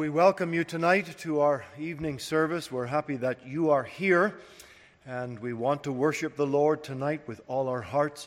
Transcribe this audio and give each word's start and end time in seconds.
We 0.00 0.08
welcome 0.08 0.54
you 0.54 0.64
tonight 0.64 1.18
to 1.18 1.40
our 1.40 1.62
evening 1.78 2.18
service. 2.20 2.72
We're 2.72 2.86
happy 2.86 3.16
that 3.16 3.46
you 3.46 3.68
are 3.68 3.82
here, 3.82 4.40
and 5.04 5.38
we 5.38 5.52
want 5.52 5.82
to 5.82 5.92
worship 5.92 6.36
the 6.36 6.46
Lord 6.46 6.82
tonight 6.82 7.20
with 7.26 7.42
all 7.48 7.68
our 7.68 7.82
hearts. 7.82 8.26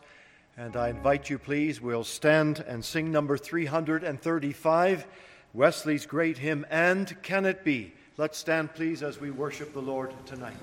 And 0.56 0.76
I 0.76 0.90
invite 0.90 1.32
you, 1.32 1.40
please, 1.40 1.82
we'll 1.82 2.04
stand 2.04 2.64
and 2.68 2.86
sing 2.86 3.12
number 3.12 3.40
335, 3.40 5.08
Wesley's 5.56 6.06
great 6.06 6.38
hymn, 6.38 6.64
And 6.70 7.20
Can 7.24 7.44
It 7.44 7.64
Be? 7.64 7.94
Let's 8.18 8.38
stand, 8.38 8.76
please, 8.76 9.02
as 9.02 9.20
we 9.20 9.32
worship 9.32 9.74
the 9.74 9.82
Lord 9.82 10.14
tonight. 10.28 10.54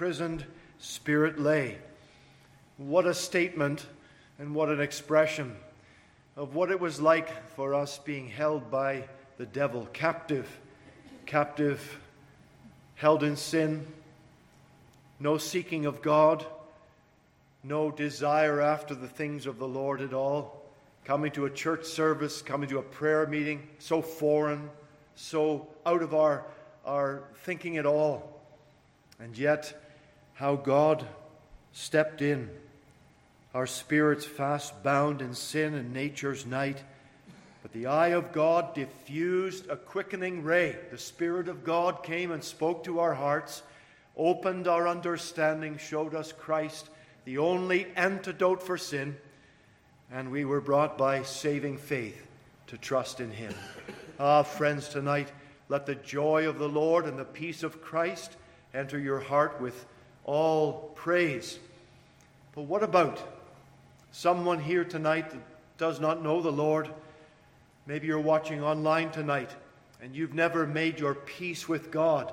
Imprisoned 0.00 0.46
spirit 0.78 1.38
lay. 1.38 1.76
What 2.78 3.04
a 3.04 3.12
statement 3.12 3.84
and 4.38 4.54
what 4.54 4.70
an 4.70 4.80
expression 4.80 5.54
of 6.38 6.54
what 6.54 6.70
it 6.70 6.80
was 6.80 7.02
like 7.02 7.28
for 7.48 7.74
us 7.74 7.98
being 7.98 8.26
held 8.26 8.70
by 8.70 9.04
the 9.36 9.44
devil, 9.44 9.86
captive, 9.92 10.48
captive, 11.26 12.00
held 12.94 13.22
in 13.22 13.36
sin, 13.36 13.86
no 15.18 15.36
seeking 15.36 15.84
of 15.84 16.00
God, 16.00 16.46
no 17.62 17.90
desire 17.90 18.58
after 18.62 18.94
the 18.94 19.06
things 19.06 19.44
of 19.44 19.58
the 19.58 19.68
Lord 19.68 20.00
at 20.00 20.14
all, 20.14 20.62
coming 21.04 21.30
to 21.32 21.44
a 21.44 21.50
church 21.50 21.84
service, 21.84 22.40
coming 22.40 22.70
to 22.70 22.78
a 22.78 22.82
prayer 22.82 23.26
meeting, 23.26 23.68
so 23.78 24.00
foreign, 24.00 24.70
so 25.14 25.68
out 25.84 26.02
of 26.02 26.14
our, 26.14 26.46
our 26.86 27.24
thinking 27.42 27.76
at 27.76 27.84
all. 27.84 28.40
And 29.18 29.36
yet, 29.36 29.74
how 30.40 30.56
God 30.56 31.06
stepped 31.74 32.22
in, 32.22 32.48
our 33.52 33.66
spirits 33.66 34.24
fast 34.24 34.82
bound 34.82 35.20
in 35.20 35.34
sin 35.34 35.74
and 35.74 35.92
nature's 35.92 36.46
night. 36.46 36.82
But 37.60 37.74
the 37.74 37.84
eye 37.84 38.08
of 38.08 38.32
God 38.32 38.74
diffused 38.74 39.68
a 39.68 39.76
quickening 39.76 40.42
ray. 40.42 40.78
The 40.90 40.96
Spirit 40.96 41.46
of 41.48 41.62
God 41.62 42.02
came 42.02 42.30
and 42.30 42.42
spoke 42.42 42.84
to 42.84 43.00
our 43.00 43.12
hearts, 43.12 43.62
opened 44.16 44.66
our 44.66 44.88
understanding, 44.88 45.76
showed 45.76 46.14
us 46.14 46.32
Christ, 46.32 46.88
the 47.26 47.36
only 47.36 47.88
antidote 47.94 48.62
for 48.62 48.78
sin, 48.78 49.18
and 50.10 50.30
we 50.30 50.46
were 50.46 50.62
brought 50.62 50.96
by 50.96 51.22
saving 51.22 51.76
faith 51.76 52.26
to 52.68 52.78
trust 52.78 53.20
in 53.20 53.30
Him. 53.30 53.52
Ah, 54.18 54.42
friends, 54.42 54.88
tonight, 54.88 55.30
let 55.68 55.84
the 55.84 55.96
joy 55.96 56.48
of 56.48 56.58
the 56.58 56.68
Lord 56.68 57.04
and 57.04 57.18
the 57.18 57.26
peace 57.26 57.62
of 57.62 57.82
Christ 57.82 58.38
enter 58.72 58.98
your 58.98 59.20
heart 59.20 59.60
with 59.60 59.84
all 60.24 60.92
praise. 60.94 61.58
But 62.54 62.62
what 62.62 62.82
about 62.82 63.20
someone 64.12 64.60
here 64.60 64.84
tonight 64.84 65.30
that 65.30 65.40
does 65.78 66.00
not 66.00 66.22
know 66.22 66.40
the 66.40 66.52
Lord? 66.52 66.88
Maybe 67.86 68.06
you're 68.06 68.20
watching 68.20 68.62
online 68.62 69.10
tonight 69.10 69.50
and 70.02 70.14
you've 70.14 70.34
never 70.34 70.66
made 70.66 70.98
your 70.98 71.14
peace 71.14 71.68
with 71.68 71.90
God. 71.90 72.32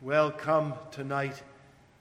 Well, 0.00 0.30
come 0.30 0.74
tonight. 0.90 1.42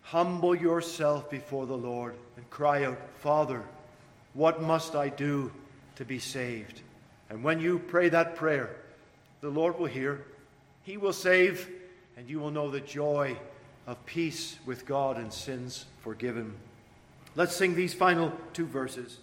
Humble 0.04 0.56
yourself 0.56 1.30
before 1.30 1.66
the 1.66 1.78
Lord 1.78 2.16
and 2.36 2.50
cry 2.50 2.86
out, 2.86 3.00
Father, 3.20 3.64
what 4.34 4.62
must 4.62 4.96
I 4.96 5.10
do 5.10 5.52
to 5.96 6.06
be 6.06 6.20
saved? 6.20 6.82
And 7.30 7.44
when 7.44 7.60
you 7.60 7.80
pray 7.80 8.10
that 8.10 8.36
prayer, 8.36 8.76
the 9.42 9.50
Lord 9.50 9.78
will 9.78 9.88
hear, 9.88 10.26
He 10.84 10.96
will 10.98 11.14
save, 11.14 11.68
and 12.16 12.30
you 12.30 12.40
will 12.40 12.52
know 12.52 12.70
the 12.70 12.80
joy 12.80 13.38
of 13.88 14.06
peace 14.06 14.58
with 14.66 14.86
God 14.86 15.18
and 15.18 15.32
sins 15.32 15.86
forgiven. 16.02 16.54
Let's 17.36 17.56
sing 17.56 17.74
these 17.74 17.94
final 17.94 18.34
two 18.54 18.66
verses. 18.66 19.18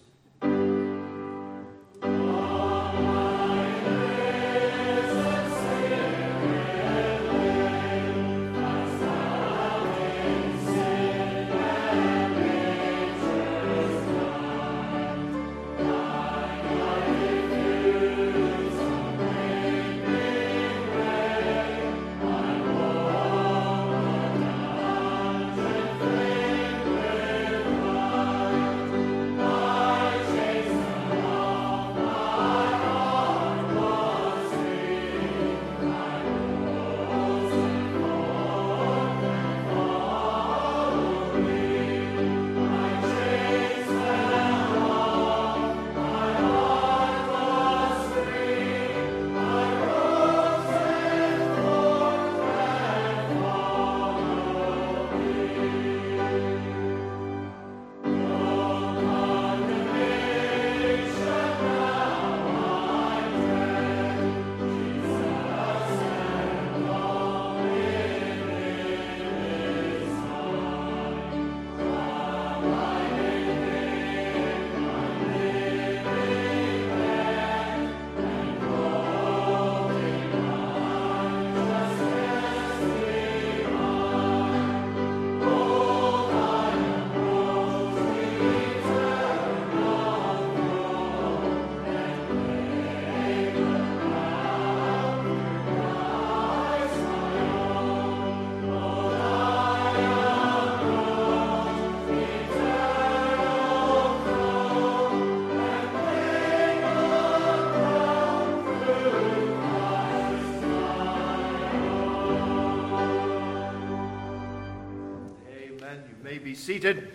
Seated 116.65 117.11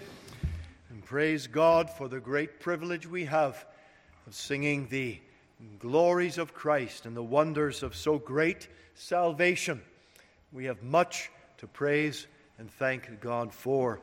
and 0.91 1.05
praise 1.05 1.49
God 1.49 1.91
for 1.91 2.07
the 2.07 2.21
great 2.21 2.61
privilege 2.61 3.05
we 3.05 3.25
have 3.25 3.67
of 4.29 4.33
singing 4.33 4.87
the 4.91 5.19
glories 5.81 6.39
of 6.39 6.55
Christ 6.55 7.05
and 7.05 7.17
the 7.17 7.23
wonders 7.25 7.83
of 7.83 7.97
so 7.97 8.17
great 8.17 8.69
salvation. 8.95 9.83
We 10.53 10.67
have 10.67 10.85
much 10.85 11.33
to 11.59 11.67
praise 11.67 12.29
and 12.61 12.71
thank 12.71 13.21
God 13.21 13.53
for. 13.53 13.99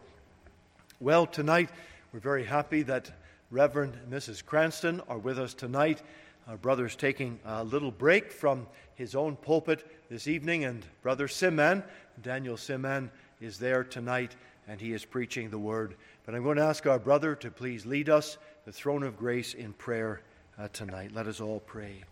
Well, 1.00 1.26
tonight 1.26 1.70
we're 2.12 2.20
very 2.20 2.44
happy 2.44 2.82
that 2.82 3.10
Reverend 3.50 3.94
and 3.96 4.12
Mrs. 4.12 4.46
Cranston 4.46 5.02
are 5.08 5.18
with 5.18 5.40
us 5.40 5.54
tonight. 5.54 6.02
Our 6.50 6.58
brother's 6.58 6.98
taking 6.98 7.40
a 7.46 7.64
little 7.64 7.92
break 7.92 8.34
from 8.34 8.68
his 8.96 9.16
own 9.16 9.38
pulpit 9.38 9.90
this 10.10 10.28
evening, 10.28 10.66
and 10.66 10.86
Brother 11.02 11.30
Siman, 11.30 11.86
Daniel 12.22 12.58
Siman, 12.58 13.10
is 13.40 13.60
there 13.60 13.86
tonight 13.86 14.36
and 14.68 14.82
he 14.82 14.94
is 14.94 15.06
preaching 15.06 15.50
the 15.50 15.58
word. 15.58 15.96
But 16.26 16.36
I'm 16.36 16.44
going 16.44 16.58
to 16.58 16.64
ask 16.64 16.86
our 16.86 17.00
brother 17.00 17.36
to 17.36 17.50
please 17.50 17.86
lead 17.86 18.10
us 18.10 18.38
the 18.66 18.72
throne 18.72 19.04
of 19.04 19.18
grace 19.18 19.54
in 19.54 19.74
prayer 19.74 20.22
uh, 20.60 20.68
tonight. 20.74 21.12
Let 21.14 21.28
us 21.28 21.40
all 21.40 21.62
pray. 21.62 22.04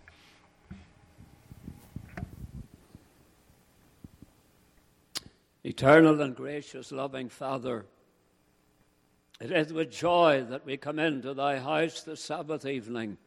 Eternal 5.66 6.22
and 6.22 6.36
gracious, 6.36 6.92
loving 6.92 7.28
Father, 7.28 7.86
it 9.42 9.52
is 9.52 9.74
with 9.74 9.92
joy 9.92 10.46
that 10.50 10.66
we 10.66 10.78
come 10.78 11.00
into 11.00 11.34
thy 11.34 11.58
house 11.60 12.04
this 12.04 12.22
Sabbath 12.22 12.66
evening. 12.66 13.18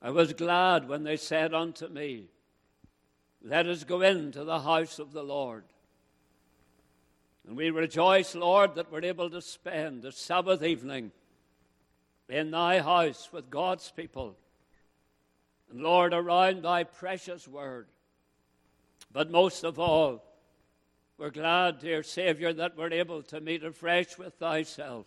I 0.00 0.10
was 0.10 0.32
glad 0.32 0.88
when 0.88 1.02
they 1.02 1.16
said 1.16 1.52
unto 1.52 1.88
me, 1.88 2.28
Let 3.42 3.66
us 3.66 3.82
go 3.84 4.02
into 4.02 4.44
the 4.44 4.60
house 4.60 4.98
of 4.98 5.12
the 5.12 5.24
Lord. 5.24 5.64
And 7.46 7.56
we 7.56 7.70
rejoice, 7.70 8.34
Lord, 8.34 8.74
that 8.74 8.90
we're 8.90 9.04
able 9.04 9.30
to 9.30 9.40
spend 9.40 10.02
the 10.02 10.10
Sabbath 10.10 10.62
evening 10.64 11.12
in 12.28 12.50
thy 12.50 12.80
house 12.80 13.28
with 13.32 13.50
God's 13.50 13.90
people. 13.92 14.36
And 15.70 15.80
Lord, 15.80 16.12
around 16.12 16.62
thy 16.62 16.84
precious 16.84 17.46
word. 17.46 17.86
But 19.12 19.30
most 19.30 19.64
of 19.64 19.78
all, 19.78 20.24
we're 21.18 21.30
glad, 21.30 21.78
dear 21.78 22.02
Savior, 22.02 22.52
that 22.52 22.76
we're 22.76 22.92
able 22.92 23.22
to 23.22 23.40
meet 23.40 23.64
afresh 23.64 24.18
with 24.18 24.34
thyself. 24.34 25.06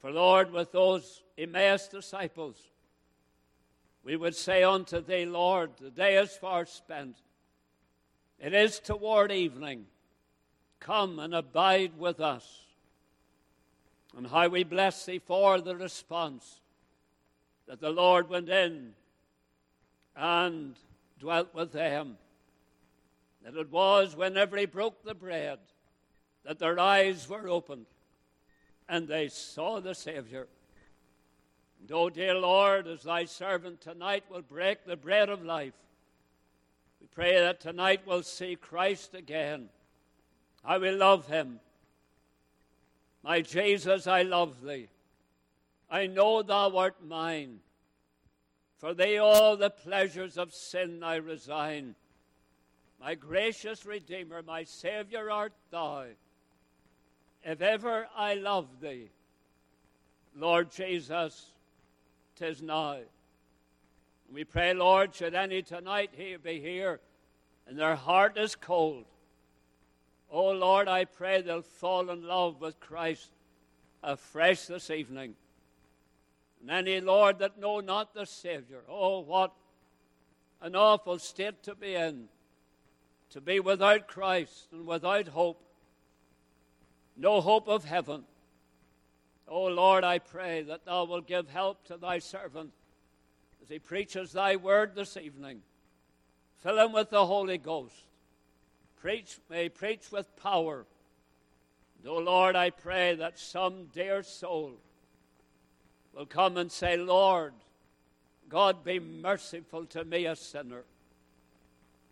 For 0.00 0.12
Lord, 0.12 0.52
with 0.52 0.70
those 0.70 1.22
Emmaus 1.36 1.88
disciples, 1.88 2.56
we 4.04 4.16
would 4.16 4.36
say 4.36 4.62
unto 4.62 5.00
thee, 5.00 5.24
Lord, 5.24 5.70
the 5.80 5.90
day 5.90 6.16
is 6.16 6.36
far 6.36 6.66
spent. 6.66 7.16
It 8.38 8.54
is 8.54 8.78
toward 8.78 9.32
evening. 9.32 9.86
Come 10.80 11.18
and 11.18 11.34
abide 11.34 11.98
with 11.98 12.20
us. 12.20 12.62
And 14.16 14.26
how 14.26 14.48
we 14.48 14.64
bless 14.64 15.04
thee 15.04 15.18
for 15.18 15.60
the 15.60 15.76
response 15.76 16.60
that 17.66 17.80
the 17.80 17.90
Lord 17.90 18.28
went 18.28 18.48
in 18.48 18.94
and 20.16 20.76
dwelt 21.20 21.54
with 21.54 21.72
them. 21.72 22.16
That 23.44 23.54
it 23.54 23.70
was 23.70 24.16
whenever 24.16 24.56
he 24.56 24.66
broke 24.66 25.04
the 25.04 25.14
bread 25.14 25.58
that 26.44 26.58
their 26.58 26.78
eyes 26.78 27.28
were 27.28 27.48
opened 27.48 27.86
and 28.88 29.06
they 29.06 29.28
saw 29.28 29.80
the 29.80 29.94
Savior. 29.94 30.48
And, 31.80 31.92
oh, 31.92 32.08
dear 32.08 32.34
Lord, 32.34 32.86
as 32.86 33.02
thy 33.02 33.26
servant 33.26 33.80
tonight 33.80 34.24
will 34.30 34.42
break 34.42 34.84
the 34.84 34.96
bread 34.96 35.28
of 35.28 35.44
life, 35.44 35.74
we 37.00 37.06
pray 37.06 37.38
that 37.38 37.60
tonight 37.60 38.00
we'll 38.06 38.22
see 38.22 38.56
Christ 38.56 39.14
again 39.14 39.68
I 40.68 40.76
will 40.76 40.96
love 40.98 41.26
him. 41.28 41.60
My 43.24 43.40
Jesus, 43.40 44.06
I 44.06 44.20
love 44.20 44.60
thee. 44.62 44.88
I 45.90 46.06
know 46.06 46.42
thou 46.42 46.76
art 46.76 46.96
mine. 47.02 47.60
For 48.76 48.92
thee 48.92 49.16
all 49.16 49.56
the 49.56 49.70
pleasures 49.70 50.36
of 50.36 50.52
sin 50.52 51.02
I 51.02 51.16
resign. 51.16 51.94
My 53.00 53.14
gracious 53.14 53.86
Redeemer, 53.86 54.42
my 54.42 54.64
Saviour 54.64 55.30
art 55.30 55.54
thou. 55.70 56.04
If 57.42 57.62
ever 57.62 58.06
I 58.14 58.34
love 58.34 58.66
thee, 58.82 59.08
Lord 60.36 60.70
Jesus, 60.70 61.50
tis 62.36 62.60
now. 62.60 62.98
We 64.30 64.44
pray, 64.44 64.74
Lord, 64.74 65.14
should 65.14 65.34
any 65.34 65.62
tonight 65.62 66.10
be 66.44 66.60
here 66.60 67.00
and 67.66 67.78
their 67.78 67.96
heart 67.96 68.36
is 68.36 68.54
cold, 68.54 69.06
Oh 70.30 70.50
Lord, 70.50 70.88
I 70.88 71.04
pray 71.04 71.40
they'll 71.40 71.62
fall 71.62 72.10
in 72.10 72.26
love 72.26 72.60
with 72.60 72.80
Christ 72.80 73.30
afresh 74.02 74.66
this 74.66 74.90
evening. 74.90 75.34
And 76.60 76.70
any, 76.70 77.00
Lord, 77.00 77.38
that 77.38 77.58
know 77.58 77.80
not 77.80 78.14
the 78.14 78.26
Savior, 78.26 78.82
oh, 78.88 79.20
what 79.20 79.52
an 80.60 80.74
awful 80.74 81.18
state 81.18 81.62
to 81.62 81.74
be 81.74 81.94
in, 81.94 82.28
to 83.30 83.40
be 83.40 83.60
without 83.60 84.08
Christ 84.08 84.68
and 84.72 84.86
without 84.86 85.28
hope, 85.28 85.62
no 87.16 87.40
hope 87.40 87.68
of 87.68 87.84
heaven. 87.84 88.24
Oh 89.46 89.66
Lord, 89.66 90.04
I 90.04 90.18
pray 90.18 90.62
that 90.62 90.84
thou 90.84 91.04
wilt 91.04 91.26
give 91.26 91.48
help 91.48 91.84
to 91.86 91.96
thy 91.96 92.18
servant 92.18 92.72
as 93.62 93.68
he 93.70 93.78
preaches 93.78 94.32
thy 94.32 94.56
word 94.56 94.94
this 94.94 95.16
evening. 95.16 95.62
Fill 96.58 96.78
him 96.78 96.92
with 96.92 97.10
the 97.10 97.24
Holy 97.24 97.56
Ghost 97.56 98.07
Preach, 99.00 99.38
may 99.48 99.68
preach 99.68 100.10
with 100.10 100.34
power. 100.36 100.84
And, 101.98 102.08
oh 102.08 102.18
Lord, 102.18 102.56
I 102.56 102.70
pray 102.70 103.14
that 103.14 103.38
some 103.38 103.86
dear 103.94 104.22
soul 104.22 104.72
will 106.12 106.26
come 106.26 106.56
and 106.56 106.70
say, 106.70 106.96
Lord, 106.96 107.52
God 108.48 108.84
be 108.84 108.98
merciful 108.98 109.84
to 109.86 110.04
me, 110.04 110.26
a 110.26 110.34
sinner. 110.34 110.84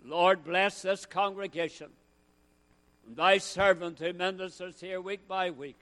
Lord, 0.05 0.45
bless 0.45 0.83
this 0.83 1.07
congregation 1.07 1.88
and 3.07 3.16
thy 3.16 3.38
servant 3.38 3.99
who 3.99 4.12
ministers 4.12 4.81
here 4.81 5.00
week 5.00 5.26
by 5.28 5.50
week. 5.50 5.78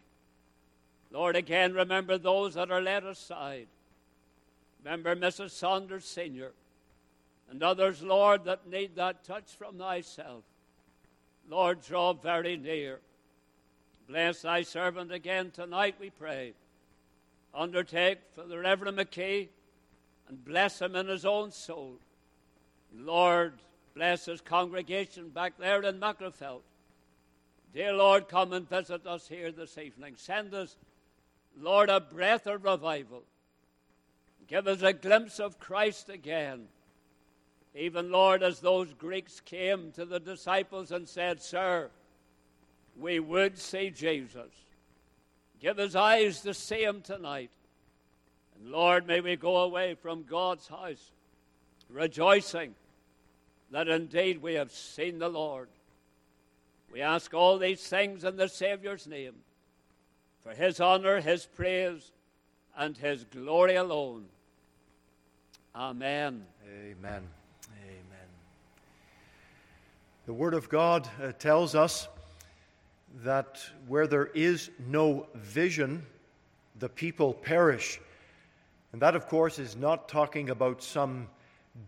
Lord, 1.11 1.37
again, 1.37 1.73
remember 1.73 2.19
those 2.19 2.55
that 2.55 2.71
are 2.71 2.83
led 2.83 3.05
aside. 3.05 3.67
Remember 4.83 5.17
Mrs. 5.17 5.51
Saunders 5.51 6.05
Sr. 6.05 6.53
and 7.51 7.63
others, 7.63 8.03
Lord, 8.03 8.45
that 8.45 8.69
need 8.69 8.97
that 8.97 9.25
touch 9.25 9.57
from 9.57 9.79
thyself. 9.79 10.45
Lord, 11.49 11.83
draw 11.83 12.13
very 12.13 12.57
near. 12.57 13.01
Bless 14.09 14.43
thy 14.43 14.63
servant 14.63 15.13
again 15.13 15.51
tonight, 15.51 15.97
we 16.01 16.11
pray. 16.11 16.53
Undertake 17.55 18.19
for 18.35 18.45
the 18.45 18.59
Reverend 18.59 18.99
McKee 18.99 19.49
and 20.29 20.45
bless 20.45 20.81
him 20.81 20.97
in 20.97 21.09
his 21.09 21.25
own 21.25 21.53
soul. 21.53 21.99
Lord, 22.95 23.55
bless 23.95 24.27
his 24.27 24.41
congregation 24.41 25.29
back 25.29 25.55
there 25.59 25.83
in 25.83 26.01
Magherafelt. 26.01 26.63
Dear 27.73 27.93
Lord, 27.93 28.29
come 28.29 28.53
and 28.53 28.69
visit 28.69 29.07
us 29.07 29.29
here 29.29 29.51
this 29.51 29.79
evening. 29.79 30.15
Send 30.17 30.55
us, 30.55 30.77
Lord, 31.61 31.91
a 31.91 32.01
breath 32.01 32.47
of 32.47 32.65
revival. 32.65 33.23
Give 34.47 34.69
us 34.69 34.83
a 34.83 34.93
glimpse 34.93 35.41
of 35.41 35.59
Christ 35.59 36.09
again. 36.09 36.69
Even, 37.75 38.11
Lord, 38.11 38.43
as 38.43 38.61
those 38.61 38.93
Greeks 38.95 39.41
came 39.41 39.91
to 39.93 40.05
the 40.05 40.21
disciples 40.21 40.93
and 40.93 41.09
said, 41.09 41.43
Sir, 41.43 41.91
we 42.99 43.19
would 43.19 43.59
see 43.59 43.91
Jesus. 43.91 44.51
Give 45.61 45.79
us 45.79 45.95
eyes 45.95 46.41
to 46.43 46.55
see 46.55 46.85
him 46.85 47.01
tonight. 47.01 47.51
And 48.57 48.71
Lord, 48.71 49.07
may 49.07 49.21
we 49.21 49.35
go 49.35 49.59
away 49.59 49.95
from 49.95 50.23
God's 50.23 50.69
house 50.69 51.11
rejoicing 51.89 52.75
that 53.71 53.89
indeed 53.89 54.41
we 54.41 54.55
have 54.55 54.71
seen 54.71 55.19
the 55.19 55.29
Lord. 55.29 55.69
We 56.93 57.01
ask 57.01 57.35
all 57.35 57.59
these 57.59 57.85
things 57.85 58.23
in 58.23 58.37
the 58.37 58.49
Saviour's 58.49 59.07
name 59.07 59.35
for 60.45 60.53
his 60.53 60.79
honor, 60.79 61.21
his 61.21 61.47
praise, 61.47 62.13
and 62.77 62.97
his 62.97 63.25
glory 63.25 63.75
alone. 63.75 64.27
Amen. 65.75 66.45
Amen. 66.69 67.23
The 70.27 70.33
Word 70.33 70.55
of 70.55 70.71
God 70.71 71.07
uh, 71.23 71.33
tells 71.33 71.75
us 71.75 72.09
that 73.25 73.61
where 73.87 74.07
there 74.07 74.25
is 74.25 74.71
no 74.89 75.27
vision, 75.35 76.07
the 76.79 76.89
people 76.89 77.35
perish. 77.35 78.01
And 78.93 79.03
that, 79.03 79.17
of 79.17 79.27
course, 79.27 79.59
is 79.59 79.77
not 79.77 80.09
talking 80.09 80.49
about 80.49 80.83
some 80.83 81.29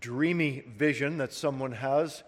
dreamy 0.03 0.65
vision 0.77 1.17
that 1.17 1.33
someone 1.33 1.73
has 1.73 2.23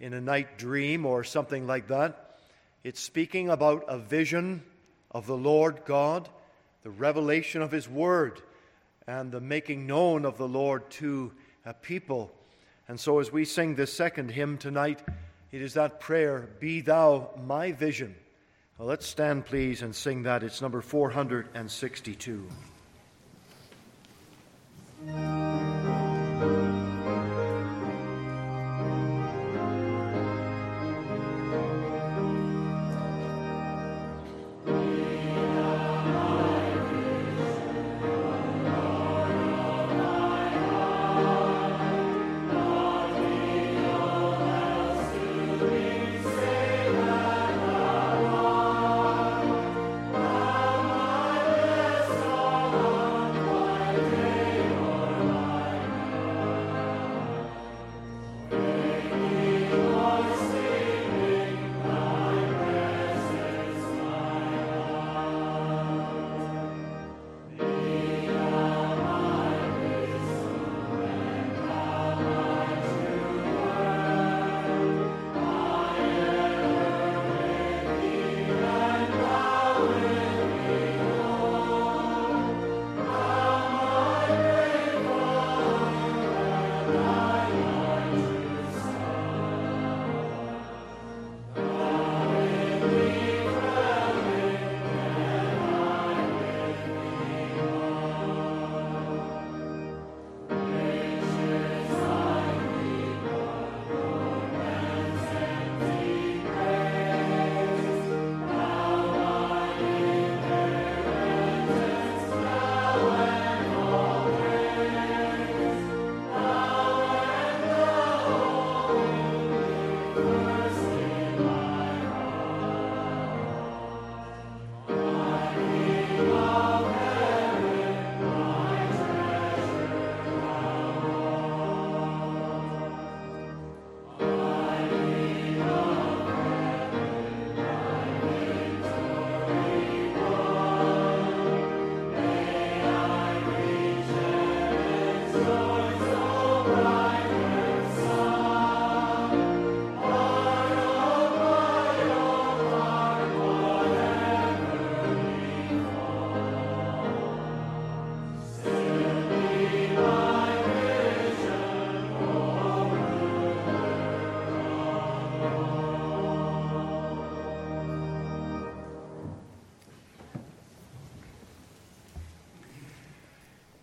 in 0.00 0.14
a 0.14 0.20
night 0.20 0.58
dream 0.58 1.06
or 1.06 1.22
something 1.22 1.64
like 1.68 1.86
that. 1.86 2.40
It's 2.82 3.00
speaking 3.00 3.48
about 3.48 3.84
a 3.86 3.98
vision 3.98 4.64
of 5.12 5.28
the 5.28 5.36
Lord 5.36 5.82
God, 5.84 6.28
the 6.82 6.90
revelation 6.90 7.62
of 7.62 7.70
His 7.70 7.88
Word, 7.88 8.42
and 9.06 9.30
the 9.30 9.40
making 9.40 9.86
known 9.86 10.24
of 10.24 10.38
the 10.38 10.48
Lord 10.48 10.90
to 10.90 11.30
a 11.64 11.72
people. 11.72 12.32
And 12.88 12.98
so, 12.98 13.20
as 13.20 13.30
we 13.30 13.44
sing 13.44 13.76
this 13.76 13.92
second 13.92 14.32
hymn 14.32 14.58
tonight, 14.58 15.00
it 15.52 15.62
is 15.62 15.74
that 15.74 16.00
prayer, 16.00 16.48
Be 16.58 16.80
Thou 16.80 17.30
my 17.46 17.72
vision. 17.72 18.16
Well, 18.78 18.88
let's 18.88 19.06
stand, 19.06 19.44
please, 19.44 19.82
and 19.82 19.94
sing 19.94 20.22
that. 20.24 20.42
It's 20.42 20.62
number 20.62 20.80
462. 20.80 22.48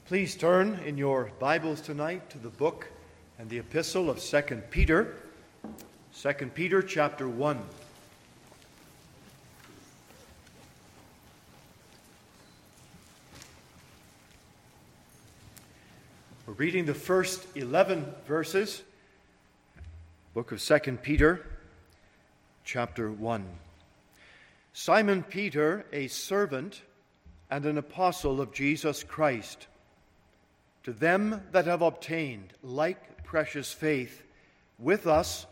Please 0.10 0.34
turn 0.34 0.80
in 0.88 0.98
your 0.98 1.30
Bibles 1.38 1.82
tonight 1.82 2.32
to 2.32 2.40
the 2.40 2.50
book 2.50 2.88
and 3.38 3.48
the 3.48 3.60
epistle 3.60 4.10
of 4.10 4.20
2 4.20 4.42
Peter. 4.72 5.14
2 6.20 6.34
Peter 6.56 6.82
chapter 6.82 7.30
1. 7.30 7.60
We're 16.48 16.54
reading 16.54 16.88
the 16.88 16.96
first 16.96 17.46
11 17.54 18.12
verses, 18.26 18.82
book 20.34 20.52
of 20.52 20.60
2 20.60 20.98
Peter, 21.04 21.46
chapter 22.64 23.12
1. 23.12 23.46
Simon 24.74 25.22
Peter, 25.22 25.86
a 25.94 26.08
servant 26.08 26.82
and 27.52 27.64
an 27.68 27.78
apostle 27.78 28.42
of 28.42 28.52
Jesus 28.52 29.04
Christ, 29.04 29.68
to 30.90 30.94
them 30.94 31.40
that 31.52 31.68
have 31.68 31.84
obtained 31.84 32.52
like 32.64 33.24
precious 33.24 33.72
faith 33.72 34.24
with 34.80 35.06
us 35.06 35.46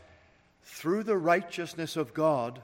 through 0.63 1.03
the 1.03 1.15
righteousness 1.15 1.95
of 1.95 2.11
God 2.11 2.59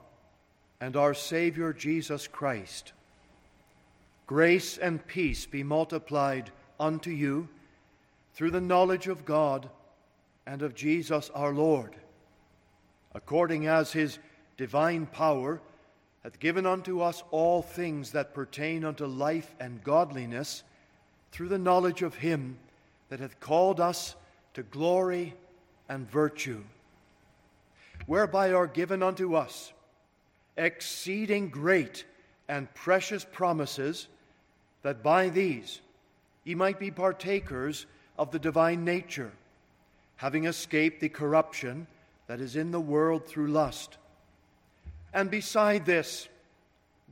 and 0.80 0.96
our 0.96 1.14
Savior 1.14 1.72
Jesus 1.72 2.26
Christ. 2.26 2.92
Grace 4.26 4.76
and 4.76 5.06
peace 5.06 5.46
be 5.46 5.62
multiplied 5.62 6.50
unto 6.80 7.10
you 7.10 7.48
through 8.32 8.50
the 8.50 8.60
knowledge 8.60 9.06
of 9.06 9.24
God 9.24 9.70
and 10.44 10.60
of 10.60 10.74
Jesus 10.74 11.30
our 11.32 11.54
Lord, 11.54 11.94
according 13.14 13.68
as 13.68 13.92
his 13.92 14.18
divine 14.56 15.06
power 15.06 15.60
hath 16.24 16.40
given 16.40 16.66
unto 16.66 17.02
us 17.02 17.22
all 17.30 17.62
things 17.62 18.10
that 18.10 18.34
pertain 18.34 18.84
unto 18.84 19.06
life 19.06 19.54
and 19.60 19.84
godliness 19.84 20.64
through 21.30 21.50
the 21.50 21.56
knowledge 21.56 22.02
of 22.02 22.16
him 22.16 22.56
that 23.14 23.20
hath 23.20 23.38
called 23.38 23.78
us 23.78 24.16
to 24.54 24.64
glory 24.64 25.34
and 25.88 26.10
virtue, 26.10 26.64
whereby 28.06 28.52
are 28.52 28.66
given 28.66 29.04
unto 29.04 29.36
us 29.36 29.72
exceeding 30.56 31.48
great 31.48 32.04
and 32.48 32.74
precious 32.74 33.24
promises, 33.24 34.08
that 34.82 35.04
by 35.04 35.28
these 35.28 35.80
ye 36.42 36.56
might 36.56 36.80
be 36.80 36.90
partakers 36.90 37.86
of 38.18 38.32
the 38.32 38.38
divine 38.40 38.84
nature, 38.84 39.30
having 40.16 40.46
escaped 40.46 41.00
the 41.00 41.08
corruption 41.08 41.86
that 42.26 42.40
is 42.40 42.56
in 42.56 42.72
the 42.72 42.80
world 42.80 43.24
through 43.24 43.46
lust. 43.46 43.96
And 45.12 45.30
beside 45.30 45.86
this, 45.86 46.26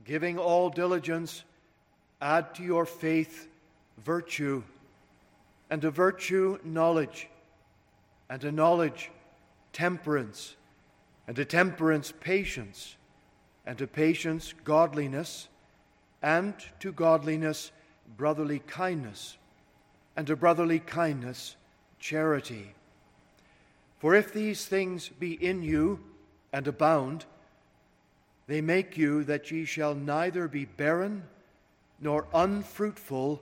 giving 0.03 0.37
all 0.37 0.69
diligence, 0.69 1.45
add 2.19 2.55
to 2.55 2.63
your 2.63 2.85
faith 2.85 3.47
virtue, 4.03 4.63
and 5.69 5.81
to 5.81 5.91
virtue 5.91 6.59
knowledge, 6.63 7.27
and 8.29 8.41
to 8.41 8.51
knowledge 8.51 9.11
temperance, 9.71 10.55
and 11.27 11.35
to 11.35 11.45
temperance 11.45 12.13
patience, 12.19 12.95
and 13.65 13.77
to 13.77 13.87
patience 13.87 14.53
godliness, 14.63 15.47
and 16.21 16.53
to 16.79 16.91
godliness 16.91 17.71
brotherly 18.17 18.59
kindness 18.59 19.37
and 20.15 20.27
to 20.27 20.35
brotherly 20.35 20.79
kindness, 20.79 21.55
charity. 21.99 22.73
For 23.99 24.15
if 24.15 24.33
these 24.33 24.65
things 24.65 25.09
be 25.09 25.33
in 25.33 25.63
you 25.63 25.99
and 26.51 26.67
abound, 26.67 27.25
they 28.47 28.61
make 28.61 28.97
you 28.97 29.23
that 29.23 29.49
ye 29.49 29.65
shall 29.65 29.95
neither 29.95 30.47
be 30.47 30.65
barren 30.65 31.23
nor 31.99 32.27
unfruitful 32.33 33.41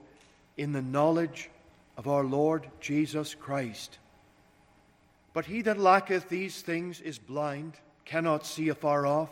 in 0.58 0.72
the 0.72 0.82
knowledge 0.82 1.50
of 1.98 2.08
our 2.08 2.24
Lord 2.24 2.68
Jesus 2.80 3.36
Christ. 3.36 4.00
But 5.34 5.46
he 5.46 5.62
that 5.62 5.78
lacketh 5.78 6.30
these 6.30 6.62
things 6.62 7.00
is 7.00 7.18
blind, 7.18 7.74
cannot 8.06 8.46
see 8.46 8.70
afar 8.70 9.06
off, 9.06 9.30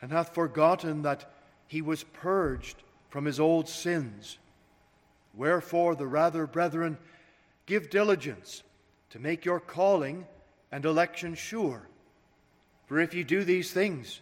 and 0.00 0.10
hath 0.10 0.34
forgotten 0.34 1.02
that 1.02 1.30
he 1.66 1.82
was 1.82 2.04
purged 2.04 2.76
from 3.10 3.24
his 3.24 3.40
old 3.40 3.68
sins. 3.68 4.38
Wherefore, 5.34 5.94
the 5.94 6.06
rather, 6.06 6.46
brethren, 6.46 6.98
give 7.66 7.90
diligence 7.90 8.62
to 9.10 9.18
make 9.18 9.44
your 9.44 9.60
calling 9.60 10.26
and 10.70 10.84
election 10.84 11.34
sure. 11.34 11.88
For 12.86 13.00
if 13.00 13.14
ye 13.14 13.24
do 13.24 13.44
these 13.44 13.72
things, 13.72 14.20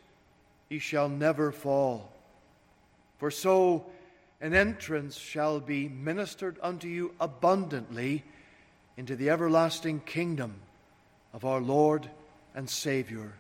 ye 0.69 0.79
shall 0.79 1.09
never 1.09 1.53
fall. 1.53 2.13
For 3.19 3.31
so 3.31 3.87
an 4.43 4.55
entrance 4.55 5.17
shall 5.17 5.61
be 5.61 5.89
ministered 5.89 6.59
unto 6.61 6.89
you 6.89 7.15
abundantly 7.21 8.25
into 8.97 9.15
the 9.15 9.31
everlasting 9.31 10.01
kingdom 10.01 10.57
of 11.33 11.45
our 11.45 11.61
Lord 11.61 12.11
and 12.53 12.69
Savior, 12.69 13.33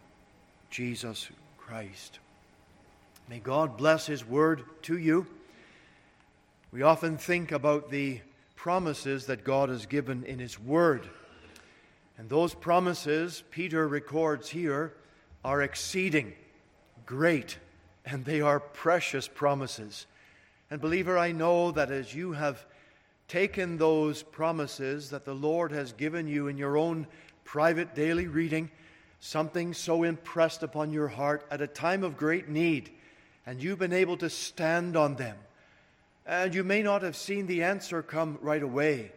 Jesus 0.70 1.28
Christ. 1.58 2.20
May 3.28 3.40
God 3.40 3.76
bless 3.76 4.06
His 4.06 4.24
word 4.24 4.62
to 4.82 4.96
you. 4.96 5.26
We 6.70 6.82
often 6.82 7.18
think 7.18 7.50
about 7.50 7.90
the 7.90 8.20
promises 8.54 9.26
that 9.26 9.42
God 9.42 9.70
has 9.70 9.86
given 9.86 10.22
in 10.24 10.38
His 10.38 10.56
Word. 10.56 11.08
And 12.16 12.28
those 12.28 12.54
promises, 12.54 13.42
Peter 13.50 13.88
records 13.88 14.48
here, 14.48 14.94
are 15.44 15.62
exceeding 15.62 16.32
great, 17.06 17.58
and 18.06 18.24
they 18.24 18.40
are 18.40 18.60
precious 18.60 19.26
promises. 19.26 20.06
And, 20.72 20.80
believer, 20.80 21.18
I 21.18 21.32
know 21.32 21.70
that 21.72 21.90
as 21.90 22.14
you 22.14 22.32
have 22.32 22.64
taken 23.28 23.76
those 23.76 24.22
promises 24.22 25.10
that 25.10 25.26
the 25.26 25.34
Lord 25.34 25.70
has 25.70 25.92
given 25.92 26.26
you 26.26 26.48
in 26.48 26.56
your 26.56 26.78
own 26.78 27.06
private 27.44 27.94
daily 27.94 28.26
reading, 28.26 28.70
something 29.20 29.74
so 29.74 30.02
impressed 30.02 30.62
upon 30.62 30.90
your 30.90 31.08
heart 31.08 31.44
at 31.50 31.60
a 31.60 31.66
time 31.66 32.02
of 32.02 32.16
great 32.16 32.48
need, 32.48 32.88
and 33.44 33.62
you've 33.62 33.80
been 33.80 33.92
able 33.92 34.16
to 34.16 34.30
stand 34.30 34.96
on 34.96 35.16
them 35.16 35.36
and 36.24 36.54
you 36.54 36.64
may 36.64 36.82
not 36.82 37.02
have 37.02 37.16
seen 37.16 37.46
the 37.46 37.64
answer 37.64 38.02
come 38.02 38.38
right 38.40 38.62
away, 38.62 39.12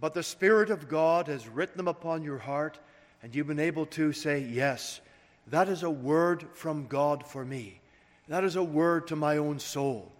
but 0.00 0.14
the 0.14 0.22
Spirit 0.22 0.70
of 0.70 0.88
God 0.88 1.26
has 1.26 1.48
written 1.48 1.78
them 1.78 1.88
upon 1.88 2.22
your 2.22 2.38
heart, 2.38 2.78
and 3.24 3.34
you've 3.34 3.48
been 3.48 3.58
able 3.58 3.86
to 3.86 4.12
say, 4.12 4.38
Yes, 4.38 5.00
that 5.48 5.68
is 5.68 5.82
a 5.82 5.90
word 5.90 6.46
from 6.52 6.86
God 6.86 7.26
for 7.26 7.44
me. 7.44 7.80
That 8.28 8.44
is 8.44 8.54
a 8.54 8.62
word 8.62 9.08
to 9.08 9.16
my 9.16 9.38
own 9.38 9.58
soul. 9.58 10.13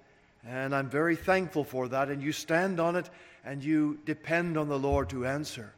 And 0.47 0.75
I'm 0.75 0.91
very 0.91 1.17
thankful 1.17 1.65
for 1.65 1.89
that. 1.89 2.09
And 2.09 2.23
you 2.23 2.33
stand 2.33 2.81
on 2.81 2.97
it 2.97 3.09
and 3.45 3.63
you 3.63 3.99
depend 4.05 4.57
on 4.57 4.69
the 4.69 4.79
Lord 4.79 5.11
to 5.11 5.27
answer. 5.27 5.73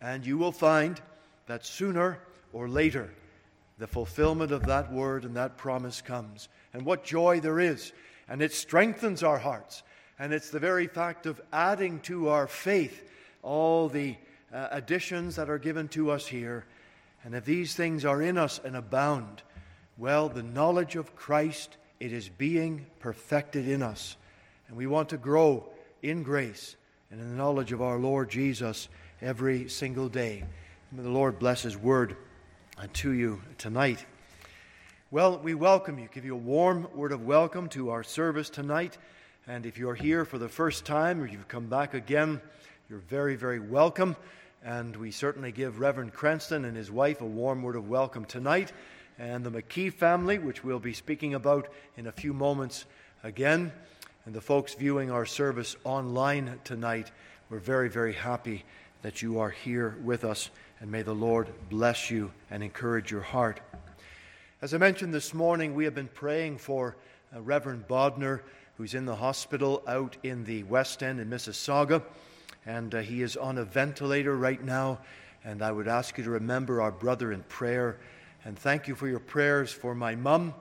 And 0.00 0.24
you 0.24 0.38
will 0.38 0.52
find 0.52 1.00
that 1.46 1.66
sooner 1.66 2.18
or 2.52 2.68
later, 2.68 3.12
the 3.78 3.86
fulfillment 3.86 4.52
of 4.52 4.66
that 4.66 4.92
word 4.92 5.24
and 5.24 5.36
that 5.36 5.56
promise 5.56 6.00
comes. 6.00 6.48
And 6.72 6.84
what 6.84 7.04
joy 7.04 7.40
there 7.40 7.60
is 7.60 7.92
and 8.28 8.42
it 8.42 8.52
strengthens 8.52 9.22
our 9.22 9.38
hearts. 9.38 9.82
And 10.18 10.32
it's 10.32 10.50
the 10.50 10.58
very 10.58 10.86
fact 10.86 11.26
of 11.26 11.40
adding 11.52 12.00
to 12.00 12.28
our 12.28 12.46
faith 12.46 13.08
all 13.42 13.88
the 13.88 14.16
uh, 14.52 14.68
additions 14.70 15.36
that 15.36 15.48
are 15.48 15.58
given 15.58 15.88
to 15.88 16.10
us 16.10 16.26
here. 16.26 16.66
And 17.24 17.34
if 17.34 17.44
these 17.44 17.74
things 17.74 18.04
are 18.04 18.20
in 18.22 18.36
us 18.36 18.60
and 18.62 18.76
abound, 18.76 19.42
well, 19.96 20.28
the 20.28 20.42
knowledge 20.42 20.96
of 20.96 21.16
Christ, 21.16 21.76
it 22.00 22.12
is 22.12 22.28
being 22.28 22.86
perfected 23.00 23.68
in 23.68 23.82
us. 23.82 24.16
And 24.68 24.76
we 24.76 24.86
want 24.86 25.08
to 25.10 25.16
grow 25.16 25.68
in 26.02 26.22
grace 26.22 26.76
and 27.10 27.20
in 27.20 27.30
the 27.30 27.36
knowledge 27.36 27.72
of 27.72 27.82
our 27.82 27.98
Lord 27.98 28.30
Jesus 28.30 28.88
every 29.20 29.68
single 29.68 30.08
day. 30.08 30.44
May 30.92 31.02
the 31.02 31.10
Lord 31.10 31.38
bless 31.38 31.62
His 31.62 31.76
word 31.76 32.16
to 32.94 33.12
you 33.12 33.42
tonight. 33.58 34.04
Well, 35.10 35.38
we 35.38 35.54
welcome 35.54 35.98
you, 35.98 36.08
give 36.12 36.24
you 36.24 36.34
a 36.34 36.38
warm 36.38 36.86
word 36.94 37.12
of 37.12 37.24
welcome 37.24 37.68
to 37.70 37.90
our 37.90 38.02
service 38.04 38.50
tonight. 38.50 38.98
And 39.46 39.64
if 39.64 39.78
you're 39.78 39.94
here 39.94 40.24
for 40.24 40.38
the 40.38 40.48
first 40.48 40.84
time 40.84 41.20
or 41.20 41.26
you've 41.26 41.48
come 41.48 41.66
back 41.66 41.94
again, 41.94 42.40
you're 42.88 42.98
very, 42.98 43.34
very 43.34 43.58
welcome. 43.58 44.16
And 44.62 44.94
we 44.94 45.10
certainly 45.10 45.50
give 45.50 45.80
Reverend 45.80 46.12
Cranston 46.12 46.64
and 46.64 46.76
his 46.76 46.90
wife 46.90 47.22
a 47.22 47.26
warm 47.26 47.62
word 47.62 47.76
of 47.76 47.88
welcome 47.88 48.24
tonight. 48.24 48.72
And 49.18 49.44
the 49.44 49.50
McKee 49.50 49.92
family, 49.92 50.38
which 50.38 50.62
we'll 50.62 50.78
be 50.78 50.92
speaking 50.92 51.34
about 51.34 51.68
in 51.96 52.06
a 52.06 52.12
few 52.12 52.32
moments 52.32 52.84
again. 53.24 53.72
And 54.24 54.34
the 54.34 54.40
folks 54.40 54.74
viewing 54.74 55.10
our 55.10 55.26
service 55.26 55.74
online 55.84 56.60
tonight, 56.62 57.10
we're 57.50 57.58
very, 57.58 57.88
very 57.88 58.12
happy 58.12 58.64
that 59.02 59.22
you 59.22 59.40
are 59.40 59.50
here 59.50 59.96
with 60.04 60.24
us. 60.24 60.50
And 60.80 60.90
may 60.90 61.02
the 61.02 61.14
Lord 61.14 61.48
bless 61.68 62.10
you 62.10 62.30
and 62.50 62.62
encourage 62.62 63.10
your 63.10 63.22
heart. 63.22 63.60
As 64.62 64.74
I 64.74 64.78
mentioned 64.78 65.12
this 65.12 65.34
morning, 65.34 65.74
we 65.74 65.84
have 65.84 65.94
been 65.94 66.08
praying 66.08 66.58
for 66.58 66.96
uh, 67.34 67.40
Reverend 67.40 67.88
Bodner, 67.88 68.40
who's 68.76 68.94
in 68.94 69.06
the 69.06 69.16
hospital 69.16 69.82
out 69.88 70.16
in 70.22 70.44
the 70.44 70.62
West 70.64 71.02
End 71.02 71.20
in 71.20 71.28
Mississauga, 71.28 72.02
and 72.66 72.94
uh, 72.94 73.00
he 73.00 73.22
is 73.22 73.36
on 73.36 73.58
a 73.58 73.64
ventilator 73.64 74.36
right 74.36 74.62
now. 74.62 74.98
And 75.44 75.62
I 75.62 75.72
would 75.72 75.88
ask 75.88 76.18
you 76.18 76.24
to 76.24 76.30
remember 76.30 76.80
our 76.80 76.90
brother 76.92 77.32
in 77.32 77.42
prayer. 77.44 77.98
And 78.44 78.58
thank 78.58 78.88
you 78.88 78.94
for 78.94 79.08
your 79.08 79.20
prayers 79.20 79.72
for 79.72 79.94
my 79.94 80.14
mum. 80.14 80.54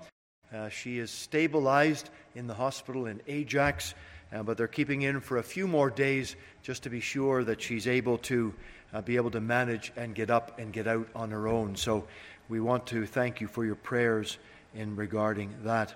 Uh, 0.54 0.70
she 0.70 0.98
is 0.98 1.12
stabilized 1.12 2.10
in 2.36 2.48
the 2.48 2.54
hospital 2.54 3.06
in 3.06 3.22
Ajax, 3.28 3.94
uh, 4.34 4.44
but 4.44 4.58
they're 4.58 4.68
keeping 4.68 5.04
in 5.04 5.20
for 5.20 5.38
a 5.38 5.44
few 5.44 5.68
more 5.68 5.90
days 5.90 6.36
just 6.64 6.84
to 6.84 6.90
be 6.90 7.00
sure 7.00 7.44
that 7.44 7.62
she's 7.62 7.88
able 7.88 8.18
to 8.18 8.54
uh, 8.94 9.02
be 9.02 9.16
able 9.16 9.32
to 9.32 9.42
manage 9.42 9.92
and 9.96 10.16
get 10.16 10.30
up 10.30 10.60
and 10.60 10.74
get 10.74 10.88
out 10.88 11.08
on 11.16 11.32
her 11.32 11.48
own. 11.48 11.76
So 11.76 12.08
we 12.50 12.60
want 12.60 12.88
to 12.88 13.06
thank 13.06 13.42
you 13.42 13.48
for 13.48 13.66
your 13.66 13.76
prayers 13.76 14.38
in 14.74 14.96
regarding 14.96 15.54
that. 15.64 15.94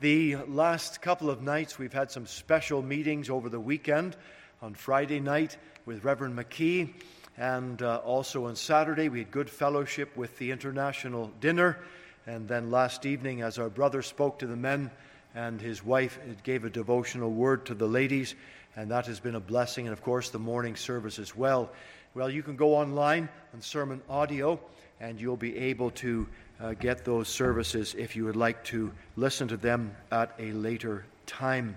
The 0.00 0.36
last 0.48 1.00
couple 1.00 1.30
of 1.30 1.42
nights, 1.42 1.78
we've 1.78 1.92
had 1.92 2.10
some 2.10 2.26
special 2.26 2.82
meetings 2.82 3.30
over 3.30 3.48
the 3.48 3.60
weekend. 3.60 4.16
On 4.60 4.74
Friday 4.74 5.20
night 5.20 5.56
with 5.84 6.04
Reverend 6.04 6.38
McKee, 6.38 6.94
and 7.36 7.82
uh, 7.82 7.96
also 8.04 8.46
on 8.46 8.56
Saturday, 8.56 9.08
we 9.08 9.18
had 9.18 9.30
good 9.30 9.50
fellowship 9.50 10.16
with 10.16 10.36
the 10.38 10.50
International 10.50 11.32
Dinner. 11.40 11.78
And 12.26 12.48
then 12.48 12.70
last 12.70 13.04
evening, 13.06 13.42
as 13.42 13.58
our 13.58 13.68
brother 13.68 14.02
spoke 14.02 14.38
to 14.38 14.46
the 14.46 14.56
men 14.56 14.90
and 15.34 15.60
his 15.60 15.84
wife 15.84 16.18
gave 16.44 16.64
a 16.64 16.70
devotional 16.70 17.30
word 17.30 17.66
to 17.66 17.74
the 17.74 17.86
ladies, 17.86 18.36
and 18.76 18.90
that 18.90 19.06
has 19.06 19.18
been 19.18 19.34
a 19.34 19.40
blessing. 19.40 19.86
And 19.86 19.92
of 19.92 20.02
course, 20.02 20.30
the 20.30 20.38
morning 20.38 20.76
service 20.76 21.18
as 21.18 21.34
well. 21.36 21.70
Well, 22.14 22.30
you 22.30 22.42
can 22.42 22.54
go 22.54 22.76
online 22.76 23.28
on 23.52 23.60
sermon 23.60 24.00
audio, 24.08 24.60
and 25.00 25.20
you'll 25.20 25.36
be 25.36 25.56
able 25.56 25.90
to 25.90 26.28
uh, 26.60 26.74
get 26.74 27.04
those 27.04 27.28
services 27.28 27.96
if 27.98 28.14
you 28.14 28.24
would 28.24 28.36
like 28.36 28.62
to 28.64 28.92
listen 29.16 29.48
to 29.48 29.56
them 29.56 29.94
at 30.12 30.32
a 30.38 30.52
later 30.52 31.04
time. 31.26 31.76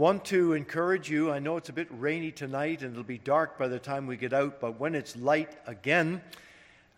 Want 0.00 0.24
to 0.24 0.54
encourage 0.54 1.10
you. 1.10 1.30
I 1.30 1.40
know 1.40 1.58
it's 1.58 1.68
a 1.68 1.74
bit 1.74 1.88
rainy 1.90 2.32
tonight 2.32 2.80
and 2.80 2.92
it'll 2.92 3.04
be 3.04 3.18
dark 3.18 3.58
by 3.58 3.68
the 3.68 3.78
time 3.78 4.06
we 4.06 4.16
get 4.16 4.32
out, 4.32 4.58
but 4.58 4.80
when 4.80 4.94
it's 4.94 5.14
light 5.14 5.52
again, 5.66 6.22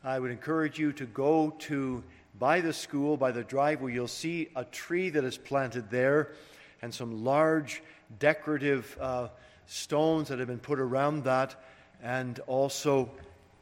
I 0.04 0.20
would 0.20 0.30
encourage 0.30 0.78
you 0.78 0.92
to 0.92 1.06
go 1.06 1.50
to 1.58 2.04
by 2.38 2.60
the 2.60 2.72
school, 2.72 3.16
by 3.16 3.32
the 3.32 3.42
driveway. 3.42 3.92
you'll 3.92 4.06
see 4.06 4.50
a 4.54 4.64
tree 4.66 5.10
that 5.10 5.24
is 5.24 5.36
planted 5.36 5.90
there 5.90 6.30
and 6.80 6.94
some 6.94 7.24
large 7.24 7.82
decorative 8.20 8.96
uh, 9.00 9.30
stones 9.66 10.28
that 10.28 10.38
have 10.38 10.46
been 10.46 10.60
put 10.60 10.78
around 10.78 11.24
that, 11.24 11.56
and 12.04 12.38
also 12.46 13.10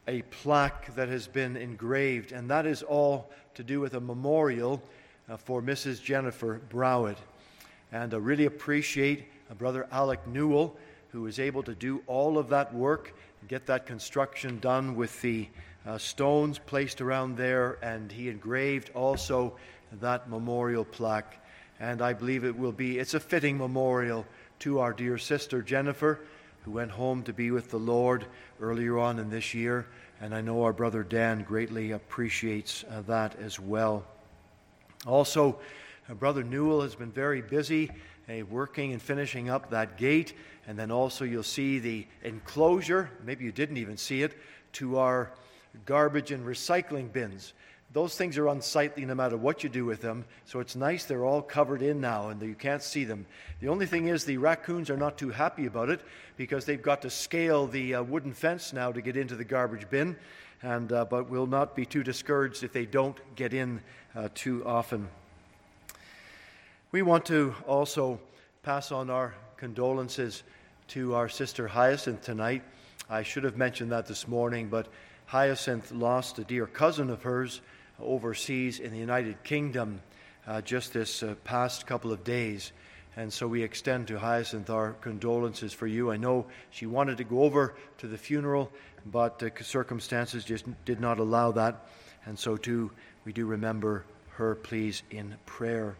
a 0.07 0.21
plaque 0.21 0.93
that 0.93 1.09
has 1.09 1.27
been 1.27 1.57
engraved. 1.57 2.31
And 2.31 2.47
that 2.51 2.67
is 2.67 2.83
all 2.83 3.31
to 3.55 3.63
do 3.63 3.79
with 3.79 3.95
a 3.95 4.01
memorial 4.01 4.83
uh, 5.27 5.35
for 5.35 5.63
Mrs. 5.63 5.99
Jennifer 5.99 6.61
Browett. 6.69 7.17
And 7.91 8.13
I 8.13 8.17
really 8.17 8.45
appreciate 8.45 9.25
Brother 9.55 9.87
Alec 9.91 10.25
Newell, 10.27 10.75
who 11.09 11.21
was 11.21 11.39
able 11.39 11.63
to 11.63 11.75
do 11.75 12.01
all 12.07 12.37
of 12.37 12.49
that 12.49 12.73
work, 12.73 13.13
get 13.47 13.65
that 13.65 13.85
construction 13.85 14.59
done 14.59 14.95
with 14.95 15.21
the 15.21 15.47
uh, 15.85 15.97
stones 15.97 16.59
placed 16.59 17.01
around 17.01 17.37
there, 17.37 17.77
and 17.81 18.11
he 18.11 18.29
engraved 18.29 18.91
also 18.93 19.53
that 19.99 20.29
memorial 20.29 20.85
plaque. 20.85 21.43
And 21.79 22.01
I 22.01 22.13
believe 22.13 22.43
it 22.43 22.57
will 22.57 22.71
be, 22.71 22.99
it's 22.99 23.15
a 23.15 23.19
fitting 23.19 23.57
memorial 23.57 24.25
to 24.59 24.79
our 24.79 24.93
dear 24.93 25.17
sister 25.17 25.61
Jennifer, 25.61 26.19
who 26.63 26.71
went 26.71 26.91
home 26.91 27.23
to 27.23 27.33
be 27.33 27.49
with 27.49 27.71
the 27.71 27.79
Lord 27.79 28.25
earlier 28.61 28.99
on 28.99 29.17
in 29.17 29.29
this 29.29 29.53
year. 29.53 29.87
And 30.21 30.35
I 30.35 30.41
know 30.41 30.63
our 30.63 30.73
brother 30.73 31.01
Dan 31.01 31.43
greatly 31.43 31.91
appreciates 31.91 32.85
uh, 32.89 33.01
that 33.07 33.39
as 33.39 33.59
well. 33.59 34.05
Also, 35.07 35.59
uh, 36.07 36.13
Brother 36.13 36.43
Newell 36.43 36.81
has 36.81 36.93
been 36.93 37.11
very 37.11 37.41
busy 37.41 37.89
uh, 38.29 38.45
working 38.45 38.93
and 38.93 39.01
finishing 39.01 39.49
up 39.49 39.69
that 39.69 39.97
gate. 39.97 40.33
And 40.67 40.77
then 40.77 40.91
also, 40.91 41.25
you'll 41.25 41.43
see 41.43 41.79
the 41.79 42.07
enclosure, 42.23 43.09
maybe 43.25 43.45
you 43.45 43.51
didn't 43.51 43.77
even 43.77 43.97
see 43.97 44.23
it, 44.23 44.37
to 44.73 44.97
our 44.99 45.31
garbage 45.85 46.31
and 46.31 46.45
recycling 46.45 47.11
bins. 47.11 47.53
Those 47.93 48.15
things 48.15 48.37
are 48.37 48.47
unsightly 48.47 49.03
no 49.05 49.15
matter 49.15 49.35
what 49.35 49.63
you 49.63 49.69
do 49.69 49.83
with 49.83 49.99
them, 49.99 50.23
so 50.45 50.61
it's 50.61 50.77
nice 50.77 51.03
they're 51.03 51.25
all 51.25 51.41
covered 51.41 51.81
in 51.81 51.99
now 51.99 52.29
and 52.29 52.41
you 52.41 52.55
can't 52.55 52.81
see 52.81 53.03
them. 53.03 53.25
The 53.59 53.67
only 53.67 53.85
thing 53.85 54.07
is, 54.07 54.23
the 54.23 54.37
raccoons 54.37 54.89
are 54.89 54.95
not 54.95 55.17
too 55.17 55.29
happy 55.29 55.65
about 55.65 55.89
it 55.89 55.99
because 56.37 56.63
they've 56.63 56.81
got 56.81 57.01
to 57.01 57.09
scale 57.09 57.67
the 57.67 57.95
uh, 57.95 58.03
wooden 58.03 58.33
fence 58.33 58.71
now 58.71 58.93
to 58.93 59.01
get 59.01 59.17
into 59.17 59.35
the 59.35 59.43
garbage 59.43 59.89
bin, 59.89 60.15
and, 60.61 60.93
uh, 60.93 61.03
but 61.03 61.29
will 61.29 61.47
not 61.47 61.75
be 61.75 61.85
too 61.85 62.03
discouraged 62.03 62.63
if 62.63 62.71
they 62.71 62.85
don't 62.85 63.19
get 63.35 63.53
in 63.53 63.81
uh, 64.15 64.29
too 64.33 64.65
often. 64.65 65.09
We 66.91 67.03
want 67.03 67.23
to 67.27 67.55
also 67.65 68.19
pass 68.63 68.91
on 68.91 69.09
our 69.09 69.33
condolences 69.55 70.43
to 70.89 71.15
our 71.15 71.29
sister 71.29 71.65
Hyacinth 71.65 72.21
tonight. 72.21 72.63
I 73.09 73.23
should 73.23 73.45
have 73.45 73.55
mentioned 73.55 73.93
that 73.93 74.07
this 74.07 74.27
morning, 74.27 74.67
but 74.67 74.89
Hyacinth 75.25 75.93
lost 75.93 76.37
a 76.39 76.43
dear 76.43 76.67
cousin 76.67 77.09
of 77.09 77.23
hers 77.23 77.61
overseas 77.97 78.81
in 78.81 78.91
the 78.91 78.97
United 78.97 79.41
Kingdom 79.43 80.01
uh, 80.45 80.59
just 80.59 80.91
this 80.91 81.23
uh, 81.23 81.35
past 81.45 81.87
couple 81.87 82.11
of 82.11 82.25
days. 82.25 82.73
And 83.15 83.31
so 83.31 83.47
we 83.47 83.63
extend 83.63 84.09
to 84.09 84.19
Hyacinth 84.19 84.69
our 84.69 84.91
condolences 84.91 85.71
for 85.71 85.87
you. 85.87 86.11
I 86.11 86.17
know 86.17 86.47
she 86.71 86.87
wanted 86.87 87.19
to 87.19 87.23
go 87.23 87.43
over 87.43 87.73
to 87.99 88.07
the 88.07 88.17
funeral, 88.17 88.69
but 89.05 89.41
uh, 89.41 89.63
circumstances 89.63 90.43
just 90.43 90.65
did 90.83 90.99
not 90.99 91.19
allow 91.19 91.53
that. 91.53 91.87
And 92.25 92.37
so, 92.37 92.57
too, 92.57 92.91
we 93.23 93.31
do 93.31 93.45
remember 93.45 94.03
her, 94.31 94.55
please, 94.55 95.03
in 95.09 95.35
prayer. 95.45 95.95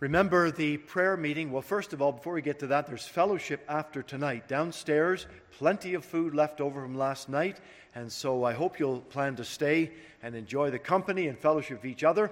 Remember 0.00 0.52
the 0.52 0.76
prayer 0.76 1.16
meeting. 1.16 1.50
Well, 1.50 1.60
first 1.60 1.92
of 1.92 2.00
all, 2.00 2.12
before 2.12 2.34
we 2.34 2.40
get 2.40 2.60
to 2.60 2.68
that, 2.68 2.86
there's 2.86 3.04
fellowship 3.04 3.64
after 3.68 4.00
tonight. 4.00 4.46
Downstairs, 4.46 5.26
plenty 5.50 5.94
of 5.94 6.04
food 6.04 6.36
left 6.36 6.60
over 6.60 6.80
from 6.80 6.96
last 6.96 7.28
night. 7.28 7.58
And 7.96 8.12
so 8.12 8.44
I 8.44 8.52
hope 8.52 8.78
you'll 8.78 9.00
plan 9.00 9.34
to 9.36 9.44
stay 9.44 9.90
and 10.22 10.36
enjoy 10.36 10.70
the 10.70 10.78
company 10.78 11.26
and 11.26 11.36
fellowship 11.36 11.78
of 11.78 11.84
each 11.84 12.04
other. 12.04 12.30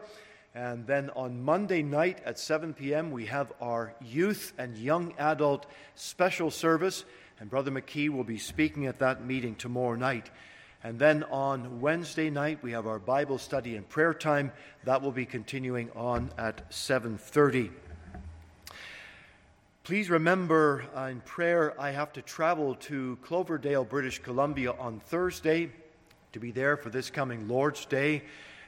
And 0.55 0.87
then 0.87 1.11
on 1.17 1.43
Monday 1.43 1.83
night 1.83 2.21
at 2.25 2.39
7 2.39 2.73
p.m., 2.73 3.11
we 3.11 3.27
have 3.27 3.53
our 3.61 3.95
youth 4.01 4.53
and 4.59 4.79
young 4.79 5.13
adult 5.19 5.67
special 5.97 6.53
service. 6.53 7.05
And 7.41 7.51
Brother 7.51 7.73
McKee 7.73 8.11
will 8.11 8.23
be 8.23 8.39
speaking 8.39 8.87
at 8.87 9.01
that 9.01 9.25
meeting 9.25 9.57
tomorrow 9.57 9.97
night. 9.97 10.31
And 10.87 11.01
then 11.01 11.25
on 11.25 11.81
Wednesday 11.81 12.31
night 12.31 12.61
we 12.63 12.71
have 12.71 12.87
our 12.87 13.01
Bible 13.01 13.39
study 13.39 13.75
and 13.75 13.89
prayer 13.89 14.15
time. 14.15 14.53
That 14.85 15.03
will 15.03 15.11
be 15.11 15.27
continuing 15.27 15.91
on 15.97 16.31
at 16.39 16.71
7:30. 16.71 17.73
Please 19.83 20.09
remember 20.09 20.85
uh, 20.97 21.07
in 21.07 21.23
prayer 21.23 21.75
I 21.77 21.91
have 21.91 22.13
to 22.13 22.23
travel 22.23 22.77
to 22.83 23.19
Cloverdale, 23.21 23.85
British 23.85 24.21
Columbia 24.21 24.75
on 24.79 25.01
Thursday 25.01 25.73
to 26.31 26.39
be 26.39 26.53
there 26.53 26.77
for 26.77 26.91
this 26.91 27.11
coming 27.11 27.49
Lord's 27.49 27.85
Day. 27.85 28.23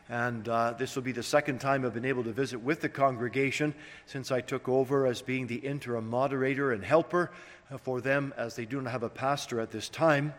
And 0.08 0.48
uh, 0.48 0.72
this 0.72 0.96
will 0.96 1.04
be 1.04 1.12
the 1.12 1.22
second 1.22 1.60
time 1.60 1.86
I've 1.86 1.94
been 1.94 2.04
able 2.04 2.24
to 2.24 2.32
visit 2.32 2.58
with 2.58 2.80
the 2.80 2.88
congregation 2.88 3.74
since 4.06 4.32
I 4.32 4.40
took 4.40 4.68
over 4.68 5.06
as 5.06 5.22
being 5.22 5.46
the 5.46 5.54
interim 5.54 6.10
moderator 6.10 6.72
and 6.72 6.82
helper 6.82 7.30
uh, 7.70 7.78
for 7.78 8.00
them 8.00 8.34
as 8.36 8.56
they 8.56 8.64
do 8.64 8.80
not 8.80 8.90
have 8.90 9.04
a 9.04 9.08
pastor 9.08 9.60
at 9.60 9.70
this 9.70 9.88
time. 9.88 10.34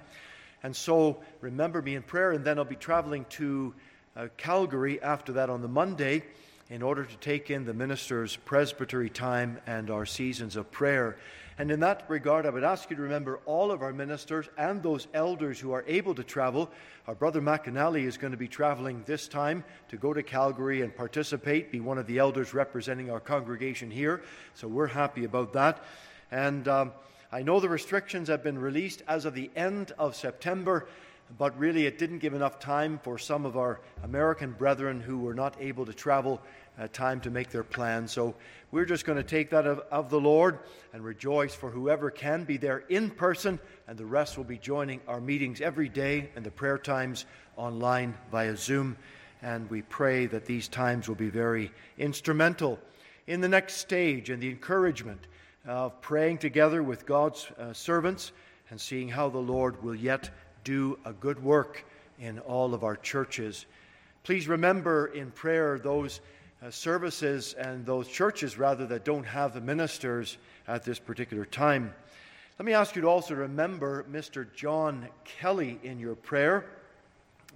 And 0.63 0.75
so 0.75 1.19
remember 1.41 1.81
me 1.81 1.95
in 1.95 2.03
prayer, 2.03 2.31
and 2.31 2.43
then 2.43 2.57
I'll 2.57 2.65
be 2.65 2.75
traveling 2.75 3.25
to 3.31 3.73
uh, 4.15 4.27
Calgary 4.37 5.01
after 5.01 5.33
that 5.33 5.49
on 5.49 5.61
the 5.61 5.67
Monday 5.67 6.23
in 6.69 6.81
order 6.81 7.03
to 7.03 7.17
take 7.17 7.49
in 7.49 7.65
the 7.65 7.73
minister's 7.73 8.35
presbytery 8.35 9.09
time 9.09 9.59
and 9.65 9.89
our 9.89 10.05
seasons 10.05 10.55
of 10.55 10.69
prayer. 10.71 11.17
And 11.57 11.71
in 11.71 11.81
that 11.81 12.05
regard, 12.07 12.45
I 12.45 12.51
would 12.51 12.63
ask 12.63 12.89
you 12.89 12.95
to 12.95 13.01
remember 13.01 13.39
all 13.45 13.71
of 13.71 13.81
our 13.81 13.91
ministers 13.91 14.47
and 14.57 14.81
those 14.81 15.07
elders 15.13 15.59
who 15.59 15.73
are 15.73 15.83
able 15.87 16.15
to 16.15 16.23
travel. 16.23 16.69
Our 17.05 17.15
brother 17.15 17.41
McAnally 17.41 18.03
is 18.03 18.17
going 18.17 18.31
to 18.31 18.37
be 18.37 18.47
traveling 18.47 19.03
this 19.05 19.27
time 19.27 19.65
to 19.89 19.97
go 19.97 20.13
to 20.13 20.23
Calgary 20.23 20.83
and 20.83 20.95
participate, 20.95 21.69
be 21.69 21.81
one 21.81 21.97
of 21.97 22.07
the 22.07 22.17
elders 22.17 22.53
representing 22.53 23.11
our 23.11 23.19
congregation 23.19 23.91
here. 23.91 24.21
So 24.53 24.69
we're 24.69 24.87
happy 24.87 25.25
about 25.25 25.51
that. 25.53 25.83
And 26.31 26.65
um, 26.69 26.93
I 27.31 27.43
know 27.43 27.59
the 27.59 27.69
restrictions 27.69 28.27
have 28.27 28.41
been 28.41 28.57
released 28.57 29.03
as 29.07 29.25
of 29.25 29.35
the 29.35 29.51
end 29.55 29.91
of 29.99 30.15
September, 30.15 30.87
but 31.37 31.55
really 31.59 31.85
it 31.85 31.99
didn't 31.99 32.19
give 32.19 32.33
enough 32.33 32.59
time 32.59 32.99
for 33.03 33.19
some 33.19 33.45
of 33.45 33.55
our 33.55 33.81
American 34.03 34.51
brethren 34.53 34.99
who 34.99 35.19
were 35.19 35.35
not 35.35 35.55
able 35.59 35.85
to 35.85 35.93
travel 35.93 36.41
uh, 36.79 36.87
time 36.91 37.21
to 37.21 37.29
make 37.29 37.51
their 37.51 37.63
plans. 37.63 38.11
So 38.11 38.33
we're 38.71 38.85
just 38.85 39.05
going 39.05 39.17
to 39.17 39.23
take 39.23 39.51
that 39.51 39.67
of, 39.67 39.81
of 39.91 40.09
the 40.09 40.19
Lord 40.19 40.57
and 40.91 41.03
rejoice 41.03 41.53
for 41.53 41.69
whoever 41.69 42.09
can 42.09 42.45
be 42.45 42.57
there 42.57 42.79
in 42.89 43.11
person, 43.11 43.59
and 43.87 43.95
the 43.95 44.07
rest 44.07 44.35
will 44.35 44.43
be 44.43 44.57
joining 44.57 44.99
our 45.07 45.21
meetings 45.21 45.61
every 45.61 45.89
day 45.89 46.31
and 46.35 46.43
the 46.43 46.49
prayer 46.49 46.79
times 46.79 47.25
online 47.57 48.15
via 48.31 48.57
Zoom. 48.57 48.97
And 49.43 49.69
we 49.69 49.83
pray 49.83 50.25
that 50.25 50.45
these 50.45 50.67
times 50.67 51.07
will 51.07 51.15
be 51.15 51.29
very 51.29 51.71
instrumental 51.99 52.79
in 53.27 53.39
the 53.39 53.47
next 53.47 53.75
stage 53.75 54.31
and 54.31 54.41
the 54.41 54.49
encouragement 54.49 55.27
of 55.65 55.99
praying 56.01 56.37
together 56.37 56.81
with 56.81 57.05
God's 57.05 57.49
uh, 57.57 57.73
servants 57.73 58.31
and 58.69 58.79
seeing 58.79 59.09
how 59.09 59.29
the 59.29 59.37
Lord 59.37 59.83
will 59.83 59.95
yet 59.95 60.29
do 60.63 60.97
a 61.05 61.13
good 61.13 61.43
work 61.43 61.85
in 62.19 62.39
all 62.39 62.73
of 62.73 62.83
our 62.83 62.95
churches. 62.95 63.65
Please 64.23 64.47
remember 64.47 65.07
in 65.07 65.31
prayer 65.31 65.79
those 65.79 66.21
uh, 66.61 66.69
services 66.69 67.53
and 67.53 67.85
those 67.85 68.07
churches, 68.07 68.57
rather, 68.57 68.85
that 68.87 69.05
don't 69.05 69.23
have 69.25 69.53
the 69.53 69.61
ministers 69.61 70.37
at 70.67 70.83
this 70.83 70.99
particular 70.99 71.45
time. 71.45 71.93
Let 72.59 72.65
me 72.65 72.73
ask 72.73 72.95
you 72.95 73.01
to 73.03 73.07
also 73.07 73.35
remember 73.35 74.05
Mr. 74.11 74.45
John 74.53 75.07
Kelly 75.23 75.79
in 75.83 75.99
your 75.99 76.15
prayer. 76.15 76.65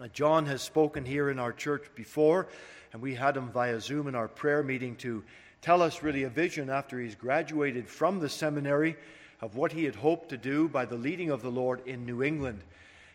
Uh, 0.02 0.08
John 0.13 0.46
has 0.46 0.62
spoken 0.62 1.06
here 1.06 1.30
in 1.30 1.39
our 1.39 1.52
church 1.52 1.84
before, 1.94 2.48
and 2.94 3.02
we 3.02 3.13
had 3.13 3.36
him 3.36 3.50
via 3.52 3.80
Zoom 3.82 4.08
in 4.08 4.16
our 4.16 4.30
prayer 4.30 4.63
meeting 4.63 4.96
to 4.98 5.24
tell 5.63 5.82
us 5.82 6.04
really 6.04 6.23
a 6.23 6.30
vision 6.30 6.69
after 6.69 6.99
he's 6.99 7.15
graduated 7.15 7.88
from 7.88 8.19
the 8.19 8.28
seminary 8.28 8.97
of 9.39 9.56
what 9.56 9.71
he 9.71 9.86
had 9.86 9.95
hoped 9.95 10.28
to 10.28 10.38
do 10.38 10.67
by 10.67 10.84
the 10.84 10.95
leading 10.95 11.30
of 11.30 11.41
the 11.41 11.49
Lord 11.49 11.80
in 11.88 12.06
New 12.06 12.21
England. 12.21 12.60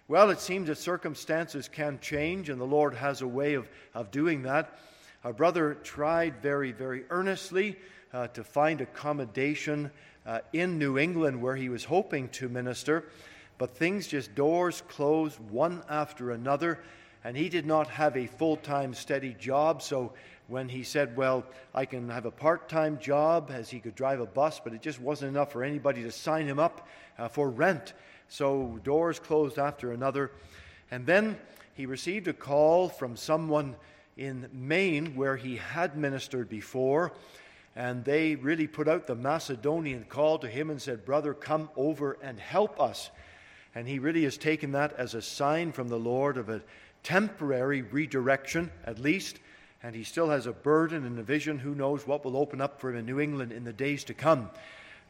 Well, 0.09 0.31
it 0.31 0.41
seems 0.41 0.69
that 0.69 0.79
circumstances 0.79 1.69
can 1.69 1.99
change, 2.01 2.49
and 2.49 2.59
the 2.59 2.65
Lord 2.65 2.95
has 2.95 3.21
a 3.21 3.29
way 3.29 3.53
of, 3.53 3.69
of 3.93 4.11
doing 4.11 4.43
that. 4.45 4.79
Our 5.25 5.35
brother 5.35 5.75
tried 5.83 6.41
very, 6.41 6.73
very 6.73 7.05
earnestly 7.11 7.77
uh, 8.15 8.29
to 8.29 8.43
find 8.43 8.81
accommodation 8.81 9.91
uh, 10.25 10.39
in 10.55 10.79
New 10.79 10.97
England 10.97 11.43
where 11.43 11.57
he 11.57 11.69
was 11.69 11.85
hoping 11.85 12.31
to 12.31 12.49
minister, 12.49 13.05
but 13.59 13.77
things 13.77 14.07
just 14.07 14.35
doors 14.35 14.83
closed 14.89 15.39
one 15.51 15.83
after 15.91 16.31
another. 16.31 16.79
And 17.25 17.37
he 17.37 17.51
did 17.51 17.67
not 17.67 17.89
have 17.89 18.17
a 18.17 18.27
full 18.27 18.57
time 18.57 18.95
steady 18.95 19.35
job. 19.35 19.83
So 19.83 20.13
when 20.49 20.69
he 20.69 20.83
said, 20.83 21.17
Well, 21.17 21.45
I 21.75 21.85
can 21.85 22.09
have 22.09 22.27
a 22.27 22.31
part 22.31 22.69
time 22.69 22.99
job 22.99 23.51
as 23.53 23.71
he 23.71 23.79
could 23.79 23.95
drive 23.95 24.21
a 24.21 24.27
bus, 24.27 24.61
but 24.63 24.73
it 24.73 24.83
just 24.83 25.01
wasn't 25.01 25.31
enough 25.31 25.53
for 25.53 25.63
anybody 25.63 26.03
to 26.03 26.11
sign 26.11 26.47
him 26.47 26.59
up 26.59 26.89
uh, 27.19 27.29
for 27.29 27.49
rent. 27.49 27.93
So 28.29 28.81
doors 28.83 29.19
closed 29.19 29.59
after 29.59 29.93
another. 29.93 30.33
And 30.91 31.07
then 31.07 31.39
he 31.75 31.87
received 31.87 32.29
a 32.29 32.33
call 32.33 32.89
from 32.89 33.17
someone 33.17 33.77
in 34.17 34.49
Maine 34.53 35.15
where 35.15 35.37
he 35.37 35.57
had 35.57 35.97
ministered 35.97 36.49
before. 36.49 37.13
And 37.77 38.05
they 38.05 38.35
really 38.35 38.67
put 38.67 38.89
out 38.89 39.07
the 39.07 39.15
Macedonian 39.15 40.05
call 40.09 40.39
to 40.41 40.49
him 40.49 40.71
and 40.71 40.83
said, 40.83 41.05
Brother, 41.05 41.33
come 41.33 41.71
over 41.77 42.19
and 42.23 42.41
help 42.41 42.81
us. 42.81 43.11
And 43.75 43.87
he 43.87 44.01
really 44.01 44.25
has 44.25 44.37
taken 44.37 44.73
that 44.73 44.95
as 44.95 45.15
a 45.15 45.23
sign 45.23 45.71
from 45.71 45.89
the 45.89 45.99
Lord 45.99 46.37
of 46.37 46.49
a 46.49 46.63
temporary 47.05 47.83
redirection, 47.83 48.73
at 48.85 48.99
least. 48.99 49.39
And 49.83 49.95
he 49.95 50.03
still 50.03 50.31
has 50.31 50.47
a 50.47 50.53
burden 50.53 51.05
and 51.05 51.19
a 51.19 51.23
vision. 51.23 51.59
Who 51.59 51.75
knows 51.75 52.07
what 52.07 52.25
will 52.25 52.37
open 52.37 52.61
up 52.61 52.81
for 52.81 52.91
him 52.91 52.97
in 52.97 53.07
New 53.07 53.21
England 53.21 53.53
in 53.53 53.65
the 53.65 53.73
days 53.73 54.05
to 54.05 54.15
come. 54.15 54.51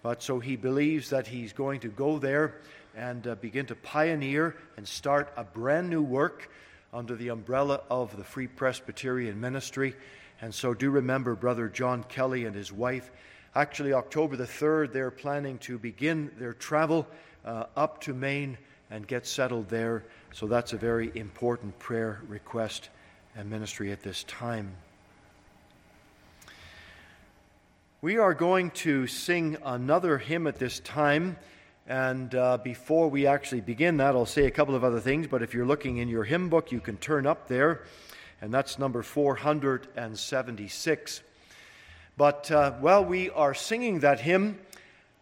But 0.03 0.23
so 0.23 0.39
he 0.39 0.57
believes 0.57 1.11
that 1.11 1.27
he's 1.27 1.53
going 1.53 1.81
to 1.81 1.89
go 1.89 2.19
there 2.19 2.57
and 2.95 3.27
uh, 3.27 3.35
begin 3.37 3.67
to 3.67 3.75
pioneer 3.75 4.57
and 4.77 4.87
start 4.87 5.33
a 5.37 5.45
brand 5.45 5.89
new 5.89 6.03
work 6.03 6.51
under 6.93 7.17
the 7.17 7.29
umbrella 7.29 7.81
of 7.91 8.17
the 8.17 8.25
Free 8.25 8.47
Presbyterian 8.47 9.41
Ministry. 9.41 9.95
And 10.41 10.55
so 10.55 10.75
do 10.75 10.91
remember 10.91 11.35
Brother 11.35 11.69
John 11.69 12.05
Kelly 12.05 12.45
and 12.45 12.55
his 12.55 12.73
wife. 12.73 13.11
Actually, 13.55 13.93
October 13.93 14.37
the 14.37 14.45
3rd, 14.45 14.93
they're 14.93 15.11
planning 15.11 15.59
to 15.59 15.79
begin 15.79 16.31
their 16.39 16.53
travel 16.53 17.07
uh, 17.45 17.65
up 17.75 18.01
to 18.03 18.15
Maine 18.15 18.59
and 18.91 19.07
get 19.07 19.27
settled 19.27 19.69
there. 19.69 20.05
So 20.33 20.47
that's 20.47 20.75
a 20.75 20.77
very 20.77 21.11
important 21.15 21.79
prayer 21.79 22.21
request 22.29 22.91
and 23.39 23.49
ministry 23.49 23.91
at 23.93 24.03
this 24.03 24.25
time. 24.25 24.75
We 28.03 28.19
are 28.19 28.35
going 28.35 28.73
to 28.73 29.07
sing 29.07 29.57
another 29.65 30.19
hymn 30.19 30.49
at 30.49 30.59
this 30.59 30.81
time. 30.81 31.37
And 31.87 32.35
uh, 32.35 32.59
before 32.59 33.09
we 33.09 33.29
actually 33.29 33.61
begin 33.61 33.99
that, 33.99 34.17
I'll 34.17 34.27
say 34.27 34.47
a 34.47 34.51
couple 34.51 34.75
of 34.75 34.83
other 34.83 34.99
things. 34.99 35.29
But 35.29 35.45
if 35.45 35.55
you're 35.55 35.67
looking 35.67 35.99
in 35.99 36.09
your 36.09 36.25
hymn 36.25 36.49
book, 36.49 36.73
you 36.73 36.81
can 36.81 36.97
turn 36.97 37.29
up 37.29 37.47
there, 37.47 37.85
and 38.43 38.53
that's 38.53 38.77
number 38.77 39.05
476. 39.05 41.23
But 42.17 42.51
uh, 42.51 42.73
while 42.73 43.05
we 43.05 43.31
are 43.31 43.55
singing 43.55 44.01
that 44.01 44.19
hymn, 44.19 44.59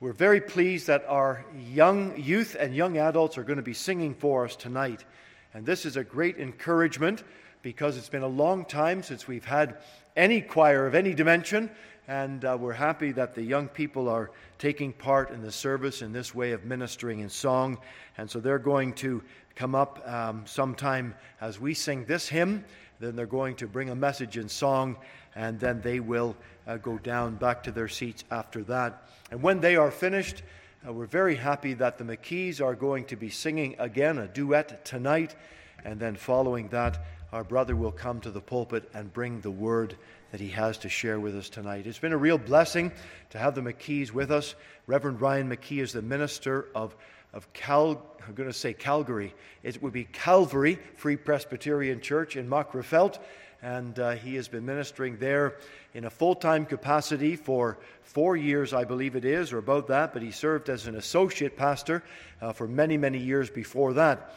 we're 0.01 0.15
very 0.15 0.41
pleased 0.41 0.87
that 0.87 1.05
our 1.07 1.45
young 1.71 2.19
youth 2.19 2.57
and 2.59 2.75
young 2.75 2.97
adults 2.97 3.37
are 3.37 3.45
going 3.45 3.59
to 3.59 3.63
be 3.63 3.75
singing 3.75 4.15
for 4.15 4.47
us 4.47 4.57
tonight. 4.57 5.05
And 5.53 5.67
this 5.67 5.85
is 5.85 5.99
a 5.99 6.05
great 6.05 6.39
encouragement 6.39 7.23
because 7.63 7.97
it's 7.97 8.09
been 8.09 8.23
a 8.23 8.29
long 8.29 8.65
time 8.65 9.03
since 9.03 9.27
we've 9.27 9.45
had 9.45 9.77
any 10.17 10.41
choir 10.41 10.87
of 10.87 10.95
any 10.95 11.15
dimension 11.15 11.71
and 12.09 12.45
uh, 12.45 12.57
we're 12.59 12.73
happy 12.73 13.11
that 13.13 13.35
the 13.35 13.43
young 13.43 13.69
people 13.69 14.09
are 14.09 14.31
taking 14.59 14.93
part 14.93 15.31
in 15.31 15.43
the 15.43 15.51
service 15.51 16.03
in 16.03 16.13
this 16.13 16.35
way 16.35 16.53
of 16.53 16.65
ministering 16.65 17.21
in 17.21 17.29
song. 17.29 17.79
And 18.17 18.31
so 18.31 18.39
they're 18.39 18.61
going 18.61 18.93
to 18.95 19.23
come 19.57 19.75
up 19.75 20.01
um, 20.09 20.45
sometime 20.47 21.15
as 21.41 21.59
we 21.59 21.75
sing 21.75 22.05
this 22.05 22.29
hymn. 22.29 22.65
Then 23.01 23.17
they're 23.17 23.27
going 23.27 23.57
to 23.57 23.67
bring 23.67 23.91
a 23.91 23.95
message 23.95 24.39
in 24.39 24.49
song, 24.49 24.97
and 25.35 25.59
then 25.59 25.81
they 25.81 26.01
will 26.01 26.37
uh, 26.67 26.77
go 26.77 26.97
down 26.99 27.35
back 27.35 27.63
to 27.65 27.73
their 27.73 27.89
seats 27.89 28.25
after 28.31 28.63
that. 28.65 29.11
And 29.31 29.43
when 29.43 29.61
they 29.61 29.77
are 29.77 29.91
finished, 29.91 30.43
uh, 30.87 30.93
we're 30.93 31.07
very 31.07 31.35
happy 31.35 31.75
that 31.75 31.99
the 31.99 32.05
McKees 32.05 32.65
are 32.65 32.75
going 32.75 33.05
to 33.07 33.17
be 33.17 33.31
singing 33.31 33.75
again 33.79 34.19
a 34.19 34.29
duet 34.29 34.85
tonight. 34.85 35.35
And 35.85 35.99
then 36.01 36.17
following 36.17 36.69
that, 36.69 37.05
our 37.33 37.45
brother 37.45 37.75
will 37.75 37.93
come 37.93 38.21
to 38.21 38.31
the 38.31 38.41
pulpit 38.41 38.89
and 38.95 39.13
bring 39.13 39.41
the 39.41 39.51
word 39.51 39.97
that 40.33 40.41
he 40.41 40.49
has 40.49 40.79
to 40.79 40.89
share 40.89 41.19
with 41.19 41.37
us 41.37 41.49
tonight. 41.49 41.87
It's 41.87 41.99
been 41.99 42.13
a 42.13 42.17
real 42.17 42.39
blessing 42.39 42.93
to 43.31 43.39
have 43.39 43.55
the 43.55 43.61
McKees 43.61 44.13
with 44.13 44.31
us. 44.31 44.55
Reverend 44.87 45.21
Ryan 45.21 45.49
McKee 45.49 45.83
is 45.83 45.93
the 45.93 46.03
minister 46.03 46.67
of, 46.75 46.95
of 47.33 47.53
Cal, 47.53 48.03
I'm 48.27 48.35
going 48.35 48.49
to 48.49 48.53
say 48.53 48.73
Calgary. 48.73 49.35
It 49.63 49.83
would 49.83 49.93
be 49.93 50.05
Calvary 50.05 50.79
Free 50.97 51.17
Presbyterian 51.17 52.01
Church 52.01 52.37
in 52.37 52.49
Magherafelt. 52.49 53.19
And 53.63 53.99
uh, 53.99 54.13
he 54.13 54.37
has 54.37 54.49
been 54.49 54.67
ministering 54.67 55.17
there 55.17 55.57
in 55.95 56.05
a 56.05 56.11
full 56.11 56.35
time 56.35 56.67
capacity 56.67 57.37
for 57.37 57.79
four 58.03 58.37
years, 58.37 58.73
I 58.73 58.85
believe 58.85 59.17
it 59.17 59.25
is, 59.25 59.53
or 59.53 59.59
about 59.59 59.89
that. 59.89 60.13
But 60.13 60.23
he 60.23 60.31
served 60.31 60.69
as 60.69 60.87
an 60.87 60.95
associate 60.95 61.57
pastor 61.57 62.05
uh, 62.41 62.53
for 62.53 62.69
many, 62.69 62.97
many 62.97 63.19
years 63.19 63.49
before 63.49 63.95
that. 63.95 64.35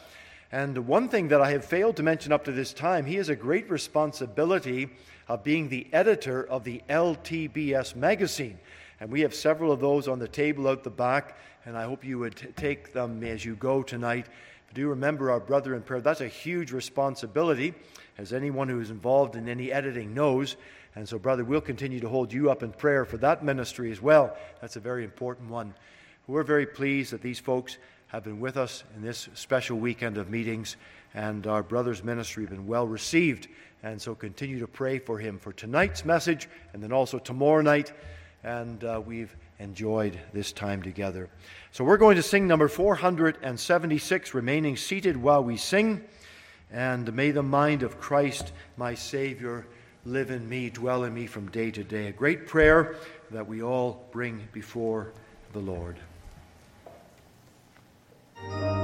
And 0.52 0.86
one 0.88 1.08
thing 1.08 1.28
that 1.28 1.40
I 1.40 1.52
have 1.52 1.64
failed 1.64 1.96
to 1.96 2.02
mention 2.02 2.32
up 2.32 2.44
to 2.44 2.52
this 2.52 2.72
time, 2.72 3.06
he 3.06 3.14
has 3.16 3.28
a 3.28 3.36
great 3.36 3.70
responsibility 3.70 4.90
of 5.28 5.44
being 5.44 5.68
the 5.68 5.86
editor 5.92 6.44
of 6.44 6.64
the 6.64 6.82
LTBS 6.88 7.94
magazine. 7.94 8.58
And 8.98 9.12
we 9.12 9.20
have 9.20 9.34
several 9.34 9.70
of 9.70 9.78
those 9.78 10.08
on 10.08 10.18
the 10.18 10.26
table 10.26 10.66
out 10.66 10.82
the 10.82 10.90
back, 10.90 11.38
and 11.64 11.76
I 11.76 11.84
hope 11.84 12.04
you 12.04 12.18
would 12.18 12.34
t- 12.34 12.48
take 12.56 12.92
them 12.92 13.22
as 13.22 13.44
you 13.44 13.54
go 13.54 13.82
tonight. 13.84 14.26
Do 14.74 14.88
remember 14.88 15.30
our 15.30 15.38
brother 15.38 15.76
in 15.76 15.82
prayer. 15.82 16.00
That's 16.00 16.20
a 16.20 16.28
huge 16.28 16.72
responsibility, 16.72 17.72
as 18.18 18.32
anyone 18.32 18.68
who 18.68 18.80
is 18.80 18.90
involved 18.90 19.36
in 19.36 19.48
any 19.48 19.70
editing 19.70 20.14
knows. 20.14 20.56
And 20.96 21.08
so, 21.08 21.16
brother, 21.16 21.44
we'll 21.44 21.60
continue 21.60 22.00
to 22.00 22.08
hold 22.08 22.32
you 22.32 22.50
up 22.50 22.64
in 22.64 22.72
prayer 22.72 23.04
for 23.04 23.18
that 23.18 23.44
ministry 23.44 23.92
as 23.92 24.02
well. 24.02 24.36
That's 24.60 24.76
a 24.76 24.80
very 24.80 25.04
important 25.04 25.48
one. 25.48 25.74
We're 26.26 26.42
very 26.42 26.66
pleased 26.66 27.12
that 27.12 27.22
these 27.22 27.40
folks 27.40 27.78
have 28.12 28.24
been 28.24 28.40
with 28.40 28.56
us 28.56 28.82
in 28.96 29.02
this 29.02 29.28
special 29.34 29.78
weekend 29.78 30.18
of 30.18 30.28
meetings, 30.28 30.76
and 31.14 31.46
our 31.46 31.62
brother's 31.62 32.02
ministry 32.02 32.42
has 32.44 32.50
been 32.50 32.66
well 32.66 32.86
received. 32.86 33.46
And 33.82 34.02
so 34.02 34.14
continue 34.14 34.58
to 34.58 34.66
pray 34.66 34.98
for 34.98 35.18
him 35.18 35.38
for 35.38 35.52
tonight's 35.52 36.04
message 36.04 36.48
and 36.72 36.82
then 36.82 36.92
also 36.92 37.18
tomorrow 37.18 37.62
night. 37.62 37.92
And 38.42 38.82
uh, 38.82 39.00
we've 39.04 39.34
enjoyed 39.60 40.18
this 40.32 40.50
time 40.50 40.82
together. 40.82 41.28
So 41.70 41.84
we're 41.84 41.98
going 41.98 42.16
to 42.16 42.22
sing 42.22 42.46
number 42.46 42.66
476, 42.66 44.34
remaining 44.34 44.76
seated 44.76 45.16
while 45.16 45.44
we 45.44 45.56
sing. 45.56 46.02
And 46.72 47.12
may 47.14 47.30
the 47.30 47.42
mind 47.42 47.82
of 47.84 48.00
Christ, 48.00 48.52
my 48.76 48.94
Savior, 48.94 49.66
live 50.04 50.30
in 50.30 50.48
me, 50.48 50.70
dwell 50.70 51.04
in 51.04 51.14
me 51.14 51.26
from 51.26 51.48
day 51.50 51.70
to 51.70 51.84
day. 51.84 52.08
A 52.08 52.12
great 52.12 52.46
prayer 52.46 52.96
that 53.30 53.46
we 53.46 53.62
all 53.62 54.08
bring 54.10 54.48
before 54.52 55.12
the 55.52 55.60
Lord. 55.60 55.96
I 58.48 58.79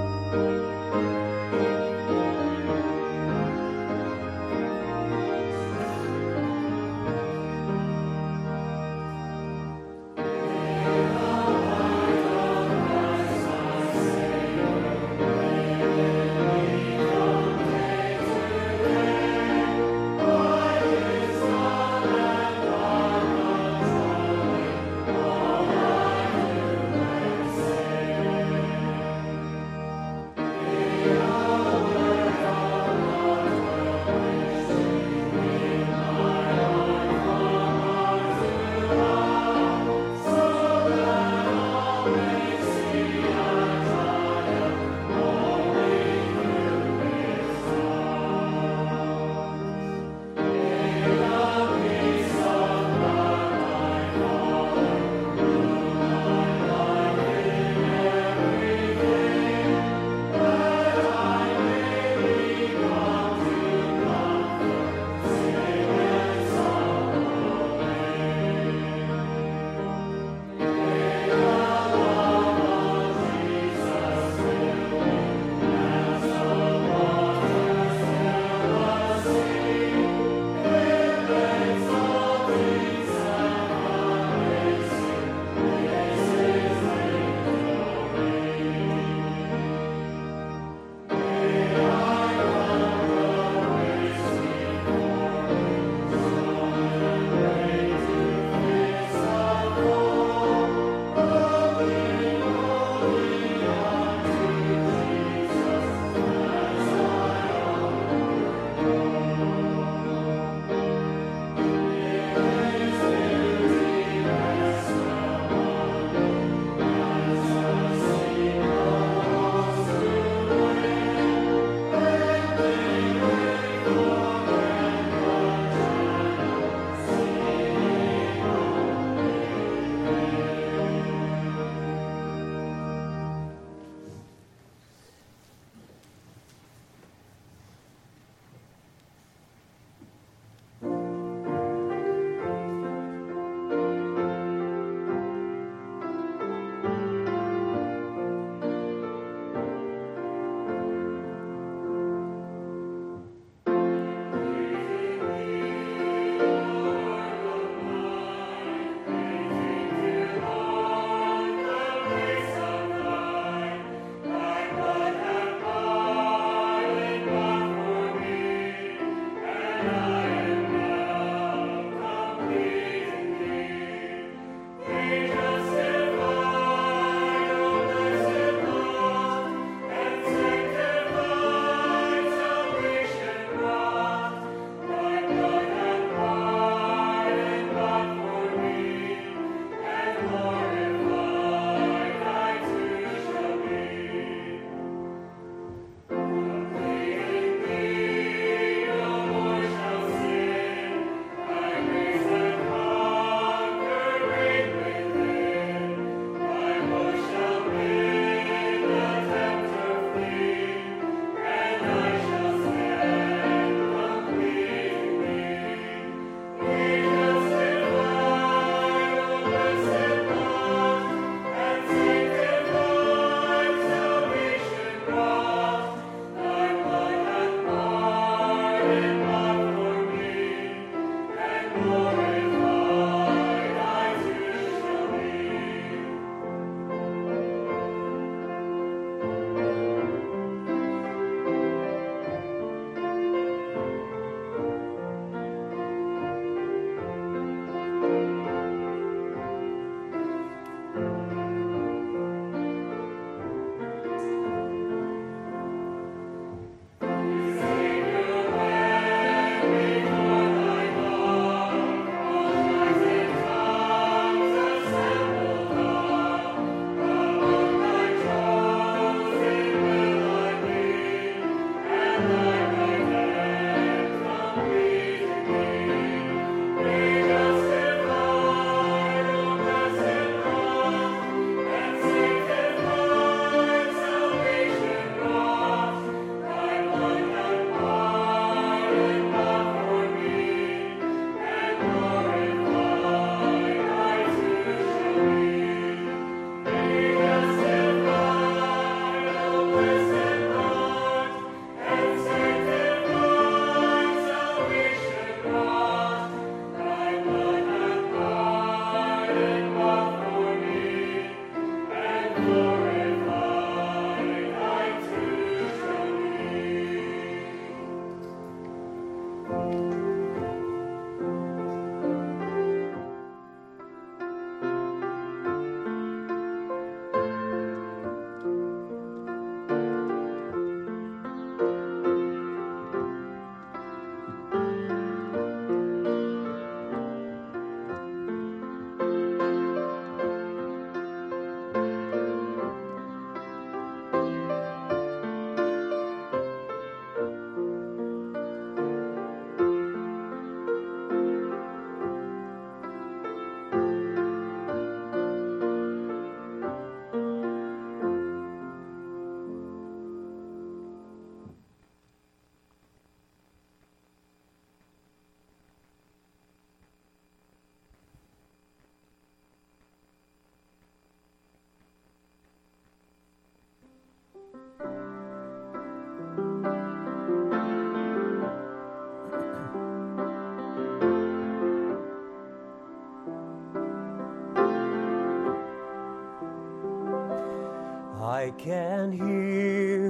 can 388.59 389.13
hear 389.13 390.09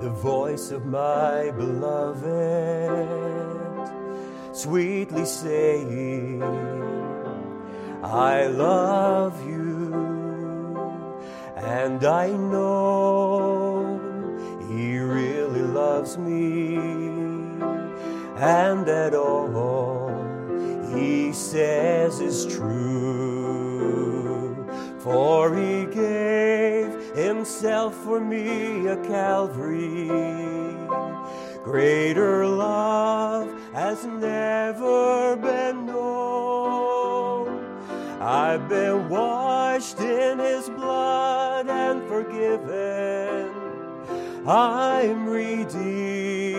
the 0.00 0.10
voice 0.10 0.70
of 0.70 0.86
my 0.86 1.50
beloved 1.50 3.32
sweetly 4.52 5.24
saying, 5.24 6.42
I 8.02 8.46
love 8.46 9.44
you, 9.46 9.92
and 11.56 12.04
I 12.04 12.28
know 12.28 13.98
he 14.68 14.98
really 14.98 15.62
loves 15.62 16.18
me, 16.18 16.76
and 18.36 18.86
that 18.86 19.14
all 19.14 19.42
he 20.94 21.32
says 21.32 22.20
is 22.20 22.44
true. 22.46 22.91
Calvary. 29.06 30.08
Greater 31.64 32.46
love 32.46 33.48
has 33.72 34.04
never 34.04 35.36
been 35.36 35.86
known. 35.86 37.62
I've 38.20 38.68
been 38.68 39.08
washed 39.08 40.00
in 40.00 40.38
his 40.38 40.68
blood 40.68 41.68
and 41.68 42.02
forgiven. 42.08 43.50
I'm 44.46 45.26
redeemed 45.28 46.52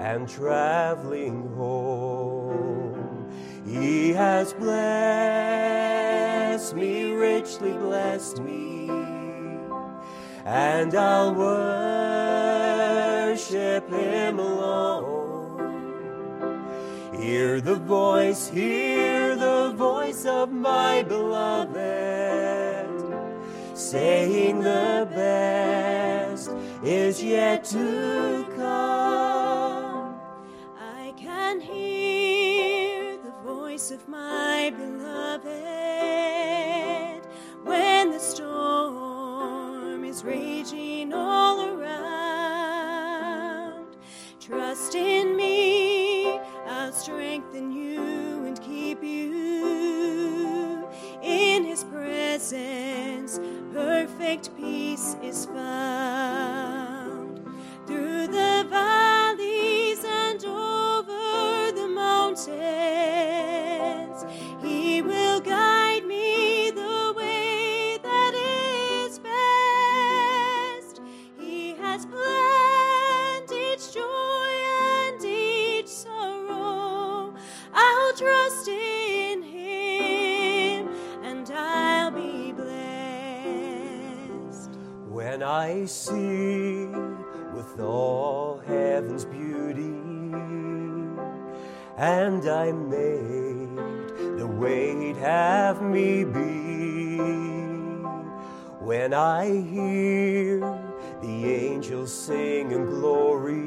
and 0.00 0.28
traveling 0.28 1.48
home. 1.54 3.30
He 3.66 4.10
has 4.10 4.52
and 10.52 10.94
I'll 10.94 11.34
worship 11.34 12.68
him 13.88 14.38
alone. 14.38 15.62
Hear 17.18 17.62
the 17.62 17.76
voice, 17.76 18.48
hear 18.48 19.34
the 19.34 19.72
voice 19.74 20.26
of 20.26 20.52
my 20.52 21.04
beloved, 21.04 21.72
saying 23.74 24.60
the 24.60 25.08
best 25.14 26.50
is 26.84 27.22
yet 27.22 27.64
to 27.64 28.44
come. 28.54 30.20
I 30.78 31.14
can 31.16 31.60
hear 31.60 33.16
the 33.16 33.32
voice 33.42 33.90
of 33.90 34.06
my 34.06 34.70
beloved 34.76 35.01
raging 40.22 41.12
all 41.12 41.64
around. 41.68 41.86
Trust 44.40 44.94
in 44.94 45.36
me, 45.36 46.38
I'll 46.66 46.92
strengthen 46.92 47.72
you 47.72 48.44
and 48.46 48.60
keep 48.60 49.02
you 49.02 50.86
in 51.22 51.64
his 51.64 51.84
presence. 51.84 53.40
Perfect 53.72 54.56
peace 54.56 55.16
is 55.22 55.46
found 55.46 56.51
I 85.82 85.86
see 85.86 86.86
with 87.56 87.80
all 87.80 88.62
heaven's 88.64 89.24
beauty, 89.24 89.96
and 91.96 92.48
I 92.48 92.70
made 92.70 94.38
the 94.38 94.46
way 94.46 95.12
have 95.14 95.82
me 95.82 96.22
be. 96.22 97.16
When 98.78 99.12
I 99.12 99.46
hear 99.46 100.60
the 101.20 101.52
angels 101.52 102.12
sing 102.12 102.70
in 102.70 102.86
glory, 102.86 103.66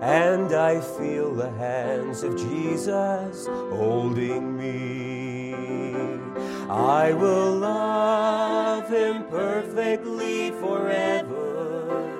and 0.00 0.52
I 0.54 0.80
feel 0.80 1.34
the 1.34 1.50
hands 1.50 2.22
of 2.22 2.36
Jesus 2.36 3.48
holding 3.48 4.56
me. 4.56 5.38
I 6.70 7.12
will 7.14 7.56
love 7.56 8.88
him 8.90 9.24
perfectly 9.24 9.97
forever, 10.60 12.12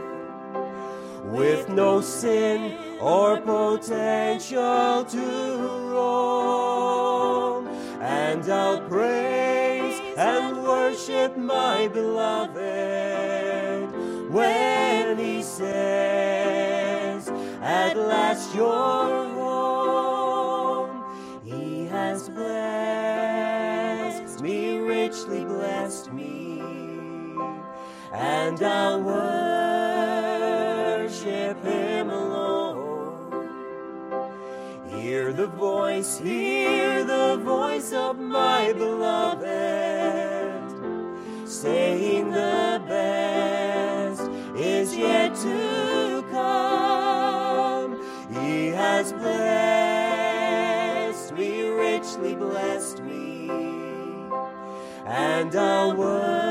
with 1.24 1.68
no 1.68 2.00
sin 2.00 2.98
or 3.00 3.40
potential 3.40 5.04
to 5.04 5.26
wrong. 5.92 7.68
And 8.00 8.48
I'll 8.50 8.80
praise 8.88 10.00
and 10.16 10.62
worship 10.62 11.36
my 11.36 11.88
beloved 11.88 12.58
when 14.30 15.18
he 15.18 15.42
says, 15.42 17.28
At 17.60 17.96
last 17.96 18.54
you're 18.54 19.27
and 28.18 28.62
I'll 28.62 29.00
worship 29.00 30.14
him 31.64 32.10
alone. 32.10 33.48
Hear 34.88 35.32
the 35.32 35.46
voice, 35.46 36.18
hear 36.18 37.04
the 37.04 37.36
voice 37.44 37.92
of 37.92 38.18
my 38.18 38.72
beloved, 38.72 39.46
saying 41.48 42.32
the 42.32 42.82
best 42.88 44.28
is 44.56 44.96
yet 44.96 45.36
to 45.36 46.24
come. 46.32 48.02
He 48.32 48.66
has 48.68 49.12
blessed 49.12 49.38
me, 51.34 51.68
richly 51.68 52.34
blessed 52.34 53.00
me, 53.04 53.48
and 55.06 55.54
I'll 55.54 55.94
worship 55.94 56.47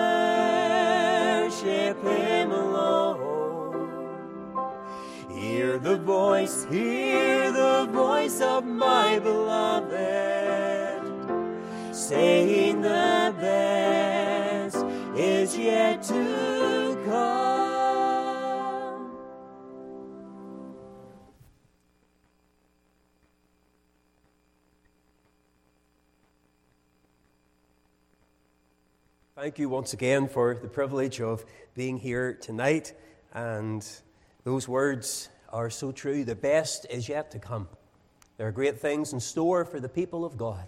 him 2.48 2.60
alone. 2.60 3.88
Hear 5.30 5.78
the 5.80 5.98
voice, 5.98 6.66
hear 6.70 7.52
the 7.52 7.88
voice 7.92 8.42
of 8.42 8.66
my 8.66 9.20
beloved, 9.20 9.96
saying 11.94 12.82
the 12.82 13.36
best 13.40 14.78
is 15.16 15.58
yet 15.58 16.02
to 16.04 16.87
Thank 29.40 29.60
you 29.60 29.70
once 29.70 29.94
again 29.94 30.28
for 30.28 30.56
the 30.56 30.68
privilege 30.68 31.22
of 31.22 31.46
being 31.76 32.00
here 32.00 32.34
tonight. 32.34 32.94
And 33.36 33.88
those 34.44 34.68
words 34.68 35.30
are 35.54 35.70
so 35.70 35.92
true. 35.92 36.24
The 36.24 36.34
best 36.34 36.88
is 36.90 37.08
yet 37.08 37.30
to 37.30 37.38
come. 37.38 37.68
There 38.38 38.48
are 38.48 38.52
great 38.52 38.80
things 38.80 39.14
in 39.14 39.20
store 39.20 39.64
for 39.64 39.80
the 39.80 39.90
people 39.90 40.26
of 40.26 40.38
God. 40.38 40.68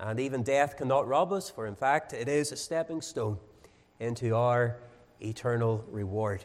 And 0.00 0.18
even 0.18 0.42
death 0.42 0.76
cannot 0.76 1.06
rob 1.06 1.32
us, 1.32 1.50
for 1.50 1.68
in 1.68 1.76
fact, 1.76 2.12
it 2.12 2.26
is 2.26 2.50
a 2.50 2.56
stepping 2.56 3.00
stone 3.00 3.38
into 4.00 4.34
our 4.34 4.78
eternal 5.20 5.84
reward. 5.88 6.44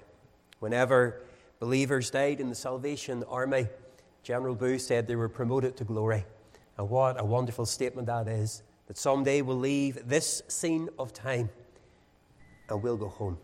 Whenever 0.60 1.24
believers 1.60 2.12
died 2.12 2.42
in 2.42 2.50
the 2.50 2.56
Salvation 2.56 3.24
Army, 3.28 3.70
General 4.22 4.54
Booth 4.54 4.82
said 4.82 5.08
they 5.08 5.16
were 5.16 5.30
promoted 5.30 5.78
to 5.78 5.84
glory. 5.84 6.26
And 6.78 6.92
what 6.92 7.20
a 7.20 7.26
wonderful 7.26 7.66
statement 7.66 8.06
that 8.06 8.28
is 8.28 8.62
that 8.88 8.98
someday 8.98 9.42
we'll 9.42 9.58
leave 9.58 10.08
this 10.08 10.44
scene 10.48 10.90
of 11.00 11.14
time 11.14 11.50
and 12.70 12.82
we'll 12.82 12.98
go 12.98 13.08
home. 13.08 13.38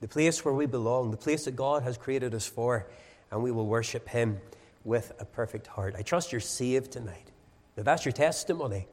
The 0.00 0.08
place 0.08 0.44
where 0.44 0.54
we 0.54 0.66
belong, 0.66 1.10
the 1.10 1.16
place 1.16 1.44
that 1.44 1.56
God 1.56 1.82
has 1.82 1.96
created 1.96 2.34
us 2.34 2.46
for, 2.46 2.86
and 3.30 3.42
we 3.42 3.50
will 3.50 3.66
worship 3.66 4.08
Him 4.08 4.40
with 4.84 5.12
a 5.20 5.24
perfect 5.24 5.66
heart. 5.66 5.94
I 5.98 6.02
trust 6.02 6.32
you're 6.32 6.40
saved 6.40 6.92
tonight. 6.92 7.30
That 7.76 7.84
that's 7.84 8.04
your 8.04 8.12
testimony, 8.12 8.88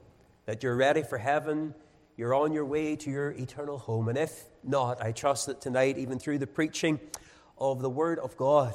that 0.46 0.64
you're 0.64 0.76
ready 0.76 1.04
for 1.04 1.18
heaven, 1.18 1.74
you're 2.18 2.34
on 2.34 2.52
your 2.52 2.66
way 2.66 2.96
to 2.96 3.10
your 3.10 3.32
eternal 3.32 3.78
home. 3.78 4.10
And 4.10 4.18
if 4.18 4.46
not, 4.64 5.02
I 5.02 5.12
trust 5.12 5.46
that 5.46 5.62
tonight, 5.62 5.98
even 5.98 6.20
through 6.20 6.40
the 6.40 6.48
preaching 6.48 7.00
of 7.58 7.82
the 7.82 7.90
Word 7.90 8.20
of 8.20 8.36
God, 8.38 8.74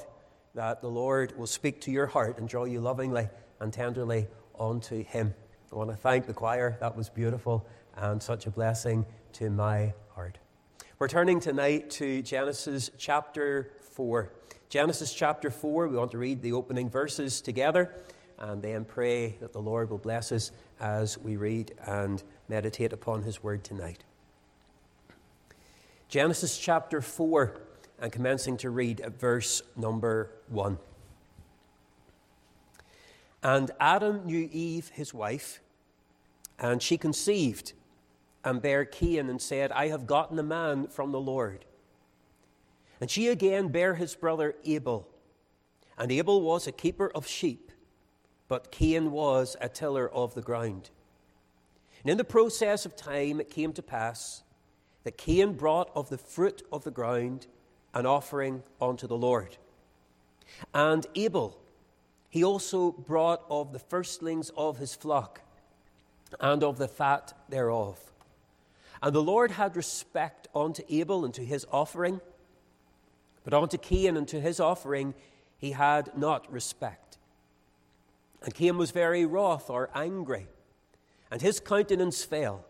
that 0.55 0.81
the 0.81 0.89
Lord 0.89 1.37
will 1.37 1.47
speak 1.47 1.81
to 1.83 1.91
your 1.91 2.07
heart 2.07 2.39
and 2.39 2.49
draw 2.49 2.64
you 2.64 2.81
lovingly 2.81 3.29
and 3.61 3.73
tenderly 3.73 4.29
onto 4.55 5.05
Him. 5.05 5.35
I 5.73 5.75
want 5.75 5.89
to 5.89 5.97
thank 5.97 6.27
the 6.27 6.35
choir. 6.35 6.77
That 6.81 6.95
was 6.95 7.09
beautiful 7.09 7.66
and 7.97 8.23
such 8.23 8.47
a 8.47 8.51
blessing 8.51 9.07
to 9.35 9.49
my 9.49 9.95
heart. 10.14 10.37
We're 10.99 11.09
turning 11.09 11.41
tonight 11.41 11.89
to 11.93 12.20
Genesis 12.20 12.91
chapter 12.99 13.70
4. 13.81 14.31
Genesis 14.68 15.14
chapter 15.14 15.51
4, 15.51 15.89
we 15.89 15.97
want 15.97 16.11
to 16.11 16.18
read 16.18 16.43
the 16.43 16.53
opening 16.53 16.91
verses 16.91 17.41
together 17.41 17.95
and 18.39 18.61
then 18.61 18.85
pray 18.85 19.39
that 19.41 19.55
the 19.55 19.62
Lord 19.62 19.89
will 19.89 19.97
bless 19.97 20.31
us 20.31 20.53
as 20.79 21.16
we 21.16 21.37
read 21.37 21.73
and 21.87 22.23
meditate 22.49 22.93
upon 22.93 23.23
His 23.23 23.43
word 23.43 23.64
tonight. 23.64 24.05
Genesis 26.09 26.59
chapter 26.59 27.01
4, 27.01 27.59
and 27.99 28.12
commencing 28.12 28.59
to 28.59 28.68
read 28.68 29.01
at 29.01 29.18
verse 29.18 29.62
number 29.75 30.33
1. 30.49 30.77
And 33.43 33.73
Adam 33.81 34.27
knew 34.27 34.49
Eve, 34.53 34.91
his 34.91 35.12
wife, 35.12 35.62
and 36.63 36.81
she 36.81 36.97
conceived 36.97 37.73
and 38.45 38.63
bare 38.63 38.85
Cain 38.85 39.29
and 39.29 39.43
said, 39.43 39.73
I 39.73 39.89
have 39.89 40.07
gotten 40.07 40.39
a 40.39 40.45
man 40.45 40.87
from 40.87 41.11
the 41.11 41.21
Lord. 41.21 41.65
And 43.01 43.11
she 43.11 43.29
again 43.29 43.69
bare 43.69 43.97
his 43.97 44.15
brother 44.15 44.55
Abel. 44.65 45.09
And 45.99 46.11
Abel 46.13 46.41
was 46.41 46.67
a 46.67 46.73
keeper 46.73 47.11
of 47.15 47.27
sheep, 47.27 47.73
but 48.49 48.71
Cain 48.71 49.11
was 49.11 49.57
a 49.61 49.69
tiller 49.69 50.09
of 50.09 50.35
the 50.35 50.41
ground. 50.41 50.91
And 52.03 52.11
in 52.11 52.17
the 52.17 52.25
process 52.25 52.87
of 52.87 52.97
time 52.97 53.41
it 53.41 53.51
came 53.51 53.73
to 53.73 53.83
pass 53.83 54.43
that 55.03 55.19
Cain 55.19 55.55
brought 55.55 55.91
of 55.97 56.11
the 56.11 56.19
fruit 56.19 56.63
of 56.73 56.85
the 56.85 56.91
ground 56.93 57.49
an 57.93 58.07
offering 58.07 58.63
unto 58.81 59.09
the 59.09 59.17
Lord. 59.17 59.57
And 60.73 61.07
Abel, 61.17 61.59
he 62.31 62.45
also 62.45 62.93
brought 62.93 63.45
of 63.51 63.73
the 63.73 63.81
firstlings 63.81 64.51
of 64.57 64.79
his 64.79 64.95
flock 64.95 65.43
and 66.41 66.62
of 66.62 66.78
the 66.78 66.89
fat 66.89 67.33
thereof. 67.49 68.01
And 69.03 69.14
the 69.14 69.22
Lord 69.22 69.53
had 69.53 69.76
respect 69.76 70.49
unto 70.55 70.83
Abel 70.89 71.24
and 71.24 71.35
to 71.35 71.45
his 71.45 71.66
offering, 71.72 72.20
but 73.45 73.55
unto 73.55 73.76
Cain 73.78 74.16
and 74.16 74.28
to 74.28 74.41
his 74.41 74.61
offering 74.61 75.14
he 75.59 75.72
had 75.72 76.16
not 76.16 76.51
respect. 76.53 77.18
And 78.43 78.55
Cain 78.55 78.76
was 78.78 78.91
very 78.91 79.24
wroth 79.24 79.70
or 79.70 79.91
angry 79.95 80.47
and 81.33 81.41
his 81.41 81.61
countenance 81.61 82.22
fell. 82.22 82.66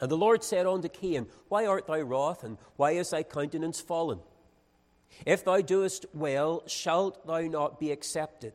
And 0.00 0.10
the 0.10 0.16
Lord 0.16 0.42
said 0.42 0.66
unto 0.66 0.88
Cain, 0.88 1.28
Why 1.48 1.64
art 1.64 1.86
thou 1.86 2.00
wroth, 2.00 2.42
and 2.42 2.58
why 2.74 2.90
is 2.90 3.10
thy 3.10 3.22
countenance 3.22 3.80
fallen? 3.80 4.18
If 5.24 5.44
thou 5.44 5.60
doest 5.60 6.06
well, 6.12 6.64
shalt 6.66 7.24
thou 7.24 7.42
not 7.42 7.78
be 7.78 7.92
accepted? 7.92 8.52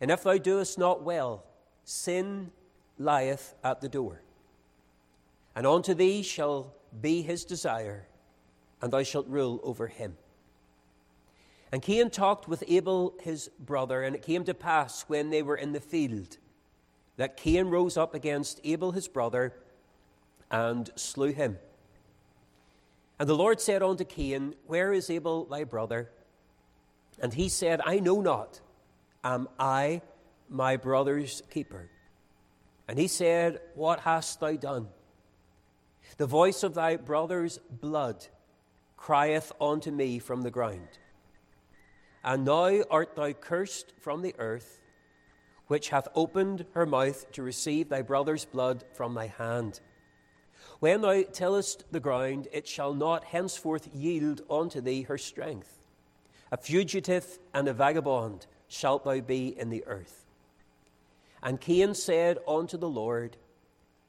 And 0.00 0.10
if 0.10 0.24
thou 0.24 0.36
doest 0.36 0.78
not 0.78 1.04
well, 1.04 1.44
sin 1.84 2.50
lieth 3.00 3.54
at 3.64 3.80
the 3.80 3.88
door. 3.88 4.22
And 5.56 5.66
unto 5.66 5.94
thee 5.94 6.22
shall 6.22 6.74
be 7.00 7.22
his 7.22 7.44
desire, 7.44 8.06
and 8.80 8.92
thou 8.92 9.02
shalt 9.02 9.26
rule 9.26 9.58
over 9.64 9.88
him. 9.88 10.16
And 11.72 11.82
Cain 11.82 12.10
talked 12.10 12.46
with 12.46 12.62
Abel 12.68 13.14
his 13.20 13.48
brother, 13.58 14.02
and 14.02 14.14
it 14.14 14.22
came 14.22 14.44
to 14.44 14.54
pass 14.54 15.02
when 15.08 15.30
they 15.30 15.42
were 15.42 15.56
in 15.56 15.72
the 15.72 15.80
field 15.80 16.36
that 17.16 17.36
Cain 17.36 17.66
rose 17.66 17.96
up 17.96 18.14
against 18.14 18.60
Abel 18.64 18.92
his 18.92 19.08
brother 19.08 19.54
and 20.50 20.90
slew 20.96 21.32
him. 21.32 21.58
And 23.18 23.28
the 23.28 23.36
Lord 23.36 23.60
said 23.60 23.82
unto 23.82 24.04
Cain, 24.04 24.54
Where 24.66 24.92
is 24.92 25.10
Abel 25.10 25.44
thy 25.44 25.64
brother? 25.64 26.10
And 27.20 27.34
he 27.34 27.48
said, 27.48 27.80
I 27.84 27.98
know 27.98 28.20
not. 28.20 28.60
Am 29.22 29.48
I 29.58 30.00
my 30.48 30.76
brother's 30.76 31.42
keeper? 31.50 31.90
And 32.90 32.98
he 32.98 33.06
said, 33.06 33.60
What 33.76 34.00
hast 34.00 34.40
thou 34.40 34.56
done? 34.56 34.88
The 36.16 36.26
voice 36.26 36.64
of 36.64 36.74
thy 36.74 36.96
brother's 36.96 37.58
blood 37.70 38.26
crieth 38.96 39.52
unto 39.60 39.92
me 39.92 40.18
from 40.18 40.42
the 40.42 40.50
ground. 40.50 40.98
And 42.24 42.44
now 42.44 42.82
art 42.90 43.14
thou 43.14 43.30
cursed 43.30 43.92
from 44.00 44.22
the 44.22 44.34
earth 44.40 44.80
which 45.68 45.90
hath 45.90 46.08
opened 46.16 46.66
her 46.72 46.84
mouth 46.84 47.30
to 47.30 47.44
receive 47.44 47.88
thy 47.88 48.02
brother's 48.02 48.44
blood 48.44 48.82
from 48.92 49.14
thy 49.14 49.28
hand. 49.28 49.78
When 50.80 51.02
thou 51.02 51.22
tillest 51.22 51.84
the 51.92 52.00
ground, 52.00 52.48
it 52.50 52.66
shall 52.66 52.92
not 52.92 53.22
henceforth 53.22 53.88
yield 53.94 54.42
unto 54.50 54.80
thee 54.80 55.02
her 55.02 55.16
strength. 55.16 55.78
A 56.50 56.56
fugitive 56.56 57.38
and 57.54 57.68
a 57.68 57.72
vagabond 57.72 58.48
shalt 58.66 59.04
thou 59.04 59.20
be 59.20 59.56
in 59.56 59.70
the 59.70 59.84
earth. 59.86 60.20
And 61.42 61.60
Cain 61.60 61.94
said 61.94 62.38
unto 62.46 62.76
the 62.76 62.88
Lord, 62.88 63.36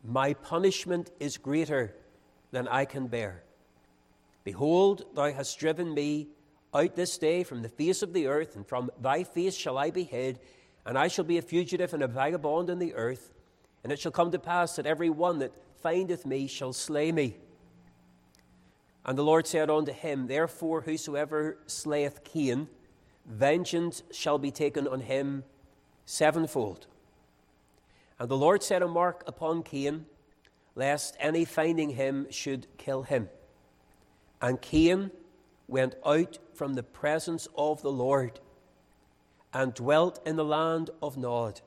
My 0.03 0.33
punishment 0.33 1.11
is 1.19 1.37
greater 1.37 1.95
than 2.51 2.67
I 2.67 2.85
can 2.85 3.07
bear. 3.07 3.43
Behold, 4.43 5.05
thou 5.13 5.31
hast 5.31 5.59
driven 5.59 5.93
me 5.93 6.27
out 6.73 6.95
this 6.95 7.17
day 7.17 7.43
from 7.43 7.61
the 7.61 7.69
face 7.69 8.01
of 8.01 8.13
the 8.13 8.27
earth, 8.27 8.55
and 8.55 8.67
from 8.67 8.89
thy 8.99 9.23
face 9.23 9.55
shall 9.55 9.77
I 9.77 9.91
be 9.91 10.03
hid 10.03 10.39
and 10.85 10.97
I 10.97 11.07
shall 11.07 11.25
be 11.25 11.37
a 11.37 11.41
fugitive 11.41 11.93
and 11.93 12.03
a 12.03 12.07
vagabond 12.07 12.69
in 12.69 12.79
the 12.79 12.95
earth. 12.95 13.31
And 13.83 13.91
it 13.91 13.99
shall 13.99 14.11
come 14.11 14.31
to 14.31 14.39
pass 14.39 14.75
that 14.75 14.85
every 14.85 15.09
one 15.09 15.39
that 15.39 15.53
findeth 15.81 16.25
me 16.25 16.47
shall 16.47 16.73
slay 16.73 17.11
me. 17.11 17.37
And 19.05 19.17
the 19.17 19.23
Lord 19.23 19.47
said 19.47 19.69
unto 19.69 19.91
him, 19.91 20.27
Therefore, 20.27 20.81
whosoever 20.81 21.57
slayeth 21.65 22.23
Cain, 22.23 22.67
vengeance 23.25 24.03
shall 24.11 24.37
be 24.37 24.51
taken 24.51 24.87
on 24.87 25.01
him 25.01 25.43
sevenfold. 26.05 26.87
And 28.21 28.29
the 28.29 28.37
Lord 28.37 28.61
set 28.61 28.83
a 28.83 28.87
mark 28.87 29.23
upon 29.25 29.63
Cain, 29.63 30.05
lest 30.75 31.17
any 31.19 31.43
finding 31.43 31.89
him 31.89 32.27
should 32.29 32.67
kill 32.77 33.01
him. 33.01 33.29
And 34.39 34.61
Cain 34.61 35.09
went 35.67 35.95
out 36.05 36.37
from 36.53 36.75
the 36.75 36.83
presence 36.83 37.47
of 37.57 37.81
the 37.81 37.91
Lord 37.91 38.39
and 39.51 39.73
dwelt 39.73 40.19
in 40.23 40.35
the 40.35 40.45
land 40.45 40.91
of 41.01 41.17
Nod, 41.17 41.61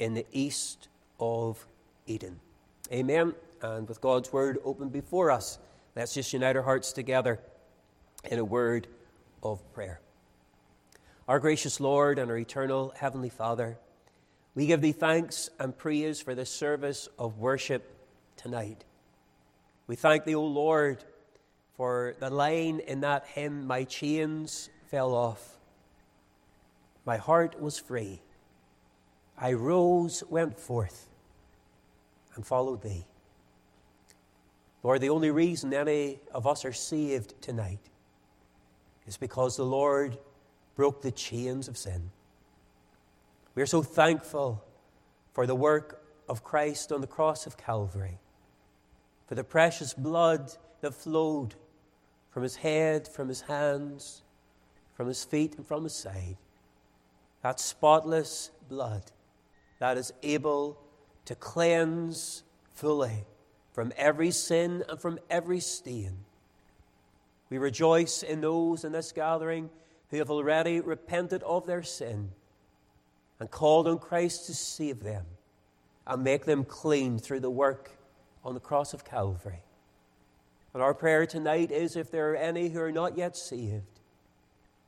in 0.00 0.14
the 0.14 0.26
east 0.32 0.88
of 1.20 1.64
Eden. 2.08 2.40
Amen. 2.90 3.34
And 3.62 3.88
with 3.88 4.00
God's 4.00 4.32
word 4.32 4.58
open 4.64 4.88
before 4.88 5.30
us, 5.30 5.60
let's 5.94 6.12
just 6.12 6.32
unite 6.32 6.56
our 6.56 6.62
hearts 6.62 6.92
together 6.92 7.38
in 8.24 8.40
a 8.40 8.44
word 8.44 8.88
of 9.44 9.62
prayer. 9.72 10.00
Our 11.28 11.38
gracious 11.38 11.78
Lord 11.78 12.18
and 12.18 12.32
our 12.32 12.36
eternal 12.36 12.92
Heavenly 12.96 13.30
Father, 13.30 13.78
we 14.58 14.66
give 14.66 14.80
thee 14.80 14.90
thanks 14.90 15.50
and 15.60 15.78
praise 15.78 16.20
for 16.20 16.34
this 16.34 16.50
service 16.50 17.08
of 17.16 17.38
worship 17.38 17.94
tonight. 18.36 18.84
We 19.86 19.94
thank 19.94 20.24
thee, 20.24 20.34
O 20.34 20.44
Lord, 20.44 21.04
for 21.76 22.16
the 22.18 22.28
line 22.28 22.80
in 22.80 23.02
that 23.02 23.24
hymn, 23.28 23.68
My 23.68 23.84
chains 23.84 24.68
fell 24.90 25.14
off. 25.14 25.58
My 27.04 27.18
heart 27.18 27.62
was 27.62 27.78
free. 27.78 28.20
I 29.40 29.52
rose, 29.52 30.24
went 30.28 30.58
forth, 30.58 31.08
and 32.34 32.44
followed 32.44 32.82
thee. 32.82 33.06
Lord, 34.82 35.00
the 35.02 35.10
only 35.10 35.30
reason 35.30 35.72
any 35.72 36.18
of 36.34 36.48
us 36.48 36.64
are 36.64 36.72
saved 36.72 37.40
tonight 37.40 37.90
is 39.06 39.16
because 39.16 39.56
the 39.56 39.64
Lord 39.64 40.18
broke 40.74 41.00
the 41.00 41.12
chains 41.12 41.68
of 41.68 41.78
sin. 41.78 42.10
We 43.58 43.62
are 43.62 43.66
so 43.66 43.82
thankful 43.82 44.62
for 45.32 45.44
the 45.44 45.56
work 45.56 46.00
of 46.28 46.44
Christ 46.44 46.92
on 46.92 47.00
the 47.00 47.08
cross 47.08 47.44
of 47.44 47.56
Calvary, 47.56 48.20
for 49.26 49.34
the 49.34 49.42
precious 49.42 49.92
blood 49.94 50.52
that 50.80 50.94
flowed 50.94 51.56
from 52.30 52.44
his 52.44 52.54
head, 52.54 53.08
from 53.08 53.26
his 53.26 53.40
hands, 53.40 54.22
from 54.94 55.08
his 55.08 55.24
feet, 55.24 55.56
and 55.56 55.66
from 55.66 55.82
his 55.82 55.92
side 55.92 56.36
that 57.42 57.58
spotless 57.58 58.52
blood 58.68 59.02
that 59.80 59.98
is 59.98 60.12
able 60.22 60.78
to 61.24 61.34
cleanse 61.34 62.44
fully 62.74 63.24
from 63.72 63.92
every 63.96 64.30
sin 64.30 64.84
and 64.88 65.00
from 65.00 65.18
every 65.28 65.58
stain. 65.58 66.16
We 67.50 67.58
rejoice 67.58 68.22
in 68.22 68.40
those 68.40 68.84
in 68.84 68.92
this 68.92 69.10
gathering 69.10 69.68
who 70.10 70.18
have 70.18 70.30
already 70.30 70.78
repented 70.78 71.42
of 71.42 71.66
their 71.66 71.82
sin 71.82 72.30
and 73.40 73.50
called 73.50 73.86
on 73.86 73.98
Christ 73.98 74.46
to 74.46 74.54
save 74.54 75.02
them 75.02 75.24
and 76.06 76.24
make 76.24 76.44
them 76.44 76.64
clean 76.64 77.18
through 77.18 77.40
the 77.40 77.50
work 77.50 77.90
on 78.44 78.54
the 78.54 78.60
cross 78.60 78.94
of 78.94 79.04
Calvary. 79.04 79.62
And 80.74 80.82
our 80.82 80.94
prayer 80.94 81.26
tonight 81.26 81.70
is 81.70 81.96
if 81.96 82.10
there 82.10 82.32
are 82.32 82.36
any 82.36 82.68
who 82.68 82.80
are 82.80 82.92
not 82.92 83.16
yet 83.16 83.36
saved, 83.36 84.00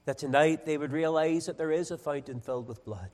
that 0.05 0.19
tonight 0.19 0.65
they 0.65 0.79
would 0.79 0.93
realize 0.93 1.47
that 1.47 1.59
there 1.59 1.73
is 1.73 1.91
a 1.91 1.99
fountain 1.99 2.41
filled 2.41 2.69
with 2.69 2.85
blood, 2.85 3.11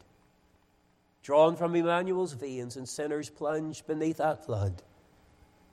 drawn 1.23 1.57
from 1.57 1.75
Emmanuel's 1.75 2.33
veins, 2.33 2.77
and 2.77 2.89
sinners 2.89 3.29
plunged 3.29 3.87
beneath 3.87 4.19
that 4.19 4.45
flood 4.47 4.83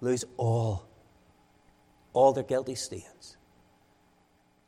lose 0.01 0.26
all, 0.38 0.88
all 2.14 2.34
their 2.34 2.43
guilty 2.43 2.76
stains. 2.76 3.38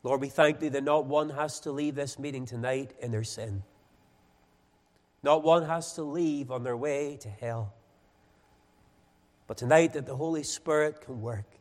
Lord, 0.04 0.22
we 0.22 0.30
thank 0.30 0.60
thee 0.60 0.70
that 0.70 0.84
not 0.84 1.06
one 1.06 1.32
has 1.32 1.60
to 1.62 1.72
leave 1.72 1.96
this 1.96 2.20
meeting 2.20 2.46
tonight 2.46 2.94
in 3.02 3.12
their 3.12 3.24
sin. 3.24 3.64
Not 5.26 5.44
one 5.44 5.66
has 5.66 5.94
to 5.94 6.04
leave 6.04 6.52
on 6.52 6.62
their 6.62 6.78
way 6.78 7.18
to 7.22 7.28
hell. 7.28 7.74
But 9.48 9.58
tonight, 9.58 9.94
that 9.94 10.06
the 10.06 10.16
Holy 10.16 10.44
Spirit 10.44 11.02
can 11.02 11.20
work. 11.20 11.58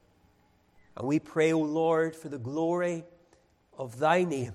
And 0.98 1.08
we 1.08 1.18
pray, 1.18 1.54
O 1.54 1.60
Lord, 1.60 2.14
for 2.14 2.28
the 2.28 2.38
glory 2.38 3.04
of 3.78 3.98
thy 3.98 4.24
name, 4.24 4.52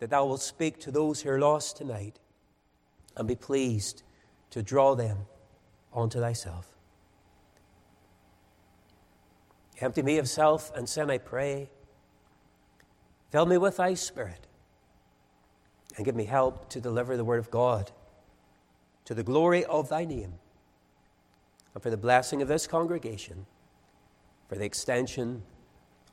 that 0.00 0.10
thou 0.10 0.26
wilt 0.26 0.42
speak 0.42 0.78
to 0.80 0.90
those 0.90 1.22
who 1.22 1.30
are 1.30 1.40
lost 1.40 1.78
tonight 1.78 2.20
and 3.16 3.26
be 3.26 3.36
pleased 3.36 4.02
to 4.50 4.62
draw 4.62 4.94
them 4.94 5.20
onto 5.90 6.20
thyself. 6.20 6.76
Empty 9.80 10.02
me 10.02 10.18
of 10.18 10.28
self 10.28 10.70
and 10.76 10.86
sin, 10.86 11.10
I 11.10 11.16
pray. 11.16 11.70
Fill 13.30 13.46
me 13.46 13.56
with 13.56 13.78
thy 13.78 13.94
Spirit 13.94 14.46
and 15.96 16.04
give 16.04 16.14
me 16.14 16.24
help 16.24 16.68
to 16.70 16.80
deliver 16.80 17.16
the 17.16 17.24
word 17.24 17.38
of 17.38 17.50
God 17.50 17.90
to 19.04 19.14
the 19.14 19.22
glory 19.22 19.64
of 19.64 19.88
thy 19.88 20.04
name 20.04 20.34
and 21.74 21.82
for 21.82 21.90
the 21.90 21.96
blessing 21.96 22.40
of 22.40 22.48
this 22.48 22.66
congregation, 22.66 23.46
for 24.48 24.56
the 24.56 24.64
extension 24.64 25.42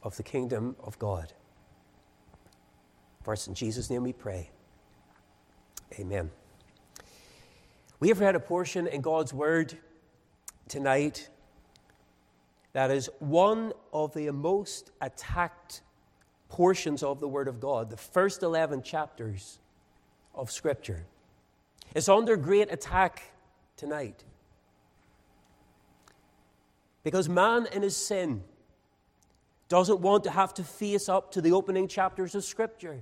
of 0.03 0.17
the 0.17 0.23
kingdom 0.23 0.75
of 0.83 0.97
God. 0.99 1.33
For 3.23 3.35
in 3.47 3.53
Jesus' 3.53 3.89
name 3.89 4.03
we 4.03 4.13
pray. 4.13 4.49
Amen. 5.99 6.31
We 7.99 8.09
have 8.09 8.19
read 8.19 8.35
a 8.35 8.39
portion 8.39 8.87
in 8.87 9.01
God's 9.01 9.33
Word 9.33 9.77
tonight 10.67 11.29
that 12.73 12.89
is 12.89 13.09
one 13.19 13.73
of 13.93 14.13
the 14.13 14.31
most 14.31 14.91
attacked 15.01 15.81
portions 16.49 17.03
of 17.03 17.19
the 17.19 17.27
Word 17.27 17.47
of 17.47 17.59
God, 17.59 17.91
the 17.91 17.97
first 17.97 18.41
11 18.41 18.81
chapters 18.81 19.59
of 20.33 20.51
Scripture. 20.51 21.05
It's 21.93 22.09
under 22.09 22.37
great 22.37 22.71
attack 22.71 23.31
tonight. 23.75 24.23
Because 27.03 27.27
man 27.27 27.67
in 27.71 27.81
his 27.81 27.97
sin 27.97 28.43
doesn't 29.67 29.99
want 29.99 30.23
to 30.25 30.31
have 30.31 30.53
to 30.53 30.63
face 30.63 31.09
up 31.09 31.31
to 31.31 31.41
the 31.41 31.51
opening 31.51 31.87
chapters 31.87 32.35
of 32.35 32.43
Scripture 32.43 33.01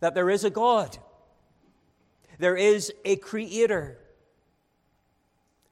that 0.00 0.14
there 0.14 0.30
is 0.30 0.44
a 0.44 0.50
God, 0.50 0.96
there 2.38 2.56
is 2.56 2.92
a 3.04 3.16
Creator. 3.16 3.98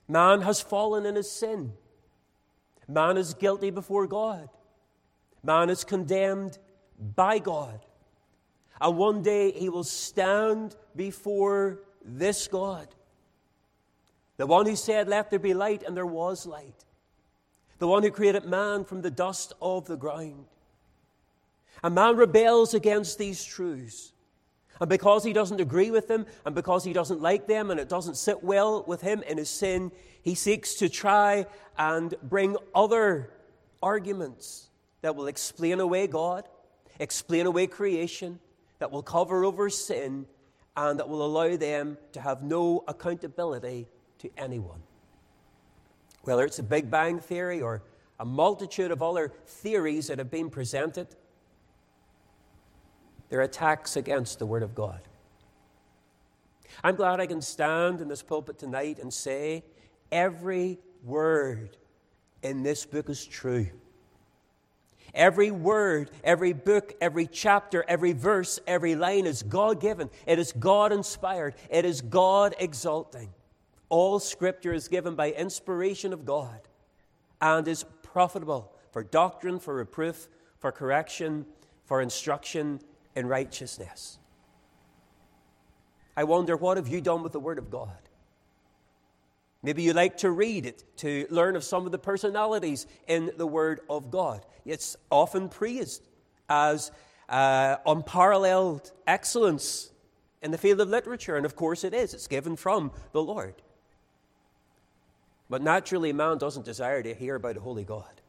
Man 0.09 0.43
has 0.43 0.61
fallen 0.61 1.07
in 1.07 1.15
his 1.15 1.31
sin. 1.31 1.73
Man 2.89 3.17
is 3.17 3.35
guilty 3.35 3.71
before 3.71 4.07
God. 4.07 4.49
Man 5.43 5.71
is 5.71 5.85
condemned 5.85 6.59
by 6.99 7.39
God. 7.39 7.81
And 8.81 8.97
one 8.97 9.23
day 9.23 9.53
he 9.53 9.69
will 9.69 9.85
stand 9.85 10.77
before 10.95 11.81
this 12.05 12.47
God. 12.49 12.89
The 14.37 14.47
one 14.47 14.67
who 14.67 14.77
said, 14.77 15.09
Let 15.09 15.31
there 15.31 15.39
be 15.39 15.55
light, 15.55 15.83
and 15.83 15.97
there 15.97 16.07
was 16.07 16.47
light. 16.47 16.85
The 17.79 17.87
one 17.87 18.03
who 18.03 18.11
created 18.11 18.45
man 18.45 18.85
from 18.85 19.03
the 19.03 19.11
dust 19.11 19.53
of 19.61 19.87
the 19.87 19.97
ground. 19.97 20.47
And 21.83 21.95
man 21.95 22.17
rebels 22.17 22.75
against 22.75 23.19
these 23.19 23.45
truths. 23.45 24.13
And 24.81 24.91
because 24.91 25.25
he 25.25 25.33
doesn't 25.33 25.61
agree 25.61 25.91
with 25.91 26.09
them, 26.09 26.27
and 26.45 26.55
because 26.55 26.85
he 26.85 26.93
doesn't 26.93 27.21
like 27.21 27.47
them, 27.47 27.71
and 27.71 27.81
it 27.81 27.89
doesn't 27.89 28.17
sit 28.17 28.43
well 28.43 28.85
with 28.87 29.01
him 29.01 29.23
in 29.23 29.39
his 29.39 29.49
sin, 29.49 29.91
he 30.23 30.35
seeks 30.35 30.75
to 30.75 30.89
try 30.89 31.47
and 31.79 32.15
bring 32.23 32.57
other 32.75 33.31
arguments 33.83 34.69
that 35.01 35.17
will 35.17 35.29
explain 35.29 35.81
away 35.81 36.07
God, 36.07 36.47
explain 36.99 37.47
away 37.47 37.67
creation, 37.67 38.39
that 38.79 38.91
will 38.91 39.03
cover 39.03 39.45
over 39.45 39.71
sin, 39.71 40.27
and 40.77 40.99
that 40.99 41.09
will 41.09 41.25
allow 41.25 41.57
them 41.57 41.97
to 42.13 42.21
have 42.21 42.43
no 42.43 42.85
accountability 42.87 43.87
to 44.19 44.31
anyone. 44.37 44.83
Whether 46.23 46.45
it's 46.45 46.59
a 46.59 46.63
Big 46.63 46.91
Bang 46.91 47.19
Theory 47.19 47.63
or 47.63 47.83
a 48.19 48.25
multitude 48.25 48.91
of 48.91 49.03
other 49.03 49.33
theories 49.47 50.09
that 50.09 50.19
have 50.19 50.31
been 50.31 50.51
presented, 50.51 51.09
they're 53.29 53.43
attacks 53.43 53.97
against 53.97 54.39
the 54.39 54.47
Word 54.47 54.63
of 54.63 54.75
God. 54.75 55.01
I'm 56.85 56.97
glad 56.97 57.21
I 57.21 57.27
can 57.27 57.41
stand 57.41 58.01
in 58.01 58.09
this 58.09 58.23
pulpit 58.23 58.59
tonight 58.59 58.99
and 58.99 59.13
say 59.13 59.65
every 60.13 60.79
word 61.03 61.77
in 62.43 62.63
this 62.63 62.85
book 62.85 63.09
is 63.09 63.25
true. 63.25 63.69
Every 65.17 65.51
word, 65.51 66.11
every 66.23 66.53
book, 66.53 66.95
every 67.01 67.27
chapter, 67.27 67.85
every 67.89 68.13
verse, 68.13 68.61
every 68.67 68.95
line 68.95 69.27
is 69.27 69.43
God 69.43 69.81
given. 69.81 70.11
It 70.27 70.39
is 70.39 70.53
God 70.53 70.93
inspired. 70.93 71.55
It 71.71 71.87
is 71.87 72.03
God 72.03 72.55
exalting. 72.59 73.33
All 73.89 74.21
scripture 74.21 74.75
is 74.75 74.89
given 74.89 75.15
by 75.15 75.33
inspiration 75.33 76.13
of 76.13 76.27
God 76.27 76.61
and 77.41 77.67
is 77.67 77.85
profitable 78.03 78.73
for 78.93 79.03
doctrine, 79.03 79.59
for 79.59 79.75
reproof, 79.75 80.29
for 80.59 80.71
correction, 80.71 81.47
for 81.85 82.03
instruction 82.03 82.81
in 83.15 83.27
righteousness. 83.27 84.19
I 86.17 86.25
wonder, 86.25 86.57
what 86.57 86.77
have 86.77 86.89
you 86.89 87.01
done 87.01 87.23
with 87.23 87.33
the 87.33 87.41
Word 87.41 87.59
of 87.59 87.71
God? 87.71 88.06
Maybe 89.67 89.83
you 89.83 89.95
like 89.95 90.19
to 90.19 90.31
read 90.31 90.65
it 90.65 90.85
to 90.99 91.27
learn 91.29 91.57
of 91.57 91.65
some 91.65 91.87
of 91.87 91.91
the 91.91 91.99
personalities 91.99 92.87
in 93.09 93.33
the 93.37 93.49
Word 93.49 93.81
of 93.91 94.13
God. 94.13 94.47
It's 94.65 94.97
often 95.11 95.49
praised 95.49 96.07
as 96.49 96.93
uh, 97.29 97.75
unparalleled 97.85 98.93
excellence 99.09 99.91
in 100.41 100.53
the 100.53 100.57
field 100.57 100.81
of 100.81 100.89
literature, 100.89 101.37
and 101.37 101.45
of 101.45 101.57
course 101.57 101.83
it 101.83 101.95
is. 101.95 102.15
It's 102.15 102.29
given 102.29 102.55
from 102.55 102.93
the 103.11 103.21
Lord. 103.21 103.57
But 105.51 105.63
naturally, 105.63 106.13
man 106.13 106.39
doesn't 106.39 106.65
desire 106.65 107.03
to 107.03 107.13
hear 107.13 107.35
about 107.35 107.57
a 107.57 107.61
holy 107.61 107.83
God, 107.83 108.21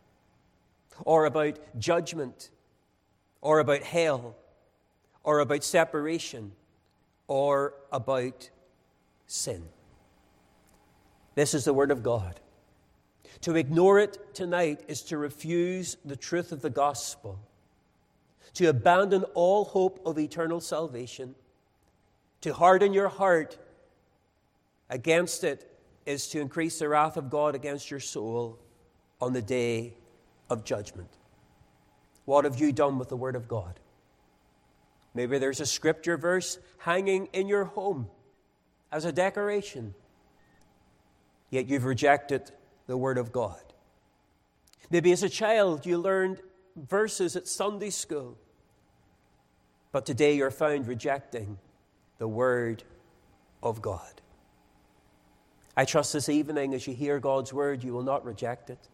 or 1.05 1.27
about 1.27 1.59
judgment, 1.77 2.49
or 3.41 3.59
about 3.59 3.83
hell, 3.83 4.35
or 5.23 5.37
about 5.41 5.63
separation, 5.63 6.53
or 7.27 7.75
about 7.91 8.49
sin. 9.27 9.65
This 11.37 11.53
is 11.53 11.65
the 11.65 11.73
Word 11.73 11.91
of 11.91 12.01
God. 12.01 12.39
To 13.41 13.55
ignore 13.55 13.99
it 13.99 14.33
tonight 14.33 14.81
is 14.87 15.03
to 15.03 15.19
refuse 15.19 15.95
the 16.03 16.15
truth 16.15 16.51
of 16.51 16.63
the 16.63 16.71
gospel, 16.71 17.37
to 18.55 18.65
abandon 18.65 19.23
all 19.35 19.65
hope 19.65 19.99
of 20.03 20.17
eternal 20.17 20.59
salvation, 20.59 21.35
to 22.41 22.55
harden 22.55 22.91
your 22.91 23.09
heart 23.09 23.55
against 24.89 25.43
it 25.43 25.71
is 26.07 26.27
to 26.29 26.41
increase 26.41 26.79
the 26.79 26.89
wrath 26.89 27.17
of 27.17 27.29
God 27.29 27.53
against 27.53 27.91
your 27.91 27.99
soul 27.99 28.57
on 29.21 29.33
the 29.33 29.41
day 29.43 29.93
of 30.49 30.65
judgment. 30.65 31.11
What 32.25 32.45
have 32.45 32.59
you 32.59 32.71
done 32.71 32.97
with 32.97 33.09
the 33.09 33.15
Word 33.15 33.35
of 33.35 33.47
God? 33.47 33.79
Maybe 35.13 35.37
there's 35.37 35.59
a 35.59 35.67
scripture 35.67 36.17
verse 36.17 36.57
hanging 36.79 37.27
in 37.27 37.47
your 37.47 37.65
home 37.65 38.09
as 38.91 39.05
a 39.05 39.11
decoration 39.11 39.93
yet 41.49 41.67
you've 41.67 41.85
rejected 41.85 42.51
the 42.87 42.97
Word 42.97 43.17
of 43.17 43.31
God. 43.31 43.61
Maybe 44.89 45.11
as 45.11 45.23
a 45.23 45.29
child 45.29 45.85
you 45.85 45.97
learned 45.97 46.41
verses 46.75 47.35
at 47.35 47.47
Sunday 47.47 47.89
school, 47.89 48.37
but 49.91 50.05
today 50.05 50.35
you're 50.35 50.51
found 50.51 50.87
rejecting 50.87 51.57
the 52.17 52.27
Word 52.27 52.83
of 53.61 53.81
God. 53.81 54.21
I 55.75 55.85
trust 55.85 56.13
this 56.13 56.29
evening 56.29 56.73
as 56.73 56.87
you 56.87 56.93
hear 56.93 57.19
God's 57.19 57.53
Word, 57.53 57.83
you 57.83 57.93
will 57.93 58.03
not 58.03 58.25
reject 58.25 58.69
it, 58.69 58.89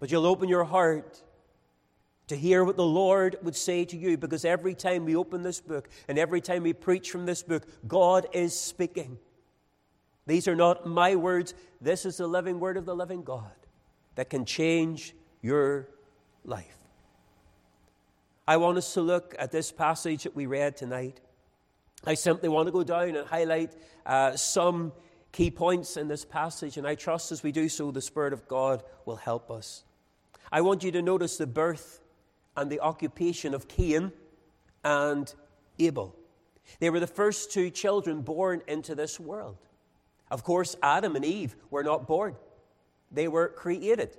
but 0.00 0.10
you'll 0.10 0.26
open 0.26 0.48
your 0.48 0.64
heart 0.64 1.22
to 2.28 2.36
hear 2.36 2.62
what 2.62 2.76
the 2.76 2.84
Lord 2.84 3.36
would 3.42 3.56
say 3.56 3.84
to 3.86 3.96
you 3.96 4.16
because 4.16 4.44
every 4.44 4.74
time 4.74 5.04
we 5.04 5.16
open 5.16 5.42
this 5.42 5.60
book 5.60 5.88
and 6.06 6.18
every 6.18 6.40
time 6.40 6.62
we 6.62 6.72
preach 6.72 7.10
from 7.10 7.26
this 7.26 7.42
book, 7.42 7.66
God 7.86 8.26
is 8.32 8.58
speaking. 8.58 9.18
These 10.28 10.46
are 10.46 10.54
not 10.54 10.86
my 10.86 11.16
words. 11.16 11.54
This 11.80 12.04
is 12.04 12.18
the 12.18 12.26
living 12.26 12.60
word 12.60 12.76
of 12.76 12.84
the 12.84 12.94
living 12.94 13.22
God 13.22 13.50
that 14.14 14.28
can 14.28 14.44
change 14.44 15.14
your 15.40 15.88
life. 16.44 16.76
I 18.46 18.58
want 18.58 18.76
us 18.76 18.92
to 18.92 19.00
look 19.00 19.34
at 19.38 19.50
this 19.50 19.72
passage 19.72 20.24
that 20.24 20.36
we 20.36 20.44
read 20.44 20.76
tonight. 20.76 21.20
I 22.04 22.12
simply 22.12 22.50
want 22.50 22.68
to 22.68 22.72
go 22.72 22.84
down 22.84 23.16
and 23.16 23.26
highlight 23.26 23.72
uh, 24.04 24.36
some 24.36 24.92
key 25.32 25.50
points 25.50 25.96
in 25.96 26.08
this 26.08 26.26
passage, 26.26 26.76
and 26.76 26.86
I 26.86 26.94
trust 26.94 27.32
as 27.32 27.42
we 27.42 27.50
do 27.50 27.66
so, 27.70 27.90
the 27.90 28.02
Spirit 28.02 28.34
of 28.34 28.46
God 28.48 28.82
will 29.06 29.16
help 29.16 29.50
us. 29.50 29.82
I 30.52 30.60
want 30.60 30.84
you 30.84 30.92
to 30.92 31.00
notice 31.00 31.38
the 31.38 31.46
birth 31.46 32.02
and 32.54 32.70
the 32.70 32.80
occupation 32.80 33.54
of 33.54 33.66
Cain 33.66 34.12
and 34.84 35.32
Abel. 35.78 36.14
They 36.80 36.90
were 36.90 37.00
the 37.00 37.06
first 37.06 37.50
two 37.50 37.70
children 37.70 38.20
born 38.20 38.60
into 38.68 38.94
this 38.94 39.18
world. 39.18 39.56
Of 40.30 40.44
course, 40.44 40.76
Adam 40.82 41.16
and 41.16 41.24
Eve 41.24 41.56
were 41.70 41.82
not 41.82 42.06
born. 42.06 42.36
they 43.10 43.26
were 43.26 43.48
created. 43.48 44.16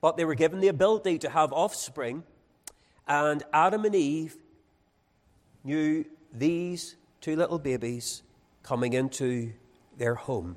But 0.00 0.16
they 0.16 0.24
were 0.24 0.36
given 0.36 0.60
the 0.60 0.68
ability 0.68 1.18
to 1.20 1.30
have 1.30 1.52
offspring, 1.52 2.22
and 3.08 3.42
Adam 3.52 3.84
and 3.84 3.94
Eve 3.94 4.36
knew 5.64 6.04
these 6.32 6.94
two 7.20 7.34
little 7.34 7.58
babies 7.58 8.22
coming 8.62 8.92
into 8.92 9.52
their 9.96 10.14
home. 10.14 10.56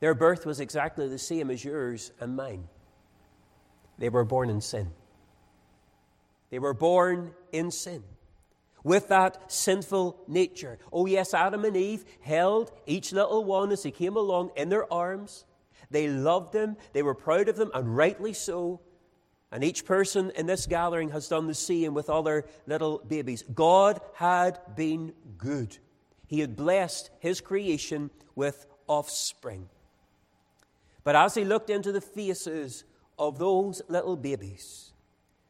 Their 0.00 0.14
birth 0.14 0.44
was 0.44 0.60
exactly 0.60 1.08
the 1.08 1.18
same 1.18 1.50
as 1.50 1.64
yours 1.64 2.10
and 2.18 2.34
mine. 2.34 2.68
They 3.98 4.08
were 4.08 4.24
born 4.24 4.50
in 4.50 4.60
sin. 4.60 4.90
They 6.50 6.58
were 6.58 6.74
born 6.74 7.32
in 7.52 7.70
sin 7.70 8.02
with 8.84 9.08
that 9.08 9.50
sinful 9.50 10.22
nature. 10.28 10.78
Oh, 10.92 11.06
yes, 11.06 11.34
Adam 11.34 11.64
and 11.64 11.76
Eve 11.76 12.04
held 12.20 12.70
each 12.86 13.12
little 13.12 13.42
one 13.42 13.72
as 13.72 13.82
he 13.82 13.90
came 13.90 14.16
along 14.16 14.50
in 14.54 14.68
their 14.68 14.90
arms. 14.92 15.46
They 15.90 16.08
loved 16.08 16.52
them, 16.52 16.76
they 16.92 17.02
were 17.02 17.14
proud 17.14 17.48
of 17.48 17.56
them, 17.56 17.70
and 17.74 17.96
rightly 17.96 18.34
so. 18.34 18.80
And 19.50 19.64
each 19.64 19.84
person 19.84 20.32
in 20.36 20.46
this 20.46 20.66
gathering 20.66 21.10
has 21.10 21.28
done 21.28 21.46
the 21.46 21.54
same 21.54 21.94
with 21.94 22.10
other 22.10 22.44
little 22.66 22.98
babies. 22.98 23.42
God 23.54 24.00
had 24.14 24.58
been 24.76 25.12
good. 25.38 25.78
He 26.26 26.40
had 26.40 26.56
blessed 26.56 27.10
his 27.20 27.40
creation 27.40 28.10
with 28.34 28.66
offspring. 28.86 29.68
But 31.04 31.16
as 31.16 31.34
he 31.34 31.44
looked 31.44 31.70
into 31.70 31.92
the 31.92 32.00
faces 32.00 32.84
of 33.18 33.38
those 33.38 33.80
little 33.88 34.16
babies, 34.16 34.92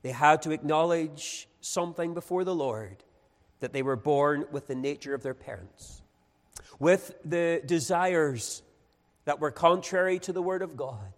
they 0.02 0.10
had 0.10 0.42
to 0.42 0.50
acknowledge 0.50 1.48
something 1.60 2.12
before 2.12 2.44
the 2.44 2.54
Lord 2.54 3.02
that 3.60 3.72
they 3.72 3.82
were 3.82 3.96
born 3.96 4.44
with 4.50 4.66
the 4.66 4.74
nature 4.74 5.14
of 5.14 5.22
their 5.22 5.34
parents, 5.34 6.02
with 6.78 7.14
the 7.24 7.62
desires 7.64 8.62
that 9.24 9.40
were 9.40 9.50
contrary 9.50 10.18
to 10.18 10.32
the 10.32 10.42
Word 10.42 10.62
of 10.62 10.76
God, 10.76 11.12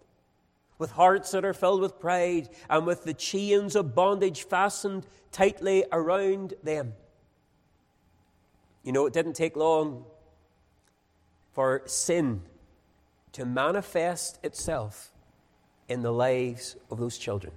with 0.77 0.91
hearts 0.91 1.31
that 1.31 1.43
are 1.43 1.53
filled 1.53 1.81
with 1.81 1.99
pride, 1.99 2.49
and 2.69 2.85
with 2.85 3.03
the 3.03 3.13
chains 3.13 3.75
of 3.75 3.95
bondage 3.95 4.43
fastened 4.43 5.05
tightly 5.31 5.83
around 5.91 6.53
them. 6.63 6.93
You 8.83 8.91
know, 8.91 9.05
it 9.05 9.13
didn't 9.13 9.33
take 9.33 9.55
long 9.55 10.05
for 11.51 11.81
sin 11.85 12.41
to 13.33 13.45
manifest 13.45 14.39
itself 14.43 15.11
in 15.89 16.01
the 16.01 16.11
lives 16.11 16.75
of 16.89 16.99
those 16.99 17.17
children. 17.17 17.53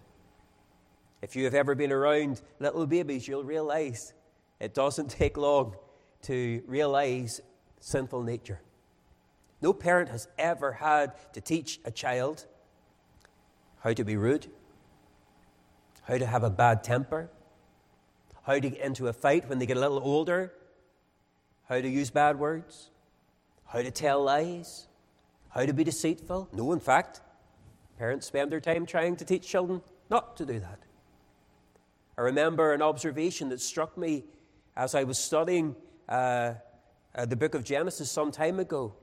If 1.22 1.37
you 1.37 1.45
have 1.45 1.55
ever 1.55 1.74
been 1.74 1.93
around 1.93 2.41
little 2.59 2.87
babies, 2.87 3.28
you'll 3.28 3.45
realize 3.45 4.12
it 4.61 4.75
doesn't 4.75 5.09
take 5.21 5.37
long 5.37 5.75
to 6.23 6.63
realize 6.67 7.41
sinful 7.81 8.23
nature. 8.23 8.61
No 9.63 9.73
parent 9.73 10.09
has 10.11 10.29
ever 10.39 10.73
had 10.73 11.13
to 11.35 11.41
teach 11.41 11.81
a 11.85 11.91
child 11.91 12.47
how 13.81 13.93
to 13.93 14.05
be 14.05 14.17
rude, 14.17 14.47
how 16.03 16.19
to 16.19 16.27
have 16.27 16.45
a 16.45 16.51
bad 16.51 16.85
temper, 16.85 17.31
how 18.43 18.59
to 18.59 18.71
get 18.71 18.79
into 18.79 19.09
a 19.09 19.13
fight 19.13 19.49
when 19.49 19.59
they 19.59 19.67
get 19.67 19.77
a 19.77 19.81
little 19.81 20.01
older, 20.03 20.53
how 21.69 21.81
to 21.81 21.89
use 21.89 22.11
bad 22.11 22.39
words, 22.39 22.91
how 23.67 23.83
to 23.83 23.91
tell 23.91 24.23
lies, 24.23 24.87
how 25.51 25.65
to 25.65 25.73
be 25.73 25.85
deceitful. 25.85 26.49
No, 26.53 26.73
in 26.73 26.81
fact, 26.81 27.21
parents 27.99 28.27
spend 28.27 28.51
their 28.51 28.61
time 28.61 28.87
trying 28.87 29.17
to 29.17 29.25
teach 29.25 29.47
children 29.47 29.83
not 30.11 30.37
to 30.39 30.47
do 30.47 30.59
that. 30.59 30.81
I 32.19 32.23
remember 32.23 32.73
an 32.73 32.83
observation 32.83 33.49
that 33.51 33.61
struck 33.61 33.97
me 33.97 34.25
as 34.81 34.95
I 34.95 35.05
was 35.05 35.18
studying 35.18 35.76
uh, 36.09 36.55
uh, 37.14 37.26
the 37.26 37.37
book 37.37 37.55
of 37.55 37.64
Genesis 37.64 38.11
some 38.11 38.33
time 38.33 38.59
ago. 38.59 38.95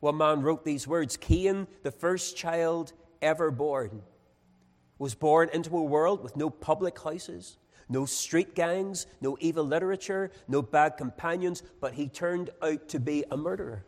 One 0.00 0.18
man 0.18 0.42
wrote 0.42 0.62
these 0.62 0.86
words 0.86 1.16
Cain, 1.16 1.66
the 1.82 1.90
first 1.90 2.36
child 2.36 2.92
ever 3.22 3.50
born, 3.50 4.02
was 4.98 5.14
born 5.14 5.48
into 5.54 5.74
a 5.78 5.82
world 5.82 6.22
with 6.22 6.36
no 6.36 6.50
public 6.50 7.00
houses, 7.00 7.56
no 7.88 8.04
street 8.04 8.54
gangs, 8.54 9.06
no 9.22 9.38
evil 9.40 9.64
literature, 9.64 10.30
no 10.48 10.60
bad 10.60 10.98
companions, 10.98 11.62
but 11.80 11.94
he 11.94 12.08
turned 12.08 12.50
out 12.60 12.86
to 12.90 13.00
be 13.00 13.24
a 13.30 13.38
murderer. 13.38 13.86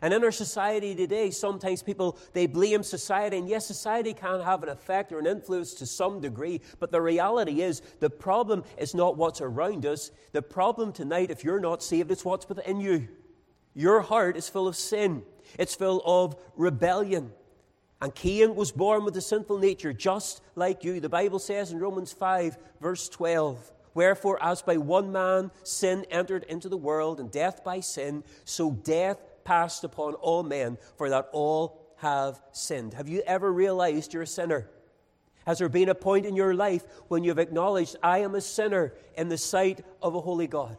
And 0.00 0.12
in 0.12 0.24
our 0.24 0.32
society 0.32 0.94
today, 0.94 1.30
sometimes 1.30 1.82
people 1.82 2.18
they 2.32 2.46
blame 2.46 2.82
society, 2.82 3.36
and 3.38 3.48
yes, 3.48 3.66
society 3.66 4.14
can 4.14 4.40
have 4.40 4.62
an 4.62 4.68
effect 4.68 5.12
or 5.12 5.18
an 5.18 5.26
influence 5.26 5.74
to 5.74 5.86
some 5.86 6.20
degree, 6.20 6.60
but 6.80 6.90
the 6.90 7.00
reality 7.00 7.62
is 7.62 7.82
the 8.00 8.10
problem 8.10 8.64
is 8.78 8.94
not 8.94 9.16
what's 9.16 9.40
around 9.40 9.86
us. 9.86 10.10
The 10.32 10.42
problem 10.42 10.92
tonight, 10.92 11.30
if 11.30 11.44
you're 11.44 11.60
not 11.60 11.82
saved, 11.82 12.10
it's 12.10 12.24
what's 12.24 12.48
within 12.48 12.80
you. 12.80 13.08
Your 13.74 14.00
heart 14.00 14.36
is 14.36 14.48
full 14.48 14.66
of 14.66 14.76
sin, 14.76 15.22
it's 15.58 15.74
full 15.74 16.02
of 16.04 16.36
rebellion. 16.56 17.32
And 18.00 18.12
Cain 18.12 18.56
was 18.56 18.72
born 18.72 19.04
with 19.04 19.16
a 19.16 19.20
sinful 19.20 19.58
nature, 19.58 19.92
just 19.92 20.42
like 20.56 20.82
you. 20.82 20.98
The 20.98 21.08
Bible 21.08 21.38
says 21.38 21.70
in 21.70 21.78
Romans 21.78 22.12
5, 22.12 22.58
verse 22.80 23.08
12. 23.08 23.70
Wherefore, 23.94 24.42
as 24.42 24.60
by 24.60 24.76
one 24.76 25.12
man 25.12 25.52
sin 25.62 26.04
entered 26.10 26.42
into 26.44 26.68
the 26.68 26.76
world, 26.76 27.20
and 27.20 27.30
death 27.30 27.62
by 27.62 27.78
sin, 27.78 28.24
so 28.44 28.72
death 28.72 29.18
passed 29.44 29.84
upon 29.84 30.14
all 30.14 30.42
men, 30.42 30.78
for 30.96 31.10
that 31.10 31.28
all 31.32 31.80
have 31.96 32.40
sinned. 32.52 32.94
Have 32.94 33.08
you 33.08 33.22
ever 33.26 33.52
realized 33.52 34.12
you're 34.12 34.22
a 34.22 34.26
sinner? 34.26 34.68
Has 35.46 35.58
there 35.58 35.68
been 35.68 35.88
a 35.88 35.94
point 35.94 36.26
in 36.26 36.36
your 36.36 36.54
life 36.54 36.84
when 37.08 37.24
you've 37.24 37.38
acknowledged, 37.38 37.96
I 38.02 38.18
am 38.18 38.34
a 38.34 38.40
sinner 38.40 38.94
in 39.16 39.28
the 39.28 39.38
sight 39.38 39.84
of 40.00 40.14
a 40.14 40.20
holy 40.20 40.46
God? 40.46 40.76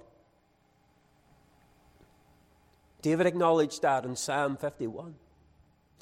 David 3.01 3.28
acknowledged 3.28 3.82
that 3.82 4.05
in 4.05 4.16
Psalm 4.16 4.55
51. 4.55 5.16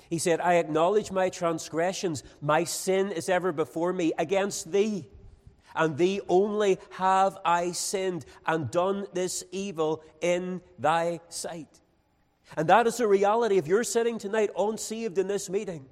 He 0.09 0.19
said, 0.19 0.39
I 0.39 0.55
acknowledge 0.55 1.11
my 1.11 1.29
transgressions. 1.29 2.23
My 2.41 2.63
sin 2.63 3.11
is 3.11 3.27
ever 3.27 3.51
before 3.51 3.91
me 3.91 4.13
against 4.19 4.71
thee. 4.71 5.07
And 5.73 5.97
thee 5.97 6.21
only 6.29 6.77
have 6.91 7.37
I 7.43 7.71
sinned 7.71 8.25
and 8.45 8.69
done 8.69 9.07
this 9.13 9.43
evil 9.51 10.03
in 10.19 10.61
thy 10.77 11.21
sight. 11.29 11.80
And 12.57 12.67
that 12.69 12.87
is 12.87 12.97
the 12.97 13.07
reality. 13.07 13.57
If 13.57 13.67
you're 13.67 13.83
sitting 13.83 14.17
tonight 14.17 14.49
unsaved 14.57 15.17
in 15.17 15.27
this 15.27 15.49
meeting, 15.49 15.85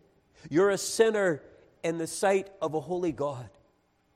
you're 0.49 0.69
a 0.69 0.77
sinner 0.77 1.41
in 1.83 1.97
the 1.97 2.07
sight 2.07 2.49
of 2.61 2.73
a 2.73 2.79
holy 2.79 3.11
God. 3.11 3.49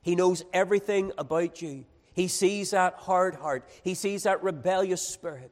He 0.02 0.16
knows 0.16 0.44
everything 0.54 1.12
about 1.18 1.62
you. 1.62 1.86
He 2.14 2.28
sees 2.28 2.72
that 2.72 2.96
hard 2.96 3.36
heart, 3.36 3.68
He 3.84 3.96
sees 3.96 4.24
that 4.24 4.44
rebellious 4.44 5.02
spirit. 5.08 5.52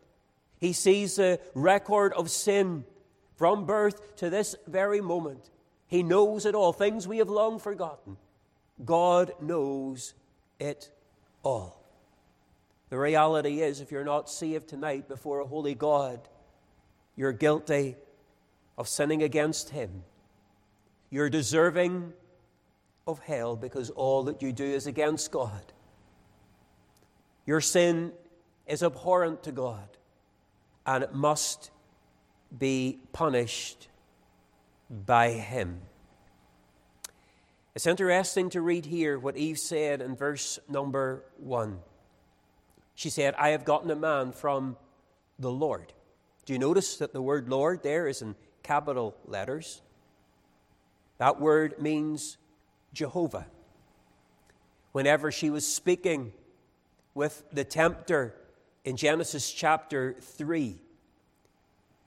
He 0.59 0.73
sees 0.73 1.15
the 1.15 1.39
record 1.55 2.13
of 2.13 2.29
sin 2.29 2.85
from 3.35 3.65
birth 3.65 4.17
to 4.17 4.29
this 4.29 4.55
very 4.67 5.01
moment. 5.01 5.49
He 5.87 6.03
knows 6.03 6.45
it 6.45 6.53
all, 6.53 6.71
things 6.71 7.07
we 7.07 7.17
have 7.17 7.29
long 7.29 7.57
forgotten. 7.57 8.17
God 8.85 9.31
knows 9.41 10.13
it 10.59 10.91
all. 11.41 11.83
The 12.89 12.99
reality 12.99 13.61
is, 13.61 13.81
if 13.81 13.91
you're 13.91 14.03
not 14.03 14.29
saved 14.29 14.67
tonight 14.67 15.07
before 15.07 15.39
a 15.39 15.47
holy 15.47 15.73
God, 15.73 16.27
you're 17.15 17.33
guilty 17.33 17.95
of 18.77 18.87
sinning 18.87 19.23
against 19.23 19.69
Him. 19.69 20.03
You're 21.09 21.29
deserving 21.29 22.13
of 23.07 23.19
hell 23.19 23.55
because 23.55 23.89
all 23.89 24.23
that 24.23 24.41
you 24.41 24.53
do 24.53 24.63
is 24.63 24.87
against 24.87 25.31
God. 25.31 25.73
Your 27.45 27.61
sin 27.61 28.13
is 28.67 28.83
abhorrent 28.83 29.43
to 29.43 29.51
God 29.51 29.87
and 30.85 31.03
it 31.03 31.13
must 31.13 31.71
be 32.57 32.99
punished 33.13 33.87
by 34.89 35.31
Him. 35.31 35.81
It's 37.73 37.87
interesting 37.87 38.49
to 38.49 38.61
read 38.61 38.85
here 38.85 39.17
what 39.17 39.37
Eve 39.37 39.57
said 39.57 40.01
in 40.01 40.15
verse 40.15 40.59
number 40.67 41.23
one. 41.37 41.79
She 42.95 43.09
said, 43.09 43.33
I 43.35 43.49
have 43.49 43.63
gotten 43.63 43.89
a 43.89 43.95
man 43.95 44.33
from 44.33 44.75
the 45.39 45.51
Lord. 45.51 45.93
Do 46.51 46.55
you 46.55 46.59
notice 46.59 46.97
that 46.97 47.13
the 47.13 47.21
word 47.21 47.47
Lord 47.47 47.81
there 47.81 48.09
is 48.09 48.21
in 48.21 48.35
capital 48.61 49.15
letters? 49.25 49.81
That 51.17 51.39
word 51.39 51.81
means 51.81 52.35
Jehovah. 52.91 53.47
Whenever 54.91 55.31
she 55.31 55.49
was 55.49 55.65
speaking 55.65 56.33
with 57.13 57.41
the 57.53 57.63
tempter 57.63 58.35
in 58.83 58.97
Genesis 58.97 59.49
chapter 59.49 60.13
3, 60.19 60.75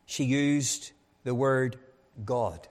she 0.05 0.25
used 0.25 0.93
the 1.23 1.35
word 1.35 1.79
God. 2.23 2.69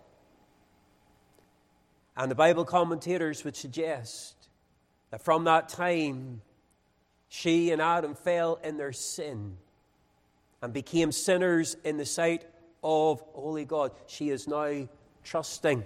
And 2.15 2.29
the 2.29 2.35
Bible 2.35 2.65
commentators 2.65 3.43
would 3.43 3.55
suggest 3.55 4.35
that 5.09 5.23
from 5.23 5.45
that 5.45 5.69
time, 5.69 6.43
she 7.29 7.71
and 7.71 7.81
Adam 7.81 8.13
fell 8.13 8.59
in 8.63 8.77
their 8.77 8.93
sin 8.93 9.57
and 10.63 10.71
became 10.71 11.11
sinners 11.11 11.75
in 11.83 11.97
the 11.97 12.05
sight 12.05 12.45
of 12.85 13.21
holy 13.33 13.65
God. 13.65 13.91
She 14.07 14.29
is 14.29 14.47
now 14.47 14.87
trusting 15.21 15.83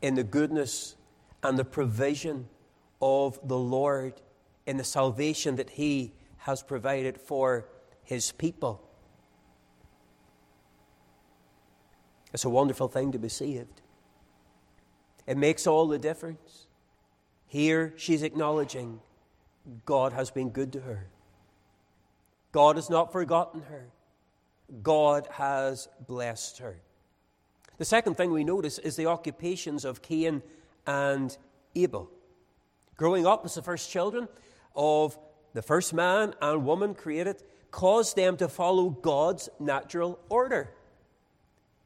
in 0.00 0.14
the 0.14 0.24
goodness 0.24 0.96
and 1.42 1.58
the 1.58 1.64
provision 1.64 2.48
of 3.02 3.38
the 3.46 3.58
Lord, 3.58 4.14
in 4.66 4.78
the 4.78 4.84
salvation 4.84 5.56
that 5.56 5.68
He 5.68 6.14
has 6.38 6.62
provided 6.62 7.20
for 7.20 7.68
His 8.02 8.32
people. 8.32 8.82
It's 12.32 12.46
a 12.46 12.50
wonderful 12.50 12.88
thing 12.88 13.12
to 13.12 13.18
be 13.18 13.28
saved. 13.28 13.82
It 15.26 15.36
makes 15.36 15.66
all 15.66 15.86
the 15.86 15.98
difference. 15.98 16.66
Here 17.46 17.92
she's 17.98 18.22
acknowledging 18.22 19.00
God 19.84 20.14
has 20.14 20.30
been 20.30 20.48
good 20.48 20.72
to 20.72 20.80
her. 20.80 21.11
God 22.52 22.76
has 22.76 22.90
not 22.90 23.12
forgotten 23.12 23.62
her. 23.62 23.90
God 24.82 25.26
has 25.32 25.88
blessed 26.06 26.58
her. 26.58 26.80
The 27.78 27.84
second 27.84 28.16
thing 28.16 28.30
we 28.30 28.44
notice 28.44 28.78
is 28.78 28.94
the 28.96 29.06
occupations 29.06 29.84
of 29.84 30.02
Cain 30.02 30.42
and 30.86 31.36
Abel. 31.74 32.10
Growing 32.96 33.26
up 33.26 33.44
as 33.44 33.54
the 33.54 33.62
first 33.62 33.90
children 33.90 34.28
of 34.76 35.18
the 35.54 35.62
first 35.62 35.92
man 35.92 36.34
and 36.40 36.64
woman 36.64 36.94
created 36.94 37.42
caused 37.70 38.16
them 38.16 38.36
to 38.36 38.48
follow 38.48 38.90
God's 38.90 39.48
natural 39.58 40.18
order. 40.28 40.74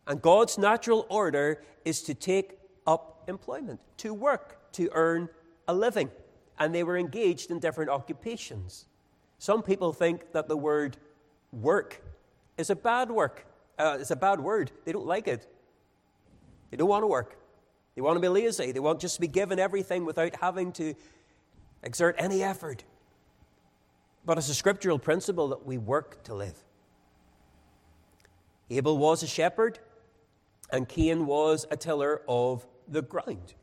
And 0.06 0.20
God's 0.20 0.58
natural 0.58 1.06
order 1.08 1.62
is 1.84 2.02
to 2.02 2.14
take 2.14 2.58
up 2.86 3.24
employment, 3.28 3.80
to 3.98 4.12
work, 4.12 4.72
to 4.72 4.88
earn 4.92 5.28
a 5.66 5.74
living. 5.74 6.10
And 6.58 6.74
they 6.74 6.84
were 6.84 6.96
engaged 6.96 7.50
in 7.50 7.58
different 7.60 7.90
occupations. 7.90 8.86
Some 9.38 9.62
people 9.62 9.92
think 9.92 10.32
that 10.32 10.48
the 10.48 10.56
word 10.56 10.96
work 11.52 12.02
is 12.56 12.70
a 12.70 12.76
bad 12.76 13.10
work. 13.10 13.46
Uh, 13.78 13.98
it's 14.00 14.10
a 14.10 14.16
bad 14.16 14.40
word. 14.40 14.72
They 14.84 14.92
don't 14.92 15.06
like 15.06 15.28
it. 15.28 15.46
They 16.70 16.76
don't 16.76 16.88
want 16.88 17.02
to 17.02 17.06
work. 17.06 17.38
They 17.94 18.02
want 18.02 18.16
to 18.16 18.20
be 18.20 18.28
lazy. 18.28 18.72
They 18.72 18.80
want 18.80 19.00
just 19.00 19.16
to 19.16 19.20
be 19.20 19.28
given 19.28 19.58
everything 19.58 20.04
without 20.04 20.36
having 20.36 20.72
to 20.72 20.94
exert 21.82 22.16
any 22.18 22.42
effort. 22.42 22.84
But 24.24 24.38
it's 24.38 24.48
a 24.48 24.54
scriptural 24.54 24.98
principle 24.98 25.48
that 25.48 25.64
we 25.64 25.78
work 25.78 26.22
to 26.24 26.34
live. 26.34 26.62
Abel 28.68 28.98
was 28.98 29.22
a 29.22 29.26
shepherd, 29.26 29.78
and 30.70 30.88
Cain 30.88 31.26
was 31.26 31.66
a 31.70 31.76
tiller 31.76 32.22
of 32.28 32.66
the 32.88 33.02
ground. 33.02 33.54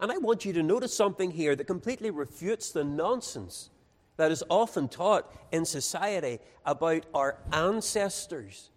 And 0.00 0.10
I 0.10 0.18
want 0.18 0.44
you 0.44 0.52
to 0.54 0.62
notice 0.62 0.96
something 0.96 1.30
here 1.30 1.54
that 1.54 1.64
completely 1.64 2.10
refutes 2.10 2.70
the 2.72 2.84
nonsense 2.84 3.70
that 4.18 4.30
is 4.30 4.44
often 4.50 4.88
taught 4.88 5.32
in 5.50 5.64
society 5.64 6.40
about 6.66 7.06
our 7.14 7.38
ancestors. 7.52 8.68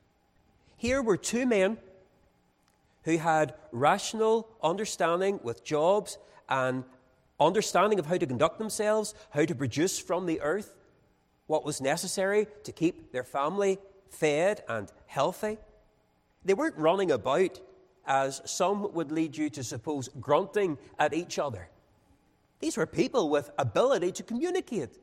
Here 0.78 1.02
were 1.02 1.18
two 1.18 1.46
men 1.46 1.78
who 3.04 3.18
had 3.18 3.56
rational 3.72 4.48
understanding 4.64 5.40
with 5.44 5.64
jobs 5.64 6.18
and 6.48 6.84
understanding 7.40 8.00
of 8.00 8.06
how 8.06 8.18
to 8.18 8.26
conduct 8.26 8.60
themselves, 8.60 9.16
how 9.32 9.44
to 9.44 9.56
produce 9.56 10.00
from 10.00 10.28
the 10.28 10.40
earth 10.42 10.76
what 11.48 11.66
was 11.66 11.82
necessary 11.82 12.48
to 12.64 12.72
keep 12.72 13.12
their 13.12 13.24
family 13.24 13.80
fed 14.10 14.64
and 14.70 14.92
healthy. 15.08 15.58
They 16.46 16.54
weren't 16.54 16.78
running 16.78 17.12
about, 17.12 17.60
as 18.06 18.42
some 18.46 18.94
would 18.94 19.12
lead 19.12 19.36
you 19.36 19.50
to 19.50 19.64
suppose, 19.64 20.08
grunting 20.20 20.78
at 21.00 21.14
each 21.14 21.40
other. 21.40 21.68
These 22.60 22.78
were 22.78 22.86
people 22.86 23.30
with 23.30 23.50
ability 23.58 24.12
to 24.14 24.24
communicate. 24.24 25.00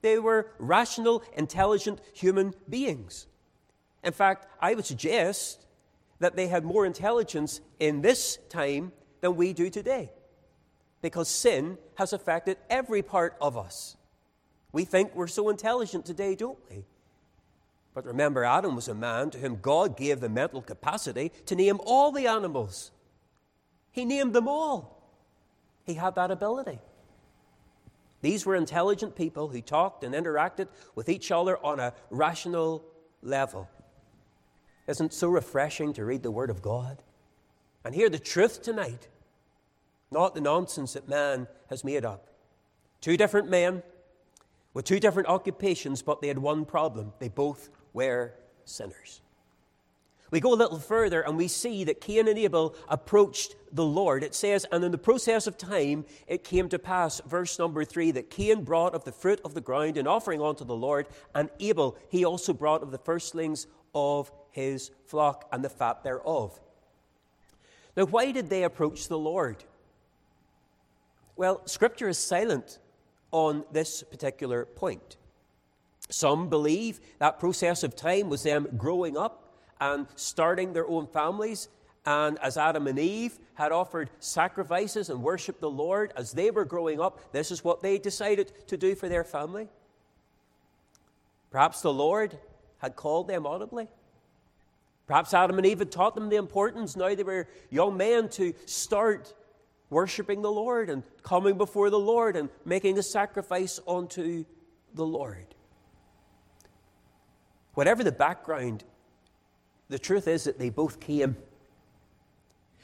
They 0.00 0.18
were 0.18 0.52
rational, 0.58 1.22
intelligent 1.36 2.00
human 2.12 2.54
beings. 2.68 3.26
In 4.04 4.12
fact, 4.12 4.46
I 4.60 4.74
would 4.74 4.86
suggest 4.86 5.66
that 6.20 6.36
they 6.36 6.48
had 6.48 6.64
more 6.64 6.86
intelligence 6.86 7.60
in 7.78 8.00
this 8.02 8.38
time 8.48 8.92
than 9.20 9.36
we 9.36 9.52
do 9.52 9.70
today. 9.70 10.10
Because 11.02 11.28
sin 11.28 11.78
has 11.96 12.12
affected 12.12 12.58
every 12.68 13.02
part 13.02 13.36
of 13.40 13.56
us. 13.56 13.96
We 14.72 14.84
think 14.84 15.14
we're 15.14 15.26
so 15.26 15.48
intelligent 15.48 16.04
today, 16.04 16.34
don't 16.34 16.58
we? 16.70 16.84
But 17.94 18.04
remember, 18.04 18.44
Adam 18.44 18.76
was 18.76 18.88
a 18.88 18.94
man 18.94 19.30
to 19.30 19.38
whom 19.38 19.58
God 19.60 19.96
gave 19.96 20.20
the 20.20 20.28
mental 20.28 20.62
capacity 20.62 21.32
to 21.46 21.56
name 21.56 21.80
all 21.84 22.12
the 22.12 22.26
animals. 22.26 22.92
He 23.90 24.04
named 24.04 24.34
them 24.34 24.46
all. 24.46 25.02
He 25.84 25.94
had 25.94 26.14
that 26.16 26.30
ability. 26.30 26.78
These 28.20 28.44
were 28.44 28.56
intelligent 28.56 29.14
people 29.14 29.48
who 29.48 29.60
talked 29.60 30.02
and 30.02 30.14
interacted 30.14 30.68
with 30.94 31.08
each 31.08 31.30
other 31.30 31.56
on 31.64 31.78
a 31.78 31.94
rational 32.10 32.84
level. 33.22 33.68
Isn't 34.86 35.06
it 35.06 35.14
so 35.14 35.28
refreshing 35.28 35.92
to 35.94 36.04
read 36.04 36.22
the 36.22 36.30
Word 36.30 36.50
of 36.50 36.62
God 36.62 37.02
and 37.84 37.94
hear 37.94 38.08
the 38.08 38.18
truth 38.18 38.62
tonight, 38.62 39.08
not 40.10 40.34
the 40.34 40.40
nonsense 40.40 40.94
that 40.94 41.08
man 41.08 41.46
has 41.68 41.84
made 41.84 42.04
up? 42.04 42.26
Two 43.00 43.16
different 43.16 43.48
men 43.48 43.82
with 44.74 44.84
two 44.84 44.98
different 44.98 45.28
occupations, 45.28 46.02
but 46.02 46.20
they 46.20 46.28
had 46.28 46.38
one 46.38 46.64
problem 46.64 47.12
they 47.18 47.28
both 47.28 47.68
were 47.92 48.32
sinners. 48.64 49.20
We 50.30 50.40
go 50.40 50.52
a 50.52 50.56
little 50.56 50.78
further 50.78 51.22
and 51.22 51.36
we 51.36 51.48
see 51.48 51.84
that 51.84 52.00
Cain 52.00 52.28
and 52.28 52.38
Abel 52.38 52.74
approached 52.88 53.56
the 53.72 53.84
Lord. 53.84 54.22
It 54.22 54.34
says, 54.34 54.66
and 54.70 54.84
in 54.84 54.92
the 54.92 54.98
process 54.98 55.46
of 55.46 55.56
time 55.56 56.04
it 56.26 56.44
came 56.44 56.68
to 56.68 56.78
pass, 56.78 57.20
verse 57.26 57.58
number 57.58 57.84
three, 57.84 58.10
that 58.10 58.30
Cain 58.30 58.62
brought 58.62 58.94
of 58.94 59.04
the 59.04 59.12
fruit 59.12 59.40
of 59.44 59.54
the 59.54 59.60
ground 59.60 59.96
an 59.96 60.06
offering 60.06 60.42
unto 60.42 60.64
the 60.64 60.76
Lord, 60.76 61.06
and 61.34 61.48
Abel 61.60 61.96
he 62.08 62.24
also 62.24 62.52
brought 62.52 62.82
of 62.82 62.90
the 62.90 62.98
firstlings 62.98 63.66
of 63.94 64.30
his 64.50 64.90
flock 65.06 65.48
and 65.52 65.64
the 65.64 65.70
fat 65.70 66.02
thereof. 66.02 66.58
Now, 67.96 68.04
why 68.04 68.30
did 68.30 68.50
they 68.50 68.64
approach 68.64 69.08
the 69.08 69.18
Lord? 69.18 69.64
Well, 71.36 71.66
Scripture 71.66 72.08
is 72.08 72.18
silent 72.18 72.78
on 73.30 73.64
this 73.72 74.02
particular 74.02 74.64
point. 74.64 75.16
Some 76.10 76.48
believe 76.48 77.00
that 77.18 77.38
process 77.38 77.82
of 77.82 77.94
time 77.96 78.28
was 78.28 78.42
them 78.42 78.68
growing 78.76 79.16
up 79.16 79.47
and 79.80 80.06
starting 80.14 80.72
their 80.72 80.88
own 80.88 81.06
families. 81.06 81.68
And 82.06 82.38
as 82.38 82.56
Adam 82.56 82.86
and 82.86 82.98
Eve 82.98 83.38
had 83.54 83.70
offered 83.70 84.10
sacrifices 84.18 85.10
and 85.10 85.22
worshiped 85.22 85.60
the 85.60 85.70
Lord 85.70 86.12
as 86.16 86.32
they 86.32 86.50
were 86.50 86.64
growing 86.64 87.00
up, 87.00 87.32
this 87.32 87.50
is 87.50 87.62
what 87.62 87.82
they 87.82 87.98
decided 87.98 88.52
to 88.68 88.76
do 88.76 88.94
for 88.94 89.08
their 89.08 89.24
family. 89.24 89.68
Perhaps 91.50 91.82
the 91.82 91.92
Lord 91.92 92.38
had 92.78 92.96
called 92.96 93.28
them 93.28 93.46
audibly. 93.46 93.88
Perhaps 95.06 95.32
Adam 95.32 95.56
and 95.56 95.66
Eve 95.66 95.78
had 95.80 95.90
taught 95.90 96.14
them 96.14 96.28
the 96.28 96.36
importance, 96.36 96.94
now 96.94 97.14
they 97.14 97.22
were 97.22 97.48
young 97.70 97.96
men, 97.96 98.28
to 98.30 98.54
start 98.66 99.32
worshiping 99.90 100.42
the 100.42 100.50
Lord 100.50 100.90
and 100.90 101.02
coming 101.22 101.56
before 101.56 101.88
the 101.88 101.98
Lord 101.98 102.36
and 102.36 102.50
making 102.64 102.98
a 102.98 103.02
sacrifice 103.02 103.80
unto 103.88 104.44
the 104.94 105.06
Lord. 105.06 105.54
Whatever 107.72 108.04
the 108.04 108.12
background 108.12 108.84
the 109.88 109.98
truth 109.98 110.28
is 110.28 110.44
that 110.44 110.58
they 110.58 110.70
both 110.70 111.00
came. 111.00 111.36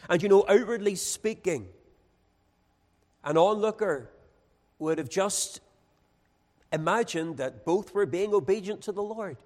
And 0.09 0.23
you 0.23 0.29
know, 0.29 0.45
outwardly 0.49 0.97
speaking, 0.97 1.69
an 3.23 3.37
onlooker 3.37 4.11
would 4.79 4.99
have 4.99 5.09
just 5.09 5.61
imagined 6.73 7.39
that 7.39 7.65
both 7.65 7.95
were 7.95 8.07
being 8.07 8.35
obedient 8.35 8.83
to 8.83 8.93
the 8.93 9.03
Lord. 9.03 9.37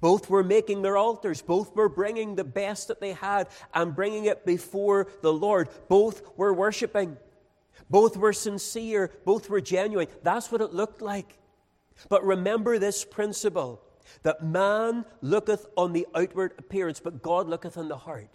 Both 0.00 0.30
were 0.30 0.44
making 0.44 0.82
their 0.82 0.96
altars. 0.96 1.42
Both 1.42 1.74
were 1.76 1.88
bringing 1.88 2.34
the 2.34 2.44
best 2.44 2.88
that 2.88 3.00
they 3.00 3.12
had 3.12 3.48
and 3.74 3.94
bringing 3.94 4.24
it 4.24 4.46
before 4.46 5.08
the 5.20 5.32
Lord. 5.32 5.68
Both 5.88 6.22
were 6.38 6.54
worshiping. 6.54 7.18
Both 7.90 8.16
were 8.16 8.32
sincere. 8.32 9.10
Both 9.24 9.50
were 9.50 9.60
genuine. 9.60 10.08
That's 10.22 10.50
what 10.50 10.62
it 10.62 10.72
looked 10.72 11.02
like. 11.02 11.38
But 12.08 12.24
remember 12.24 12.78
this 12.78 13.04
principle 13.04 13.82
that 14.22 14.42
man 14.42 15.04
looketh 15.22 15.66
on 15.76 15.92
the 15.92 16.06
outward 16.14 16.54
appearance, 16.58 17.00
but 17.00 17.22
God 17.22 17.48
looketh 17.48 17.76
on 17.76 17.88
the 17.88 17.96
heart. 17.96 18.30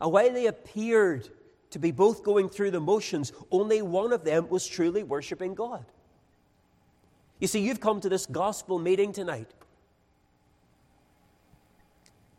And 0.00 0.12
while 0.12 0.32
they 0.32 0.46
appeared 0.46 1.28
to 1.70 1.78
be 1.78 1.90
both 1.90 2.22
going 2.22 2.48
through 2.48 2.70
the 2.70 2.80
motions, 2.80 3.32
only 3.50 3.82
one 3.82 4.12
of 4.12 4.24
them 4.24 4.48
was 4.48 4.66
truly 4.66 5.02
worshiping 5.02 5.54
God. 5.54 5.84
You 7.40 7.48
see, 7.48 7.60
you've 7.60 7.80
come 7.80 8.00
to 8.00 8.08
this 8.08 8.26
gospel 8.26 8.78
meeting 8.78 9.12
tonight, 9.12 9.52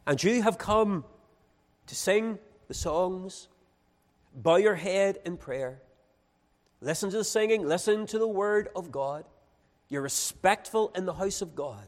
and 0.07 0.21
you 0.23 0.41
have 0.41 0.57
come 0.57 1.03
to 1.87 1.95
sing 1.95 2.39
the 2.67 2.73
songs, 2.73 3.47
bow 4.33 4.55
your 4.55 4.75
head 4.75 5.19
in 5.25 5.37
prayer, 5.37 5.81
listen 6.81 7.09
to 7.11 7.17
the 7.17 7.23
singing, 7.23 7.67
listen 7.67 8.05
to 8.07 8.17
the 8.17 8.27
word 8.27 8.69
of 8.75 8.91
God. 8.91 9.25
You're 9.89 10.01
respectful 10.01 10.91
in 10.95 11.05
the 11.05 11.13
house 11.13 11.41
of 11.41 11.55
God 11.55 11.87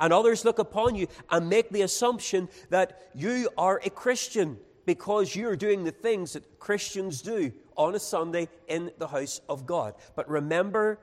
and 0.00 0.12
others 0.12 0.44
look 0.44 0.58
upon 0.58 0.96
you 0.96 1.06
and 1.30 1.48
make 1.48 1.70
the 1.70 1.82
assumption 1.82 2.48
that 2.70 3.10
you 3.14 3.48
are 3.56 3.80
a 3.84 3.90
Christian 3.90 4.58
because 4.86 5.36
you're 5.36 5.56
doing 5.56 5.84
the 5.84 5.92
things 5.92 6.32
that 6.32 6.58
Christians 6.58 7.22
do 7.22 7.52
on 7.76 7.94
a 7.94 8.00
Sunday 8.00 8.48
in 8.66 8.90
the 8.98 9.06
house 9.06 9.40
of 9.48 9.66
God. 9.66 9.94
But 10.16 10.28
remember, 10.28 10.98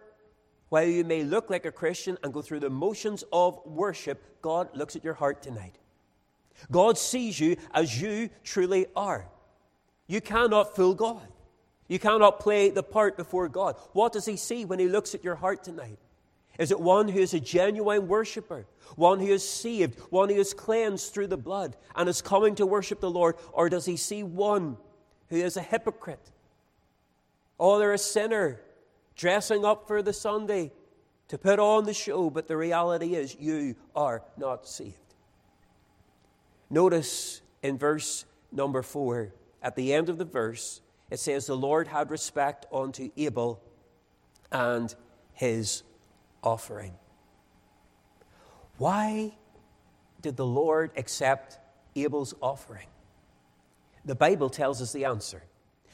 while 0.69 0.87
you 0.87 1.05
may 1.05 1.23
look 1.23 1.49
like 1.49 1.65
a 1.65 1.71
Christian 1.71 2.17
and 2.23 2.33
go 2.33 2.41
through 2.41 2.59
the 2.59 2.69
motions 2.69 3.23
of 3.31 3.59
worship, 3.65 4.41
God 4.41 4.75
looks 4.75 4.95
at 4.95 5.03
your 5.03 5.13
heart 5.13 5.41
tonight. 5.41 5.77
God 6.71 6.97
sees 6.97 7.39
you 7.39 7.55
as 7.73 8.01
you 8.01 8.29
truly 8.43 8.87
are. 8.95 9.27
You 10.07 10.21
cannot 10.21 10.75
fool 10.75 10.95
God. 10.95 11.27
You 11.87 11.99
cannot 11.99 12.39
play 12.39 12.69
the 12.69 12.83
part 12.83 13.15
before 13.15 13.47
God. 13.47 13.75
What 13.93 14.11
does 14.11 14.25
He 14.25 14.35
see 14.35 14.65
when 14.65 14.79
He 14.79 14.87
looks 14.87 15.15
at 15.15 15.23
your 15.23 15.35
heart 15.35 15.63
tonight? 15.63 15.99
Is 16.58 16.72
it 16.72 16.80
one 16.80 17.08
who 17.08 17.20
is 17.20 17.34
a 17.34 17.39
genuine 17.39 18.08
worshiper, 18.08 18.66
one 18.95 19.20
who 19.20 19.28
is 19.28 19.47
saved, 19.47 19.99
one 20.10 20.30
who 20.30 20.36
is 20.36 20.53
cleansed 20.53 21.14
through 21.14 21.28
the 21.28 21.38
blood 21.38 21.76
and 21.95 22.10
is 22.10 22.22
coming 22.22 22.55
to 22.55 22.66
worship 22.66 22.99
the 22.99 23.12
Lord? 23.12 23.36
Or 23.53 23.70
does 23.70 23.86
he 23.86 23.97
see 23.97 24.24
one 24.24 24.78
who 25.30 25.38
is 25.38 25.58
a 25.58 25.62
hypocrite? 25.62 26.32
Oh, 27.60 27.78
they're 27.78 27.93
a 27.93 27.97
sinner 27.97 28.62
dressing 29.16 29.66
up 29.66 29.88
for 29.88 30.01
the 30.01 30.14
Sunday 30.14 30.72
to 31.28 31.38
put 31.38 31.60
on 31.60 31.86
the 31.86 31.93
show, 31.93 32.30
but 32.30 32.47
the 32.47 32.58
reality 32.58 33.16
is 33.16 33.36
you 33.39 33.76
are 33.95 34.24
not 34.38 34.68
saved. 34.68 34.95
Notice 36.70 37.41
in 37.62 37.78
verse 37.78 38.26
number 38.51 38.82
four, 38.82 39.34
at 39.62 39.76
the 39.76 39.93
end 39.93 40.10
of 40.10 40.18
the 40.18 40.26
verse, 40.26 40.82
it 41.10 41.20
says, 41.20 41.47
The 41.47 41.55
Lord 41.55 41.88
had 41.88 42.12
respect 42.12 42.66
unto 42.72 43.10
Abel 43.18 43.62
and 44.51 44.93
his 45.34 45.84
offering. 46.47 46.93
Why 48.77 49.33
did 50.21 50.37
the 50.37 50.45
Lord 50.45 50.91
accept 50.95 51.59
Abel's 51.93 52.33
offering? 52.41 52.87
The 54.05 54.15
Bible 54.15 54.49
tells 54.49 54.81
us 54.81 54.93
the 54.93 55.03
answer. 55.03 55.43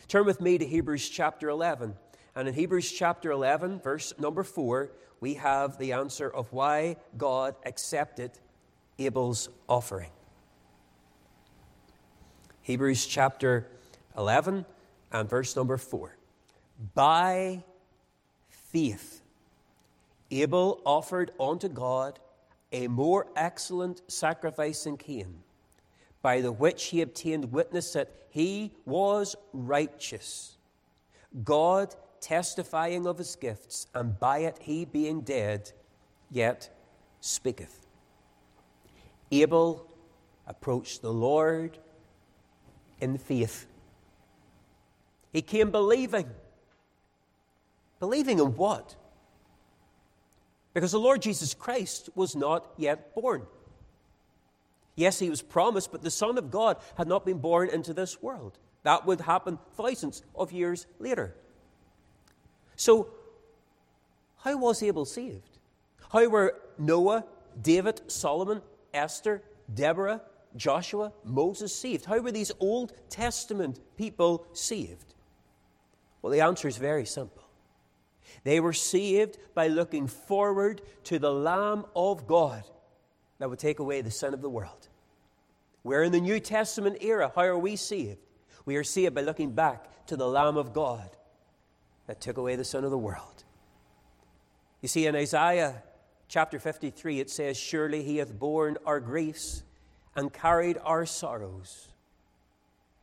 Turn 0.08 0.26
with 0.26 0.40
me 0.40 0.60
to 0.60 0.66
Hebrews 0.66 1.10
chapter 1.10 1.50
11. 1.50 1.96
And 2.36 2.48
in 2.48 2.54
Hebrews 2.54 2.92
chapter 2.92 3.32
11, 3.32 3.80
verse 3.80 4.14
number 4.20 4.44
4, 4.44 4.92
we 5.20 5.34
have 5.36 5.80
the 5.80 5.94
answer 5.94 6.30
of 6.30 6.54
why 6.54 6.98
God 7.18 7.56
accepted 7.66 8.30
Abel's 9.00 9.50
offering. 9.68 10.12
Hebrews 12.62 13.08
chapter 13.08 13.68
11 14.16 14.66
and 15.12 15.28
verse 15.28 15.56
number 15.56 15.78
4. 15.78 16.16
By 16.94 17.64
faith, 18.50 19.23
Abel 20.42 20.82
offered 20.86 21.32
unto 21.40 21.70
God 21.70 22.20
a 22.72 22.88
more 22.88 23.28
excellent 23.36 24.02
sacrifice 24.12 24.86
than 24.86 24.98
Cain, 24.98 25.44
by 26.22 26.42
the 26.42 26.52
which 26.52 26.86
he 26.86 27.02
obtained 27.02 27.52
witness 27.52 27.94
that 27.94 28.12
he 28.30 28.72
was 28.86 29.36
righteous, 29.54 30.58
God 31.44 31.94
testifying 32.20 33.06
of 33.06 33.20
his 33.20 33.36
gifts, 33.36 33.88
and 33.94 34.20
by 34.20 34.40
it 34.40 34.58
he 34.62 34.86
being 34.86 35.22
dead, 35.22 35.72
yet 36.32 36.70
speaketh. 37.20 37.86
Abel 39.32 39.88
approached 40.48 41.02
the 41.02 41.14
Lord 41.14 41.78
in 43.00 43.18
faith. 43.18 43.68
He 45.32 45.42
came 45.42 45.70
believing. 45.70 46.30
Believing 48.00 48.40
in 48.40 48.56
what? 48.56 48.96
Because 50.74 50.92
the 50.92 51.00
Lord 51.00 51.22
Jesus 51.22 51.54
Christ 51.54 52.10
was 52.16 52.36
not 52.36 52.72
yet 52.78 53.14
born. 53.14 53.44
Yes, 54.96 55.20
he 55.20 55.30
was 55.30 55.42
promised, 55.42 55.92
but 55.92 56.02
the 56.02 56.12
Son 56.12 56.38
of 56.38 56.52
God 56.52 56.78
had 56.98 57.08
not 57.08 57.26
been 57.26 57.40
born 57.40 57.70
into 57.70 57.94
this 57.94 58.22
world. 58.22 58.58
That 58.84 59.06
would 59.06 59.22
happen 59.22 59.60
thousands 59.76 60.24
of 60.36 60.52
years 60.52 60.86
later. 61.00 61.36
So, 62.76 63.10
how 64.44 64.58
was 64.58 64.84
Abel 64.84 65.06
saved? 65.06 65.58
How 66.12 66.28
were 66.28 66.60
Noah, 66.78 67.26
David, 67.62 68.02
Solomon, 68.12 68.62
Esther, 68.94 69.42
Deborah, 69.74 70.22
Joshua, 70.56 71.14
Moses 71.24 71.74
saved? 71.74 72.06
How 72.06 72.20
were 72.20 72.32
these 72.32 72.52
Old 72.60 72.94
Testament 73.10 73.80
people 73.98 74.46
saved? 74.54 75.14
Well, 76.22 76.32
the 76.32 76.42
answer 76.42 76.68
is 76.68 76.78
very 76.78 77.06
simple. 77.06 77.43
They 78.44 78.60
were 78.60 78.74
saved 78.74 79.38
by 79.54 79.68
looking 79.68 80.08
forward 80.08 80.82
to 81.06 81.20
the 81.20 81.32
Lamb 81.32 81.86
of 81.96 82.28
God 82.28 82.64
that 83.40 83.50
would 83.50 83.60
take 83.60 83.80
away 83.80 84.02
the 84.02 84.12
sin 84.12 84.34
of 84.34 84.42
the 84.42 84.50
world. 84.50 84.88
We're 85.84 86.04
in 86.04 86.12
the 86.12 86.22
New 86.22 86.40
Testament 86.40 86.98
era. 87.02 87.32
How 87.36 87.44
are 87.44 87.58
we 87.58 87.76
saved? 87.76 88.20
We 88.66 88.78
are 88.78 88.84
saved 88.84 89.16
by 89.16 89.22
looking 89.22 89.52
back 89.52 90.06
to 90.08 90.16
the 90.16 90.28
Lamb 90.28 90.58
of 90.58 90.74
God 90.74 91.10
that 92.08 92.22
took 92.22 92.38
away 92.38 92.56
the 92.56 92.64
sin 92.64 92.84
of 92.84 92.92
the 92.92 92.98
world. 92.98 93.44
You 94.82 94.88
see, 94.88 95.08
in 95.08 95.16
Isaiah 95.16 95.84
chapter 96.28 96.60
53, 96.60 97.20
it 97.20 97.30
says, 97.30 97.58
Surely 97.58 98.04
he 98.04 98.18
hath 98.18 98.38
borne 98.38 98.78
our 98.86 99.00
griefs 99.00 99.64
and 100.16 100.32
carried 100.32 100.78
our 100.84 101.06
sorrows. 101.06 101.90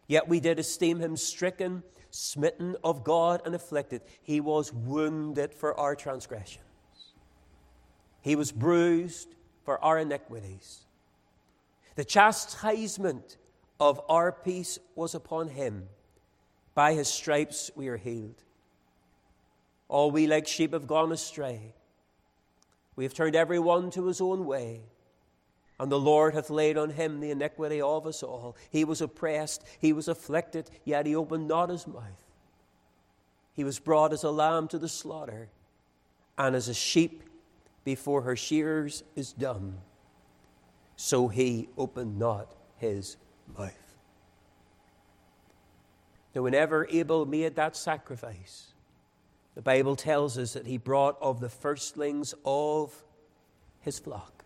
Yet 0.07 0.29
we 0.29 0.41
did 0.41 0.59
esteem 0.59 1.01
him 1.01 1.17
stricken, 1.17 1.83
smitten 2.11 2.77
of 2.83 3.05
God, 3.05 3.43
and 3.45 3.55
afflicted. 3.55 4.03
He 4.23 4.41
was 4.41 4.73
wounded 4.73 5.55
for 5.55 5.79
our 5.79 5.95
transgressions, 5.95 6.65
he 8.21 8.37
was 8.37 8.53
bruised 8.53 9.35
for 9.65 9.83
our 9.85 9.99
iniquities. 9.99 10.81
The 11.97 12.05
chastisement 12.05 13.37
of 13.79 14.01
our 14.09 14.33
peace 14.33 14.79
was 14.95 15.15
upon 15.15 15.49
him. 15.49 15.89
By 16.75 16.95
his 16.95 17.09
stripes 17.09 17.71
we 17.75 17.89
are 17.89 17.97
healed. 17.97 18.43
All 19.89 20.11
we 20.11 20.27
like 20.27 20.47
sheep 20.47 20.73
have 20.73 20.87
gone 20.87 21.13
astray. 21.13 21.75
We 22.95 23.05
have 23.05 23.13
turned 23.13 23.35
every 23.35 23.59
one 23.59 23.91
to 23.91 24.07
his 24.07 24.21
own 24.21 24.47
way 24.47 24.83
and 25.81 25.91
the 25.91 25.99
Lord 25.99 26.35
hath 26.35 26.51
laid 26.51 26.77
on 26.77 26.91
him 26.91 27.21
the 27.21 27.31
iniquity 27.31 27.81
of 27.81 28.07
us 28.07 28.23
all. 28.23 28.55
He 28.69 28.85
was 28.85 29.01
oppressed, 29.01 29.65
he 29.79 29.95
was 29.95 30.09
afflicted, 30.09 30.71
yet 30.85 31.07
he 31.07 31.17
opened 31.17 31.49
not 31.49 31.71
his 31.71 31.87
mouth. 31.87 32.05
He 33.55 33.65
was 33.65 33.79
brought 33.79 34.13
as 34.13 34.23
a 34.23 34.31
lamb 34.31 34.69
to 34.69 34.79
the 34.79 34.91
slaughter, 34.91 35.49
and 36.37 36.55
as 36.55 36.69
a 36.69 36.75
sheep 36.75 37.23
before 37.83 38.21
her 38.23 38.37
shearers 38.37 39.03
is 39.17 39.33
dumb, 39.33 39.79
so 40.97 41.29
he 41.29 41.71
opened 41.79 42.19
not 42.19 42.55
his 42.77 43.17
mouth. 43.59 43.73
Now, 46.35 46.43
whenever 46.43 46.87
Abel 46.91 47.25
made 47.25 47.57
that 47.57 47.75
sacrifice, 47.75 48.75
the 49.55 49.63
Bible 49.63 49.97
tells 49.97 50.37
us 50.37 50.53
that 50.53 50.67
he 50.67 50.77
brought 50.77 51.17
of 51.23 51.41
the 51.41 51.49
firstlings 51.49 52.35
of 52.45 53.03
his 53.81 53.99
flock. 53.99 54.40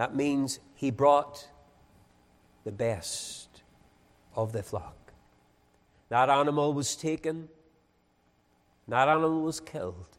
That 0.00 0.16
means 0.16 0.60
he 0.76 0.90
brought 0.90 1.46
the 2.64 2.72
best 2.72 3.62
of 4.34 4.50
the 4.50 4.62
flock. 4.62 5.12
That 6.08 6.30
animal 6.30 6.72
was 6.72 6.96
taken, 6.96 7.50
that 8.88 9.08
animal 9.08 9.42
was 9.42 9.60
killed, 9.60 10.16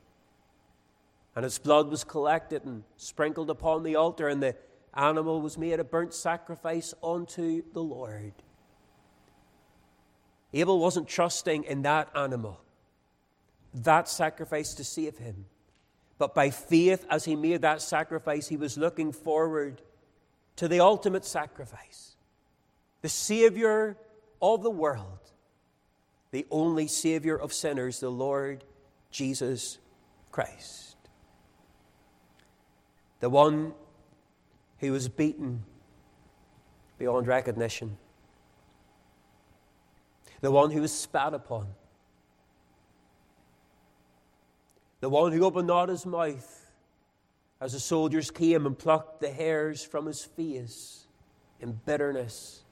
and 1.35 1.43
its 1.43 1.57
blood 1.57 1.89
was 1.89 2.03
collected 2.03 2.63
and 2.63 2.83
sprinkled 2.95 3.49
upon 3.49 3.81
the 3.81 3.95
altar, 3.95 4.27
and 4.27 4.43
the 4.43 4.55
animal 4.93 5.41
was 5.41 5.57
made 5.57 5.79
a 5.79 5.83
burnt 5.83 6.13
sacrifice 6.13 6.93
unto 7.03 7.63
the 7.73 7.81
Lord. 7.81 8.33
Abel 10.53 10.77
wasn't 10.77 11.07
trusting 11.07 11.63
in 11.63 11.81
that 11.81 12.07
animal, 12.15 12.61
that 13.73 14.07
sacrifice 14.07 14.75
to 14.75 14.83
save 14.83 15.17
him. 15.17 15.47
But 16.21 16.35
by 16.35 16.51
faith, 16.51 17.03
as 17.09 17.25
he 17.25 17.35
made 17.35 17.63
that 17.63 17.81
sacrifice, 17.81 18.47
he 18.47 18.55
was 18.55 18.77
looking 18.77 19.11
forward 19.11 19.81
to 20.57 20.67
the 20.67 20.79
ultimate 20.79 21.25
sacrifice 21.25 22.15
the 23.01 23.09
Savior 23.09 23.97
of 24.39 24.61
the 24.61 24.69
world, 24.69 25.31
the 26.29 26.45
only 26.51 26.85
Savior 26.85 27.35
of 27.35 27.51
sinners, 27.51 28.01
the 28.01 28.11
Lord 28.11 28.63
Jesus 29.09 29.79
Christ. 30.31 30.95
The 33.19 33.31
one 33.31 33.73
who 34.77 34.91
was 34.91 35.09
beaten 35.09 35.63
beyond 36.99 37.25
recognition, 37.25 37.97
the 40.41 40.51
one 40.51 40.69
who 40.69 40.81
was 40.81 40.93
spat 40.93 41.33
upon 41.33 41.69
the 45.01 45.09
one 45.09 45.31
who 45.33 45.43
opened 45.43 45.67
not 45.67 45.89
his 45.89 46.05
mouth 46.05 46.71
as 47.59 47.73
the 47.73 47.79
soldiers 47.79 48.31
came 48.31 48.65
and 48.65 48.77
plucked 48.77 49.19
the 49.19 49.29
hairs 49.29 49.83
from 49.83 50.05
his 50.05 50.23
face 50.23 51.07
in 51.59 51.79
bitterness, 51.85 52.63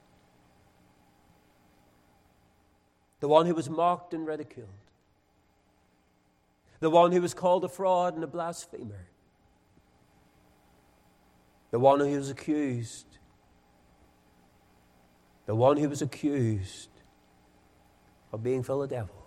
the 3.20 3.28
one 3.28 3.46
who 3.46 3.54
was 3.54 3.70
mocked 3.70 4.14
and 4.14 4.26
ridiculed, 4.26 4.70
the 6.80 6.90
one 6.90 7.12
who 7.12 7.22
was 7.22 7.34
called 7.34 7.66
a 7.66 7.70
fraud 7.70 8.16
and 8.16 8.24
a 8.24 8.28
blasphemer, 8.28 9.08
the 11.72 11.80
one 11.80 12.00
who 12.00 12.16
was 12.16 12.30
accused, 12.30 13.06
the 15.46 15.56
one 15.56 15.78
who 15.78 15.90
was 15.90 16.02
accused 16.02 16.90
of 18.32 18.44
being 18.44 18.62
full 18.62 18.84
of 18.84 18.90
devils. 18.92 19.19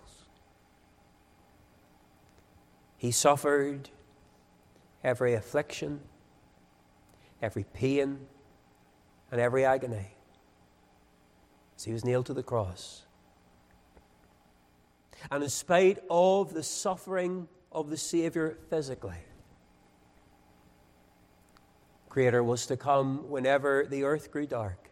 He 3.03 3.11
suffered 3.11 3.89
every 5.03 5.33
affliction, 5.33 5.99
every 7.41 7.65
pain, 7.65 8.27
and 9.29 9.41
every 9.41 9.65
agony 9.65 10.15
as 11.75 11.83
he 11.83 11.91
was 11.91 12.05
nailed 12.05 12.27
to 12.27 12.33
the 12.33 12.43
cross. 12.43 13.03
And 15.29 15.43
in 15.43 15.49
spite 15.49 15.99
of 16.09 16.53
the 16.53 16.63
suffering 16.63 17.49
of 17.73 17.89
the 17.89 17.97
Savior 17.97 18.57
physically, 18.69 19.19
Creator 22.07 22.41
was 22.41 22.65
to 22.67 22.77
come 22.77 23.29
whenever 23.29 23.85
the 23.85 24.05
earth 24.05 24.31
grew 24.31 24.47
dark. 24.47 24.89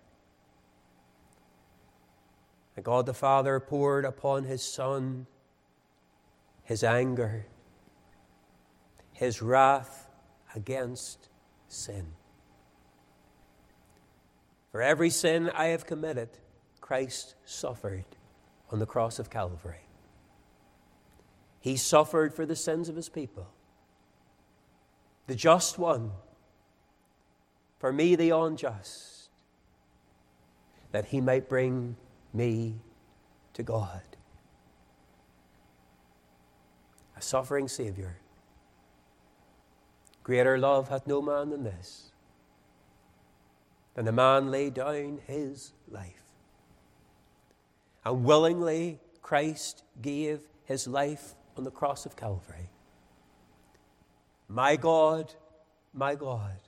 And 2.76 2.84
God 2.84 3.06
the 3.06 3.14
Father 3.14 3.62
poured 3.62 4.04
upon 4.04 4.44
his 4.44 4.62
Son 4.62 5.28
his 6.66 6.84
anger, 6.84 7.46
his 9.22 9.40
wrath 9.40 10.10
against 10.56 11.30
sin. 11.68 12.08
For 14.72 14.82
every 14.82 15.12
sin 15.12 15.52
I 15.54 15.66
have 15.68 15.86
committed, 15.86 16.30
Christ 16.80 17.36
suffered 17.46 18.06
on 18.72 18.80
the 18.80 18.88
cross 18.88 19.20
of 19.20 19.30
Calvary. 19.30 19.86
He 21.60 21.78
suffered 21.78 22.34
for 22.34 22.48
the 22.48 22.56
sins 22.56 22.90
of 22.90 22.96
his 22.96 23.10
people. 23.10 23.48
The 25.28 25.36
just 25.36 25.78
one, 25.78 26.14
for 27.78 27.94
me, 27.94 28.16
the 28.16 28.32
unjust, 28.32 29.30
that 30.92 31.06
he 31.06 31.22
might 31.22 31.48
bring 31.48 31.96
me 32.34 32.82
to 33.54 33.62
God. 33.62 34.02
A 37.16 37.22
suffering 37.22 37.68
Savior. 37.68 38.21
Greater 40.24 40.58
love 40.58 40.90
hath 40.90 41.08
no 41.08 41.22
man 41.22 41.50
than 41.50 41.64
this, 41.64 42.12
than 43.96 44.08
a 44.08 44.12
man 44.12 44.52
lay 44.52 44.70
down 44.70 45.20
his 45.26 45.74
life. 45.90 46.24
And 48.06 48.24
willingly 48.24 49.00
Christ 49.22 49.84
gave 50.02 50.42
his 50.66 50.88
life 50.88 51.36
on 51.58 51.64
the 51.64 51.72
cross 51.72 52.06
of 52.06 52.16
Calvary. 52.16 52.70
My 54.48 54.76
God, 54.76 55.34
my 55.94 56.16
God, 56.16 56.60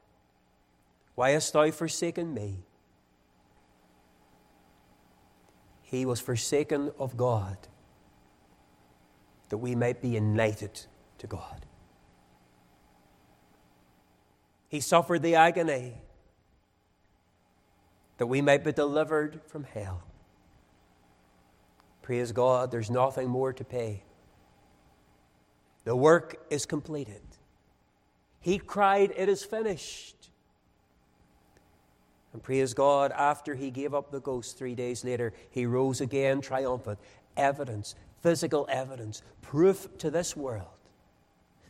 why 1.16 1.32
hast 1.32 1.54
thou 1.54 1.70
forsaken 1.72 2.34
me? 2.34 2.64
He 5.82 6.06
was 6.06 6.20
forsaken 6.20 6.92
of 6.98 7.16
God 7.18 7.58
that 9.50 9.58
we 9.58 9.76
might 9.76 10.02
be 10.02 10.10
united 10.10 10.88
to 11.20 11.28
God. 11.28 11.66
He 14.74 14.80
suffered 14.80 15.22
the 15.22 15.36
agony 15.36 15.94
that 18.18 18.26
we 18.26 18.42
might 18.42 18.64
be 18.64 18.72
delivered 18.72 19.40
from 19.46 19.66
hell. 19.66 20.02
Praise 22.02 22.32
God, 22.32 22.72
there's 22.72 22.90
nothing 22.90 23.30
more 23.30 23.54
to 23.54 23.64
pay. 23.64 24.02
The 25.84 25.96
work 25.96 26.44
is 26.50 26.66
completed. 26.66 27.22
He 28.40 28.58
cried, 28.58 29.14
It 29.16 29.30
is 29.30 29.46
finished. 29.46 30.32
And 32.34 32.42
praise 32.42 32.74
God, 32.74 33.12
after 33.12 33.54
he 33.54 33.70
gave 33.70 33.94
up 33.94 34.10
the 34.10 34.22
ghost 34.22 34.58
three 34.58 34.74
days 34.74 35.06
later, 35.06 35.34
he 35.52 35.68
rose 35.68 36.02
again 36.02 36.42
triumphant. 36.42 36.98
Evidence, 37.38 37.94
physical 38.24 38.66
evidence, 38.72 39.22
proof 39.44 39.88
to 40.00 40.10
this 40.10 40.36
world 40.36 40.73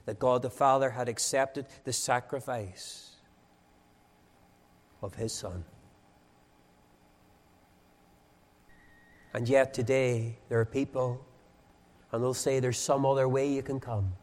that 0.06 0.20
God 0.20 0.42
the 0.42 0.50
Father 0.50 0.90
had 0.90 1.08
accepted 1.08 1.66
the 1.84 1.94
sacrifice 1.94 3.12
of 5.02 5.16
his 5.16 5.32
Son. 5.32 5.64
And 9.34 9.50
yet 9.50 9.74
today, 9.74 10.38
there 10.50 10.60
are 10.60 10.66
people, 10.66 11.26
and 12.12 12.24
they'll 12.24 12.34
say 12.34 12.60
there's 12.60 12.78
some 12.78 13.06
other 13.06 13.28
way 13.28 13.50
you 13.50 13.64
can 13.64 13.80
come. 13.80 14.14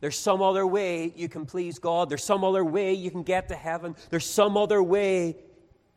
There's 0.00 0.18
some 0.18 0.42
other 0.42 0.66
way 0.66 1.12
you 1.16 1.28
can 1.28 1.46
please 1.46 1.78
God. 1.78 2.10
There's 2.10 2.24
some 2.24 2.44
other 2.44 2.64
way 2.64 2.92
you 2.92 3.10
can 3.10 3.22
get 3.22 3.48
to 3.48 3.54
heaven. 3.54 3.96
There's 4.10 4.26
some 4.26 4.56
other 4.56 4.82
way 4.82 5.36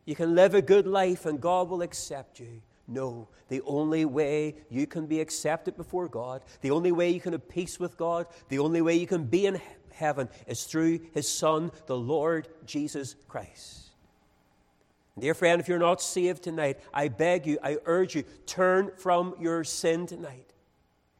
you 0.06 0.14
can 0.14 0.34
live 0.34 0.54
a 0.54 0.62
good 0.62 0.86
life 0.86 1.26
and 1.26 1.38
God 1.38 1.68
will 1.68 1.82
accept 1.82 2.40
you. 2.40 2.62
No, 2.90 3.28
the 3.48 3.60
only 3.66 4.06
way 4.06 4.56
you 4.70 4.86
can 4.86 5.06
be 5.06 5.20
accepted 5.20 5.76
before 5.76 6.08
God, 6.08 6.42
the 6.62 6.70
only 6.70 6.90
way 6.90 7.10
you 7.10 7.20
can 7.20 7.32
have 7.32 7.46
peace 7.46 7.78
with 7.78 7.98
God, 7.98 8.26
the 8.48 8.58
only 8.58 8.80
way 8.80 8.96
you 8.96 9.06
can 9.06 9.24
be 9.24 9.44
in 9.44 9.60
heaven 9.92 10.30
is 10.46 10.64
through 10.64 11.00
His 11.12 11.30
Son, 11.30 11.70
the 11.86 11.96
Lord 11.96 12.48
Jesus 12.64 13.14
Christ. 13.28 13.90
Dear 15.18 15.34
friend, 15.34 15.60
if 15.60 15.68
you're 15.68 15.78
not 15.78 16.00
saved 16.00 16.44
tonight, 16.44 16.78
I 16.94 17.08
beg 17.08 17.46
you, 17.46 17.58
I 17.62 17.76
urge 17.84 18.14
you, 18.14 18.24
turn 18.46 18.92
from 18.96 19.34
your 19.38 19.64
sin 19.64 20.06
tonight. 20.06 20.54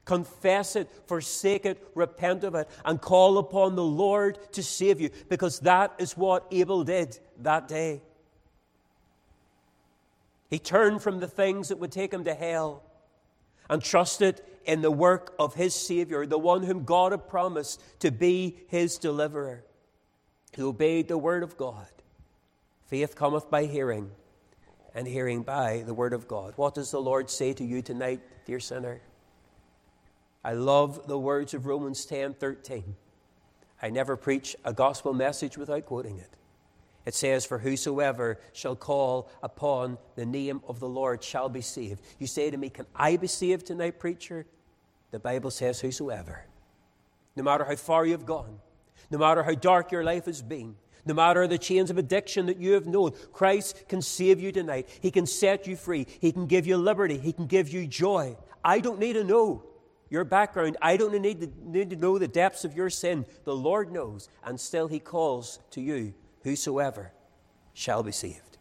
Confess 0.06 0.74
it, 0.74 0.88
forsake 1.06 1.66
it, 1.66 1.86
repent 1.94 2.44
of 2.44 2.54
it, 2.54 2.70
and 2.86 2.98
call 2.98 3.36
upon 3.36 3.76
the 3.76 3.84
Lord 3.84 4.38
to 4.52 4.62
save 4.62 5.02
you, 5.02 5.10
because 5.28 5.60
that 5.60 5.92
is 5.98 6.16
what 6.16 6.46
Abel 6.50 6.82
did 6.82 7.18
that 7.40 7.68
day. 7.68 8.00
He 10.48 10.58
turned 10.58 11.02
from 11.02 11.20
the 11.20 11.28
things 11.28 11.68
that 11.68 11.78
would 11.78 11.92
take 11.92 12.12
him 12.12 12.24
to 12.24 12.34
hell 12.34 12.82
and 13.68 13.82
trusted 13.82 14.40
in 14.64 14.80
the 14.82 14.90
work 14.90 15.34
of 15.38 15.54
his 15.54 15.74
Savior, 15.74 16.26
the 16.26 16.38
one 16.38 16.62
whom 16.62 16.84
God 16.84 17.12
had 17.12 17.28
promised 17.28 17.82
to 18.00 18.10
be 18.10 18.56
his 18.68 18.98
deliverer. 18.98 19.64
He 20.54 20.62
obeyed 20.62 21.08
the 21.08 21.18
word 21.18 21.42
of 21.42 21.56
God. 21.56 21.86
Faith 22.86 23.14
cometh 23.14 23.50
by 23.50 23.66
hearing, 23.66 24.10
and 24.94 25.06
hearing 25.06 25.42
by 25.42 25.82
the 25.86 25.92
word 25.92 26.14
of 26.14 26.26
God. 26.26 26.54
What 26.56 26.74
does 26.74 26.90
the 26.90 27.00
Lord 27.00 27.28
say 27.28 27.52
to 27.52 27.64
you 27.64 27.82
tonight, 27.82 28.20
dear 28.46 28.60
sinner? 28.60 29.02
I 30.42 30.52
love 30.54 31.06
the 31.06 31.18
words 31.18 31.52
of 31.52 31.66
Romans 31.66 32.06
10 32.06 32.34
13. 32.34 32.96
I 33.82 33.90
never 33.90 34.16
preach 34.16 34.56
a 34.64 34.72
gospel 34.72 35.12
message 35.12 35.58
without 35.58 35.84
quoting 35.84 36.18
it. 36.18 36.30
It 37.08 37.14
says, 37.14 37.46
For 37.46 37.56
whosoever 37.56 38.38
shall 38.52 38.76
call 38.76 39.30
upon 39.42 39.96
the 40.14 40.26
name 40.26 40.60
of 40.68 40.78
the 40.78 40.90
Lord 40.90 41.24
shall 41.24 41.48
be 41.48 41.62
saved. 41.62 42.02
You 42.18 42.26
say 42.26 42.50
to 42.50 42.56
me, 42.58 42.68
Can 42.68 42.84
I 42.94 43.16
be 43.16 43.26
saved 43.26 43.64
tonight, 43.64 43.98
preacher? 43.98 44.44
The 45.10 45.18
Bible 45.18 45.50
says, 45.50 45.80
Whosoever. 45.80 46.44
No 47.34 47.42
matter 47.42 47.64
how 47.64 47.76
far 47.76 48.04
you've 48.04 48.26
gone, 48.26 48.58
no 49.10 49.16
matter 49.16 49.42
how 49.42 49.54
dark 49.54 49.90
your 49.90 50.04
life 50.04 50.26
has 50.26 50.42
been, 50.42 50.76
no 51.06 51.14
matter 51.14 51.46
the 51.46 51.56
chains 51.56 51.88
of 51.88 51.96
addiction 51.96 52.44
that 52.44 52.60
you 52.60 52.72
have 52.72 52.86
known, 52.86 53.12
Christ 53.32 53.84
can 53.88 54.02
save 54.02 54.38
you 54.38 54.52
tonight. 54.52 54.86
He 55.00 55.10
can 55.10 55.24
set 55.24 55.66
you 55.66 55.76
free. 55.76 56.06
He 56.20 56.30
can 56.30 56.46
give 56.46 56.66
you 56.66 56.76
liberty. 56.76 57.16
He 57.16 57.32
can 57.32 57.46
give 57.46 57.70
you 57.70 57.86
joy. 57.86 58.36
I 58.62 58.80
don't 58.80 58.98
need 58.98 59.14
to 59.14 59.24
know 59.24 59.64
your 60.10 60.24
background. 60.24 60.76
I 60.82 60.98
don't 60.98 61.18
need 61.18 61.40
to, 61.40 61.50
need 61.64 61.88
to 61.88 61.96
know 61.96 62.18
the 62.18 62.28
depths 62.28 62.66
of 62.66 62.76
your 62.76 62.90
sin. 62.90 63.24
The 63.44 63.56
Lord 63.56 63.90
knows, 63.90 64.28
and 64.44 64.60
still 64.60 64.88
He 64.88 64.98
calls 64.98 65.58
to 65.70 65.80
you, 65.80 66.12
whosoever 66.42 67.12
shall 67.74 68.02
be 68.02 68.12
saved. 68.12 68.58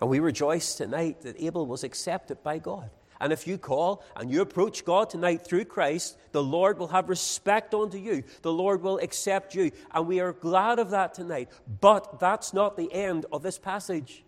And 0.00 0.10
we 0.10 0.20
rejoice 0.20 0.74
tonight 0.74 1.22
that 1.22 1.40
Abel 1.42 1.66
was 1.66 1.84
accepted 1.84 2.42
by 2.42 2.58
God. 2.58 2.90
And 3.20 3.32
if 3.32 3.46
you 3.46 3.58
call 3.58 4.04
and 4.16 4.30
you 4.30 4.42
approach 4.42 4.84
God 4.84 5.08
tonight 5.08 5.46
through 5.46 5.64
Christ, 5.66 6.18
the 6.32 6.42
Lord 6.42 6.78
will 6.78 6.88
have 6.88 7.08
respect 7.08 7.72
unto 7.72 7.96
you. 7.96 8.24
The 8.42 8.52
Lord 8.52 8.82
will 8.82 8.98
accept 8.98 9.54
you. 9.54 9.70
And 9.92 10.06
we 10.06 10.20
are 10.20 10.32
glad 10.32 10.78
of 10.78 10.90
that 10.90 11.14
tonight. 11.14 11.48
But 11.80 12.18
that's 12.18 12.52
not 12.52 12.76
the 12.76 12.92
end 12.92 13.24
of 13.32 13.42
this 13.42 13.58
passage. 13.58 14.24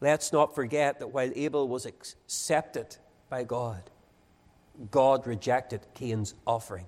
Let's 0.00 0.32
not 0.32 0.54
forget 0.54 0.98
that 0.98 1.08
while 1.08 1.30
Abel 1.34 1.68
was 1.68 1.86
accepted 1.86 2.96
by 3.28 3.44
God, 3.44 3.90
God 4.90 5.26
rejected 5.26 5.86
Cain's 5.94 6.34
offering. 6.46 6.86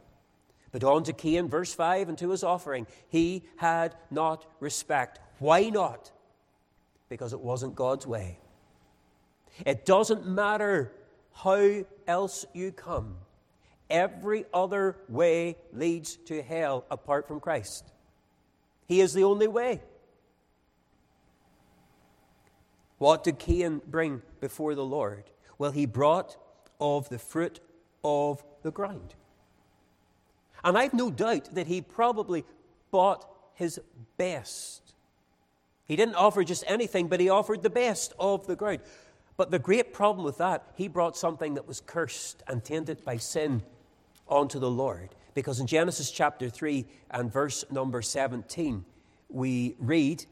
But 0.73 0.85
on 0.85 1.05
to 1.05 1.13
Cain, 1.13 1.49
verse 1.49 1.75
5, 1.75 2.09
and 2.09 2.19
to 2.19 2.31
his 2.31 2.43
offering. 2.43 2.87
He 3.09 3.45
had 3.57 3.95
not 4.11 4.47
respect. 4.59 5.21
Why 5.39 5.69
not? 5.69 6.11
Because 7.09 7.35
it 7.35 7.41
wasn't 7.41 7.75
God's 7.75 8.07
way. 8.07 8.39
It 9.67 9.85
doesn't 9.85 10.27
matter 10.27 10.93
how 11.35 11.85
else 12.07 12.47
you 12.55 12.73
come, 12.73 13.17
every 13.91 14.47
other 14.53 14.97
way 15.09 15.57
leads 15.73 16.17
to 16.27 16.43
hell 16.43 16.85
apart 16.91 17.29
from 17.29 17.39
Christ. 17.39 17.93
He 18.87 19.01
is 19.01 19.13
the 19.13 19.25
only 19.25 19.49
way. 19.49 19.83
What 22.99 23.25
did 23.25 23.39
Cain 23.39 23.81
bring 23.87 24.23
before 24.41 24.75
the 24.75 24.85
Lord? 24.85 25.25
Well, 25.59 25.73
he 25.73 25.87
brought 25.87 26.37
of 26.81 27.09
the 27.09 27.19
fruit 27.19 27.61
of 28.05 28.43
the 28.63 28.71
ground. 28.71 29.15
And 30.65 30.79
I've 30.79 30.95
no 30.95 31.11
doubt 31.11 31.55
that 31.55 31.67
he 31.67 31.81
probably 31.81 32.45
bought 32.91 33.29
his 33.55 33.81
best. 34.17 34.95
He 35.87 35.97
didn't 35.97 36.15
offer 36.15 36.45
just 36.45 36.65
anything, 36.67 37.09
but 37.09 37.21
he 37.21 37.29
offered 37.29 37.63
the 37.63 37.71
best 37.71 38.13
of 38.19 38.47
the 38.47 38.57
ground. 38.57 38.81
But 39.37 39.51
the 39.51 39.59
great 39.59 39.93
problem 39.93 40.25
with 40.25 40.39
that, 40.39 40.65
he 40.77 40.89
brought 40.89 41.17
something 41.17 41.55
that 41.55 41.67
was 41.67 41.81
cursed 41.81 42.43
and 42.47 42.63
tainted 42.63 43.05
by 43.05 43.17
sin 43.17 43.63
onto 44.29 44.59
the 44.59 44.71
Lord. 44.71 45.11
Because 45.35 45.59
in 45.59 45.67
Genesis 45.67 46.11
chapter 46.11 46.49
3 46.49 46.87
and 47.11 47.33
verse 47.33 47.65
number 47.71 48.03
17, 48.03 48.85
we 49.29 49.75
read, 49.79 50.27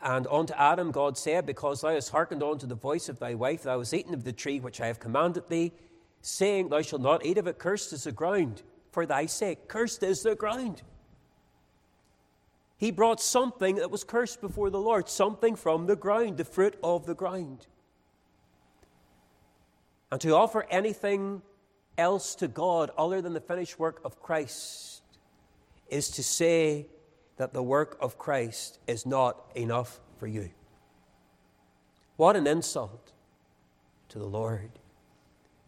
and 0.00 0.26
unto 0.28 0.54
Adam 0.54 0.90
God 0.90 1.18
said, 1.18 1.46
Because 1.46 1.82
thou 1.82 1.90
hast 1.90 2.10
hearkened 2.10 2.42
unto 2.42 2.66
the 2.66 2.74
voice 2.74 3.08
of 3.08 3.18
thy 3.18 3.34
wife, 3.34 3.62
thou 3.62 3.78
hast 3.78 3.94
eaten 3.94 4.14
of 4.14 4.24
the 4.24 4.32
tree 4.32 4.58
which 4.58 4.80
I 4.80 4.86
have 4.86 4.98
commanded 4.98 5.48
thee, 5.48 5.72
saying, 6.22 6.70
Thou 6.70 6.82
shalt 6.82 7.02
not 7.02 7.24
eat 7.24 7.38
of 7.38 7.46
it, 7.46 7.58
cursed 7.58 7.92
is 7.92 8.04
the 8.04 8.12
ground 8.12 8.62
for 8.96 9.04
thy 9.04 9.26
sake. 9.26 9.68
Cursed 9.68 10.02
is 10.02 10.22
the 10.22 10.34
ground. 10.34 10.80
He 12.78 12.90
brought 12.90 13.20
something 13.20 13.76
that 13.76 13.90
was 13.90 14.04
cursed 14.04 14.40
before 14.40 14.70
the 14.70 14.80
Lord, 14.80 15.10
something 15.10 15.54
from 15.54 15.84
the 15.84 15.96
ground, 15.96 16.38
the 16.38 16.46
fruit 16.46 16.78
of 16.82 17.04
the 17.04 17.14
ground. 17.14 17.66
And 20.10 20.18
to 20.22 20.34
offer 20.34 20.64
anything 20.70 21.42
else 21.98 22.34
to 22.36 22.48
God 22.48 22.90
other 22.96 23.20
than 23.20 23.34
the 23.34 23.40
finished 23.42 23.78
work 23.78 24.00
of 24.02 24.22
Christ 24.22 25.02
is 25.90 26.08
to 26.12 26.22
say 26.22 26.86
that 27.36 27.52
the 27.52 27.62
work 27.62 27.98
of 28.00 28.16
Christ 28.16 28.78
is 28.86 29.04
not 29.04 29.44
enough 29.54 30.00
for 30.18 30.26
you. 30.26 30.48
What 32.16 32.34
an 32.34 32.46
insult 32.46 33.12
to 34.08 34.18
the 34.18 34.24
Lord. 34.24 34.70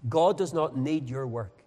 God 0.09 0.39
does 0.39 0.55
not 0.55 0.79
need 0.79 1.11
your 1.11 1.27
work. 1.27 1.58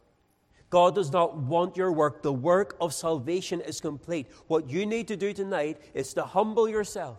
God 0.71 0.95
does 0.95 1.11
not 1.11 1.37
want 1.37 1.75
your 1.77 1.91
work. 1.91 2.23
The 2.23 2.33
work 2.33 2.77
of 2.79 2.93
salvation 2.93 3.59
is 3.61 3.81
complete. 3.81 4.27
What 4.47 4.69
you 4.69 4.85
need 4.85 5.09
to 5.09 5.17
do 5.17 5.33
tonight 5.33 5.79
is 5.93 6.13
to 6.15 6.23
humble 6.23 6.67
yourself 6.67 7.17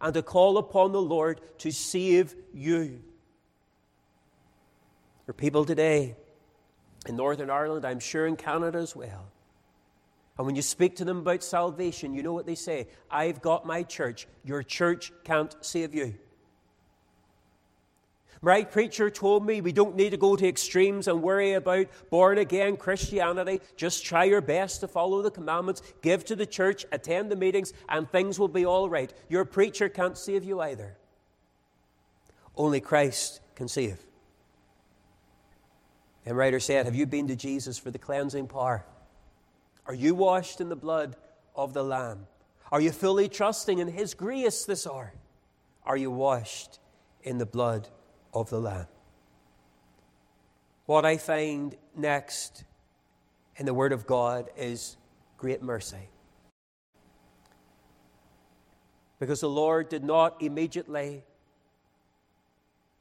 and 0.00 0.14
to 0.14 0.22
call 0.22 0.56
upon 0.56 0.92
the 0.92 1.00
Lord 1.00 1.40
to 1.58 1.70
save 1.70 2.34
you. 2.52 3.02
There 5.26 5.30
are 5.30 5.34
people 5.34 5.66
today 5.66 6.16
in 7.06 7.14
Northern 7.14 7.50
Ireland, 7.50 7.84
I'm 7.84 8.00
sure 8.00 8.26
in 8.26 8.36
Canada 8.36 8.78
as 8.78 8.96
well. 8.96 9.26
And 10.38 10.46
when 10.46 10.56
you 10.56 10.62
speak 10.62 10.96
to 10.96 11.04
them 11.04 11.18
about 11.18 11.42
salvation, 11.42 12.14
you 12.14 12.22
know 12.22 12.32
what 12.32 12.46
they 12.46 12.54
say 12.54 12.88
I've 13.10 13.42
got 13.42 13.66
my 13.66 13.82
church. 13.82 14.26
Your 14.44 14.62
church 14.62 15.12
can't 15.24 15.54
save 15.60 15.94
you. 15.94 16.14
My 18.40 18.62
preacher 18.62 19.10
told 19.10 19.44
me 19.44 19.60
we 19.60 19.72
don't 19.72 19.96
need 19.96 20.10
to 20.10 20.16
go 20.16 20.36
to 20.36 20.46
extremes 20.46 21.08
and 21.08 21.22
worry 21.22 21.54
about 21.54 21.86
born 22.10 22.38
again 22.38 22.76
Christianity. 22.76 23.60
Just 23.76 24.04
try 24.04 24.24
your 24.24 24.40
best 24.40 24.80
to 24.80 24.88
follow 24.88 25.22
the 25.22 25.30
commandments, 25.30 25.82
give 26.02 26.24
to 26.26 26.36
the 26.36 26.46
church, 26.46 26.86
attend 26.92 27.30
the 27.30 27.36
meetings, 27.36 27.72
and 27.88 28.08
things 28.08 28.38
will 28.38 28.48
be 28.48 28.64
all 28.64 28.88
right. 28.88 29.12
Your 29.28 29.44
preacher 29.44 29.88
can't 29.88 30.16
save 30.16 30.44
you 30.44 30.60
either. 30.60 30.96
Only 32.56 32.80
Christ 32.80 33.40
can 33.56 33.66
save. 33.66 34.04
And 36.24 36.36
writer 36.36 36.60
said, 36.60 36.86
Have 36.86 36.94
you 36.94 37.06
been 37.06 37.28
to 37.28 37.36
Jesus 37.36 37.78
for 37.78 37.90
the 37.90 37.98
cleansing 37.98 38.48
power? 38.48 38.84
Are 39.86 39.94
you 39.94 40.14
washed 40.14 40.60
in 40.60 40.68
the 40.68 40.76
blood 40.76 41.16
of 41.56 41.72
the 41.72 41.82
Lamb? 41.82 42.26
Are 42.70 42.80
you 42.80 42.92
fully 42.92 43.28
trusting 43.28 43.78
in 43.78 43.88
His 43.88 44.14
grace 44.14 44.64
this 44.64 44.86
hour? 44.86 45.14
Are 45.84 45.96
you 45.96 46.10
washed 46.10 46.78
in 47.22 47.38
the 47.38 47.46
blood 47.46 47.88
of 48.32 48.50
the 48.50 48.60
Lamb. 48.60 48.86
What 50.86 51.04
I 51.04 51.16
find 51.16 51.76
next 51.94 52.64
in 53.56 53.66
the 53.66 53.74
Word 53.74 53.92
of 53.92 54.06
God 54.06 54.48
is 54.56 54.96
great 55.36 55.62
mercy. 55.62 56.08
Because 59.18 59.40
the 59.40 59.48
Lord 59.48 59.88
did 59.88 60.04
not 60.04 60.40
immediately 60.42 61.24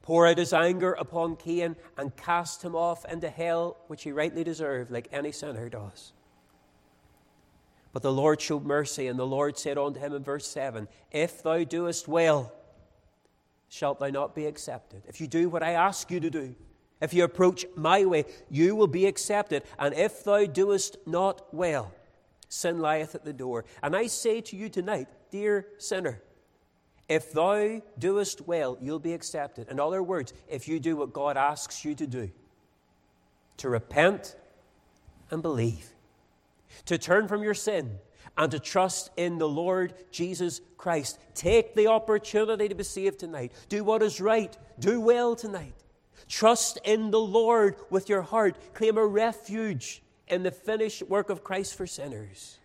pour 0.01 0.25
out 0.25 0.37
his 0.37 0.53
anger 0.53 0.93
upon 0.93 1.35
Cain 1.35 1.75
and 1.97 2.15
cast 2.15 2.63
him 2.63 2.75
off 2.75 3.05
into 3.05 3.29
hell, 3.29 3.77
which 3.87 4.03
he 4.03 4.11
rightly 4.11 4.43
deserved, 4.43 4.89
like 4.89 5.09
any 5.11 5.31
sinner 5.31 5.69
does. 5.69 6.13
But 7.91 8.03
the 8.03 8.11
Lord 8.11 8.39
showed 8.39 8.65
mercy, 8.65 9.07
and 9.07 9.19
the 9.19 9.25
Lord 9.25 9.57
said 9.57 9.77
unto 9.77 9.99
him 9.99 10.13
in 10.13 10.23
verse 10.23 10.47
7 10.47 10.87
If 11.11 11.43
thou 11.43 11.63
doest 11.63 12.07
well, 12.07 12.53
shalt 13.69 13.99
thou 13.99 14.10
not 14.10 14.35
be 14.35 14.45
accepted. 14.45 15.03
If 15.07 15.19
you 15.19 15.27
do 15.27 15.49
what 15.49 15.64
I 15.64 15.72
ask 15.72 16.10
you 16.10 16.19
to 16.19 16.30
do, 16.30 16.56
if 16.99 17.14
you 17.14 17.23
approach 17.23 17.65
my 17.76 18.06
way, 18.06 18.26
you 18.49 18.76
will 18.76 18.88
be 18.88 19.06
accepted. 19.06 19.64
And 19.77 19.94
if 19.94 20.23
thou 20.23 20.45
doest 20.45 20.98
not 21.06 21.53
well, 21.53 21.94
sin 22.49 22.81
lieth 22.81 23.14
at 23.14 23.23
the 23.23 23.34
door. 23.34 23.65
And 23.84 23.95
I 23.95 24.07
say 24.07 24.41
to 24.41 24.56
you 24.56 24.69
tonight, 24.69 25.07
dear 25.30 25.68
sinner, 25.77 26.22
if 27.07 27.31
thou 27.31 27.81
doest 27.99 28.48
well, 28.48 28.77
you'll 28.81 28.99
be 28.99 29.14
accepted. 29.14 29.69
In 29.69 29.80
other 29.80 30.02
words, 30.02 30.34
if 30.49 30.68
you 30.68 30.80
do 30.80 30.98
what 30.98 31.14
God 31.14 31.38
asks 31.38 31.85
you 31.85 31.95
to 31.95 32.07
do, 32.07 32.31
to 33.57 33.69
repent 33.69 34.35
and 35.30 35.41
believe, 35.41 35.91
to 36.85 36.98
turn 36.98 37.27
from 37.27 37.44
your 37.44 37.53
sin 37.53 37.99
and 38.38 38.51
to 38.51 38.59
trust 38.59 39.09
in 39.18 39.38
the 39.38 39.47
Lord 39.47 39.93
Jesus 40.11 40.61
Christ. 40.77 41.19
Take 41.34 41.76
the 41.76 41.88
opportunity 41.88 42.69
to 42.69 42.76
be 42.76 42.84
saved 42.84 43.19
tonight. 43.19 43.51
Do 43.68 43.84
what 43.84 44.03
is 44.03 44.22
right. 44.22 44.55
Do 44.80 45.01
well 45.01 45.35
tonight. 45.35 45.73
Trust 46.27 46.80
in 46.84 47.11
the 47.11 47.19
Lord 47.19 47.76
with 47.89 48.09
your 48.09 48.22
heart. 48.22 48.73
Claim 48.73 48.97
a 48.97 49.05
refuge 49.05 50.03
in 50.27 50.43
the 50.43 50.51
finished 50.51 51.03
work 51.03 51.30
of 51.30 51.43
Christ 51.43 51.76
for 51.76 51.88
sinners. 51.88 52.59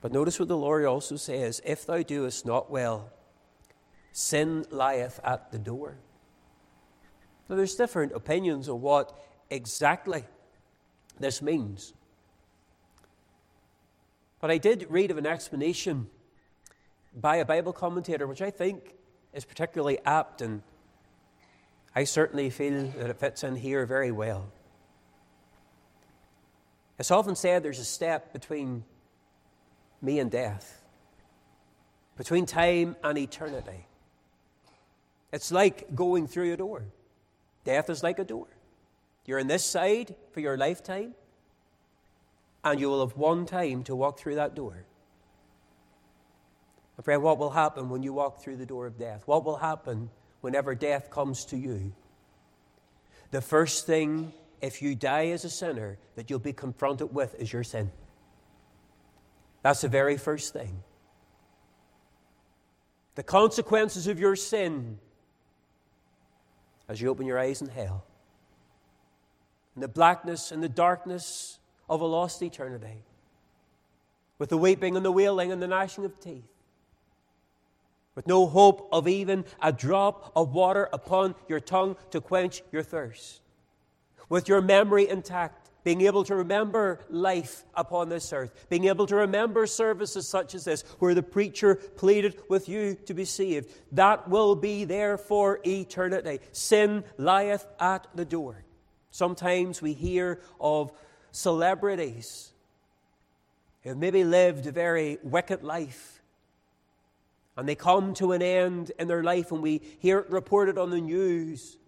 But 0.00 0.12
notice 0.12 0.38
what 0.38 0.48
the 0.48 0.56
Lord 0.56 0.84
also 0.84 1.16
says 1.16 1.62
If 1.64 1.86
thou 1.86 2.02
doest 2.02 2.44
not 2.44 2.70
well, 2.70 3.10
sin 4.12 4.66
lieth 4.70 5.18
at 5.24 5.50
the 5.50 5.58
door. 5.58 5.96
Now, 7.48 7.56
there's 7.56 7.74
different 7.74 8.12
opinions 8.12 8.68
on 8.68 8.80
what 8.80 9.18
exactly 9.50 10.24
this 11.18 11.40
means. 11.42 11.92
But 14.40 14.50
I 14.50 14.58
did 14.58 14.86
read 14.90 15.10
of 15.10 15.18
an 15.18 15.26
explanation 15.26 16.08
by 17.14 17.36
a 17.36 17.44
Bible 17.44 17.72
commentator, 17.72 18.26
which 18.26 18.42
I 18.42 18.50
think 18.50 18.94
is 19.32 19.44
particularly 19.44 19.98
apt, 20.04 20.42
and 20.42 20.62
I 21.94 22.04
certainly 22.04 22.50
feel 22.50 22.88
that 22.98 23.10
it 23.10 23.18
fits 23.18 23.44
in 23.44 23.56
here 23.56 23.86
very 23.86 24.12
well. 24.12 24.50
It's 26.98 27.10
often 27.10 27.36
said 27.36 27.62
there's 27.62 27.78
a 27.78 27.84
step 27.84 28.32
between 28.32 28.84
me 30.02 30.18
and 30.18 30.30
death, 30.30 30.84
between 32.16 32.46
time 32.46 32.96
and 33.02 33.18
eternity. 33.18 33.86
It's 35.32 35.50
like 35.50 35.94
going 35.94 36.28
through 36.28 36.52
a 36.52 36.56
door. 36.56 36.84
Death 37.64 37.90
is 37.90 38.02
like 38.02 38.18
a 38.18 38.24
door. 38.24 38.46
You're 39.26 39.38
in 39.38 39.46
this 39.46 39.64
side 39.64 40.14
for 40.32 40.40
your 40.40 40.56
lifetime, 40.56 41.14
and 42.62 42.78
you 42.78 42.88
will 42.88 43.06
have 43.06 43.16
one 43.16 43.46
time 43.46 43.82
to 43.84 43.96
walk 43.96 44.18
through 44.18 44.34
that 44.34 44.54
door. 44.54 44.84
My 46.98 47.02
friend, 47.02 47.22
what 47.22 47.38
will 47.38 47.50
happen 47.50 47.88
when 47.88 48.02
you 48.02 48.12
walk 48.12 48.42
through 48.42 48.56
the 48.56 48.66
door 48.66 48.86
of 48.86 48.98
death? 48.98 49.22
What 49.26 49.44
will 49.44 49.56
happen 49.56 50.10
whenever 50.42 50.74
death 50.74 51.10
comes 51.10 51.44
to 51.46 51.56
you? 51.56 51.92
The 53.30 53.40
first 53.40 53.86
thing, 53.86 54.32
if 54.60 54.80
you 54.80 54.94
die 54.94 55.28
as 55.28 55.44
a 55.44 55.50
sinner, 55.50 55.98
that 56.14 56.30
you'll 56.30 56.38
be 56.38 56.52
confronted 56.52 57.12
with 57.12 57.34
is 57.40 57.52
your 57.52 57.64
sin. 57.64 57.90
That's 59.62 59.80
the 59.80 59.88
very 59.88 60.18
first 60.18 60.52
thing. 60.52 60.82
The 63.14 63.22
consequences 63.22 64.06
of 64.06 64.20
your 64.20 64.36
sin 64.36 64.98
as 66.88 67.00
you 67.00 67.08
open 67.08 67.26
your 67.26 67.38
eyes 67.38 67.62
in 67.62 67.68
hell 67.68 68.04
in 69.74 69.80
the 69.80 69.88
blackness 69.88 70.52
and 70.52 70.62
the 70.62 70.68
darkness 70.68 71.58
of 71.88 72.00
a 72.00 72.06
lost 72.06 72.42
eternity, 72.42 73.02
with 74.38 74.48
the 74.48 74.58
weeping 74.58 74.96
and 74.96 75.04
the 75.04 75.12
wailing 75.12 75.52
and 75.52 75.62
the 75.62 75.66
gnashing 75.66 76.04
of 76.04 76.18
teeth, 76.20 76.44
with 78.14 78.26
no 78.26 78.46
hope 78.46 78.88
of 78.92 79.08
even 79.08 79.44
a 79.60 79.72
drop 79.72 80.32
of 80.36 80.54
water 80.54 80.88
upon 80.92 81.34
your 81.48 81.60
tongue 81.60 81.96
to 82.10 82.20
quench 82.20 82.62
your 82.70 82.82
thirst, 82.82 83.40
with 84.28 84.48
your 84.48 84.60
memory 84.60 85.08
intact, 85.08 85.70
being 85.82 86.00
able 86.00 86.24
to 86.24 86.34
remember 86.34 86.98
life 87.10 87.62
upon 87.74 88.08
this 88.08 88.32
earth, 88.32 88.66
being 88.70 88.86
able 88.86 89.06
to 89.06 89.16
remember 89.16 89.66
services 89.66 90.26
such 90.26 90.54
as 90.54 90.64
this, 90.64 90.82
where 90.98 91.14
the 91.14 91.22
preacher 91.22 91.74
pleaded 91.74 92.40
with 92.48 92.70
you 92.70 92.94
to 93.04 93.12
be 93.12 93.26
saved. 93.26 93.70
That 93.92 94.28
will 94.30 94.56
be 94.56 94.84
there 94.84 95.18
for 95.18 95.60
eternity. 95.66 96.40
Sin 96.52 97.04
lieth 97.18 97.66
at 97.78 98.06
the 98.14 98.24
door. 98.24 98.63
Sometimes 99.14 99.80
we 99.80 99.92
hear 99.92 100.40
of 100.60 100.90
celebrities 101.30 102.50
who 103.84 103.90
have 103.90 103.96
maybe 103.96 104.24
lived 104.24 104.66
a 104.66 104.72
very 104.72 105.18
wicked 105.22 105.62
life. 105.62 106.20
And 107.56 107.68
they 107.68 107.76
come 107.76 108.14
to 108.14 108.32
an 108.32 108.42
end 108.42 108.90
in 108.98 109.06
their 109.06 109.22
life, 109.22 109.52
and 109.52 109.62
we 109.62 109.82
hear 110.00 110.18
it 110.18 110.30
reported 110.30 110.78
on 110.78 110.90
the 110.90 111.00
news. 111.00 111.78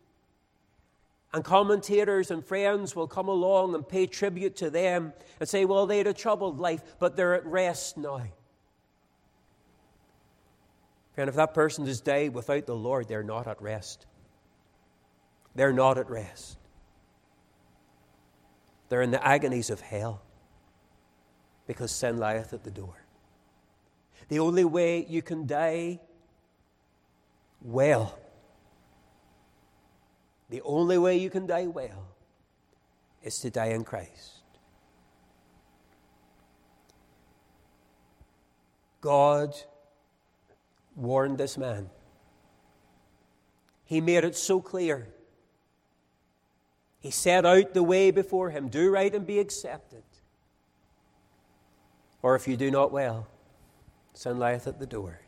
And 1.34 1.42
commentators 1.42 2.30
and 2.30 2.44
friends 2.44 2.94
will 2.94 3.08
come 3.08 3.26
along 3.26 3.74
and 3.74 3.88
pay 3.88 4.06
tribute 4.06 4.54
to 4.58 4.70
them 4.70 5.12
and 5.40 5.48
say, 5.48 5.64
well, 5.64 5.84
they 5.84 5.98
had 5.98 6.06
a 6.06 6.14
troubled 6.14 6.60
life, 6.60 6.80
but 7.00 7.16
they're 7.16 7.34
at 7.34 7.44
rest 7.44 7.96
now. 7.96 8.22
And 11.16 11.28
if 11.28 11.34
that 11.34 11.54
person 11.54 11.86
has 11.86 12.00
died 12.00 12.34
without 12.34 12.66
the 12.66 12.76
Lord, 12.76 13.08
they're 13.08 13.24
not 13.24 13.48
at 13.48 13.60
rest. 13.60 14.06
They're 15.56 15.72
not 15.72 15.98
at 15.98 16.08
rest. 16.08 16.58
They're 18.88 19.02
in 19.02 19.10
the 19.10 19.26
agonies 19.26 19.70
of 19.70 19.80
hell 19.80 20.22
because 21.66 21.90
sin 21.90 22.18
lieth 22.18 22.52
at 22.52 22.64
the 22.64 22.70
door. 22.70 23.04
The 24.28 24.38
only 24.38 24.64
way 24.64 25.04
you 25.08 25.22
can 25.22 25.46
die 25.46 26.00
well, 27.62 28.18
the 30.50 30.62
only 30.62 30.98
way 30.98 31.16
you 31.16 31.30
can 31.30 31.46
die 31.46 31.66
well 31.66 32.08
is 33.22 33.38
to 33.40 33.50
die 33.50 33.66
in 33.66 33.82
Christ. 33.84 34.42
God 39.00 39.54
warned 40.94 41.38
this 41.38 41.56
man. 41.56 41.90
He 43.84 44.00
made 44.00 44.24
it 44.24 44.36
so 44.36 44.60
clear. 44.60 45.08
He 47.06 47.12
set 47.12 47.46
out 47.46 47.72
the 47.72 47.84
way 47.84 48.10
before 48.10 48.50
him 48.50 48.66
do 48.66 48.90
right 48.90 49.14
and 49.14 49.24
be 49.24 49.38
accepted. 49.38 50.02
Or 52.20 52.34
if 52.34 52.48
you 52.48 52.56
do 52.56 52.68
not 52.68 52.90
well, 52.90 53.28
sin 54.12 54.40
lieth 54.40 54.66
at 54.66 54.80
the 54.80 54.86
door. 54.86 55.20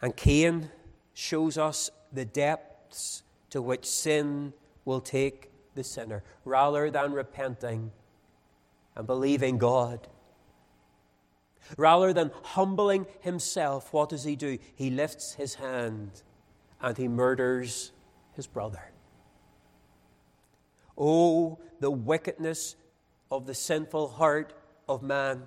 And 0.00 0.14
Cain 0.14 0.70
shows 1.14 1.58
us 1.58 1.90
the 2.12 2.24
depths 2.24 3.24
to 3.50 3.60
which 3.60 3.86
sin 3.86 4.52
will 4.84 5.00
take 5.00 5.50
the 5.74 5.82
sinner 5.82 6.22
rather 6.44 6.88
than 6.88 7.12
repenting 7.12 7.90
and 8.94 9.04
believing 9.04 9.58
God. 9.58 10.06
Rather 11.76 12.12
than 12.12 12.30
humbling 12.44 13.06
himself, 13.18 13.92
what 13.92 14.10
does 14.10 14.22
he 14.22 14.36
do? 14.36 14.58
He 14.76 14.90
lifts 14.90 15.34
his 15.34 15.56
hand 15.56 16.22
and 16.80 16.96
he 16.96 17.08
murders 17.08 17.90
his 18.36 18.46
brother. 18.46 18.92
Oh, 20.96 21.58
the 21.80 21.90
wickedness 21.90 22.76
of 23.30 23.46
the 23.46 23.54
sinful 23.54 24.08
heart 24.08 24.54
of 24.88 25.02
man. 25.02 25.42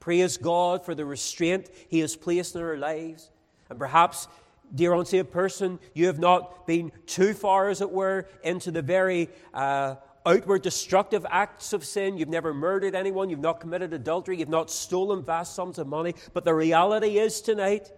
Praise 0.00 0.36
God 0.36 0.84
for 0.84 0.94
the 0.94 1.04
restraint 1.04 1.70
he 1.88 2.00
has 2.00 2.14
placed 2.14 2.54
in 2.54 2.62
our 2.62 2.76
lives. 2.76 3.30
And 3.68 3.78
perhaps, 3.78 4.28
dear 4.74 4.92
unsaved 4.92 5.32
person, 5.32 5.78
you 5.94 6.06
have 6.06 6.18
not 6.18 6.66
been 6.66 6.92
too 7.06 7.34
far, 7.34 7.68
as 7.68 7.80
it 7.80 7.90
were, 7.90 8.28
into 8.44 8.70
the 8.70 8.82
very 8.82 9.28
uh, 9.54 9.96
outward 10.24 10.62
destructive 10.62 11.26
acts 11.28 11.72
of 11.72 11.84
sin. 11.84 12.18
You've 12.18 12.28
never 12.28 12.52
murdered 12.54 12.94
anyone. 12.94 13.30
You've 13.30 13.40
not 13.40 13.60
committed 13.60 13.92
adultery. 13.92 14.38
You've 14.38 14.48
not 14.48 14.70
stolen 14.70 15.24
vast 15.24 15.54
sums 15.54 15.78
of 15.78 15.86
money. 15.88 16.14
But 16.32 16.44
the 16.44 16.54
reality 16.54 17.18
is 17.18 17.40
tonight, 17.40 17.90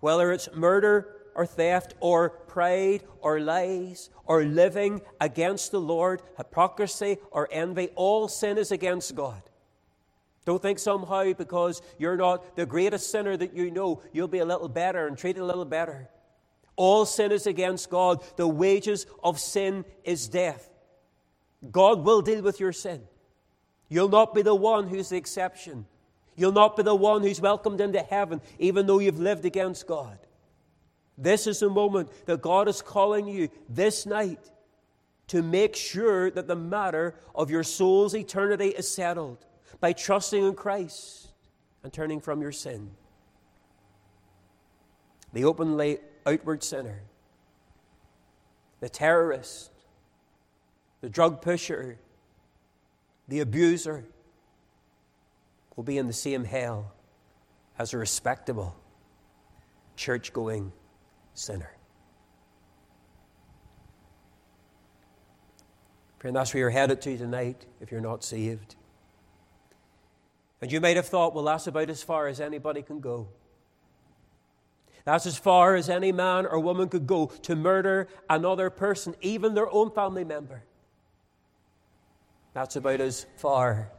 whether 0.00 0.32
it's 0.32 0.48
murder 0.54 1.15
or 1.36 1.46
theft 1.46 1.94
or 2.00 2.30
pride 2.30 3.04
or 3.20 3.38
lies 3.38 4.10
or 4.24 4.44
living 4.44 5.02
against 5.20 5.70
the 5.70 5.80
Lord, 5.80 6.22
hypocrisy 6.36 7.18
or 7.30 7.48
envy, 7.52 7.90
all 7.94 8.26
sin 8.26 8.58
is 8.58 8.72
against 8.72 9.14
God. 9.14 9.42
Don't 10.46 10.62
think 10.62 10.78
somehow 10.78 11.32
because 11.34 11.82
you're 11.98 12.16
not 12.16 12.56
the 12.56 12.66
greatest 12.66 13.10
sinner 13.10 13.36
that 13.36 13.54
you 13.54 13.70
know, 13.70 14.02
you'll 14.12 14.28
be 14.28 14.38
a 14.38 14.44
little 14.44 14.68
better 14.68 15.06
and 15.06 15.18
treated 15.18 15.40
a 15.40 15.44
little 15.44 15.64
better. 15.64 16.08
All 16.76 17.04
sin 17.04 17.32
is 17.32 17.46
against 17.46 17.90
God. 17.90 18.22
The 18.36 18.48
wages 18.48 19.06
of 19.22 19.38
sin 19.38 19.84
is 20.04 20.28
death. 20.28 20.70
God 21.70 22.04
will 22.04 22.22
deal 22.22 22.42
with 22.42 22.60
your 22.60 22.72
sin. 22.72 23.02
You'll 23.88 24.08
not 24.08 24.34
be 24.34 24.42
the 24.42 24.54
one 24.54 24.88
who's 24.88 25.10
the 25.10 25.16
exception. 25.16 25.86
You'll 26.36 26.52
not 26.52 26.76
be 26.76 26.82
the 26.82 26.94
one 26.94 27.22
who's 27.22 27.40
welcomed 27.40 27.80
into 27.80 28.00
heaven, 28.00 28.40
even 28.58 28.86
though 28.86 28.98
you've 28.98 29.18
lived 29.18 29.44
against 29.44 29.86
God. 29.86 30.18
This 31.18 31.46
is 31.46 31.60
the 31.60 31.70
moment 31.70 32.10
that 32.26 32.42
God 32.42 32.68
is 32.68 32.82
calling 32.82 33.26
you 33.26 33.48
this 33.68 34.04
night 34.04 34.50
to 35.28 35.42
make 35.42 35.74
sure 35.74 36.30
that 36.30 36.46
the 36.46 36.56
matter 36.56 37.14
of 37.34 37.50
your 37.50 37.62
soul's 37.62 38.14
eternity 38.14 38.68
is 38.68 38.88
settled 38.88 39.44
by 39.80 39.92
trusting 39.92 40.44
in 40.44 40.54
Christ 40.54 41.28
and 41.82 41.92
turning 41.92 42.20
from 42.20 42.42
your 42.42 42.52
sin. 42.52 42.90
The 45.32 45.44
openly 45.44 45.98
outward 46.24 46.62
sinner, 46.62 47.02
the 48.80 48.88
terrorist, 48.88 49.70
the 51.00 51.08
drug 51.08 51.42
pusher, 51.42 51.98
the 53.28 53.40
abuser 53.40 54.04
will 55.74 55.84
be 55.84 55.98
in 55.98 56.06
the 56.06 56.12
same 56.12 56.44
hell 56.44 56.92
as 57.78 57.92
a 57.92 57.98
respectable, 57.98 58.76
church 59.96 60.32
going 60.32 60.72
sinner. 61.38 61.70
Friend, 66.18 66.34
that's 66.34 66.52
where 66.52 66.62
you're 66.62 66.70
headed 66.70 67.00
to 67.02 67.16
tonight 67.16 67.66
if 67.80 67.92
you're 67.92 68.00
not 68.00 68.24
saved. 68.24 68.76
And 70.60 70.72
you 70.72 70.80
might 70.80 70.96
have 70.96 71.06
thought, 71.06 71.34
well, 71.34 71.44
that's 71.44 71.66
about 71.66 71.90
as 71.90 72.02
far 72.02 72.26
as 72.26 72.40
anybody 72.40 72.82
can 72.82 73.00
go. 73.00 73.28
That's 75.04 75.26
as 75.26 75.38
far 75.38 75.76
as 75.76 75.88
any 75.88 76.10
man 76.10 76.46
or 76.46 76.58
woman 76.58 76.88
could 76.88 77.06
go 77.06 77.26
to 77.26 77.54
murder 77.54 78.08
another 78.28 78.70
person, 78.70 79.14
even 79.20 79.54
their 79.54 79.70
own 79.70 79.90
family 79.92 80.24
member. 80.24 80.64
That's 82.54 82.74
about 82.74 83.00
as 83.00 83.26
far 83.36 83.92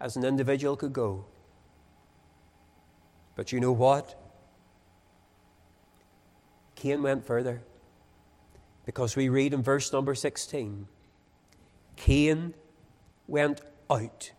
as 0.00 0.16
an 0.16 0.24
individual 0.24 0.76
could 0.76 0.92
go. 0.92 1.26
But 3.34 3.52
you 3.52 3.60
know 3.60 3.72
what? 3.72 4.27
Cain 6.78 7.02
went 7.02 7.26
further. 7.26 7.60
Because 8.86 9.16
we 9.16 9.28
read 9.28 9.52
in 9.52 9.62
verse 9.62 9.92
number 9.92 10.14
16 10.14 10.86
Cain 11.96 12.54
went 13.26 13.60
out 13.90 14.30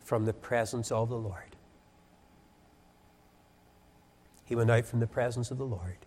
from 0.00 0.24
the 0.24 0.32
presence 0.32 0.90
of 0.90 1.08
the 1.08 1.16
Lord. 1.16 1.54
He 4.44 4.56
went 4.56 4.70
out 4.70 4.84
from 4.84 4.98
the 4.98 5.06
presence 5.06 5.52
of 5.52 5.58
the 5.58 5.64
Lord. 5.64 5.98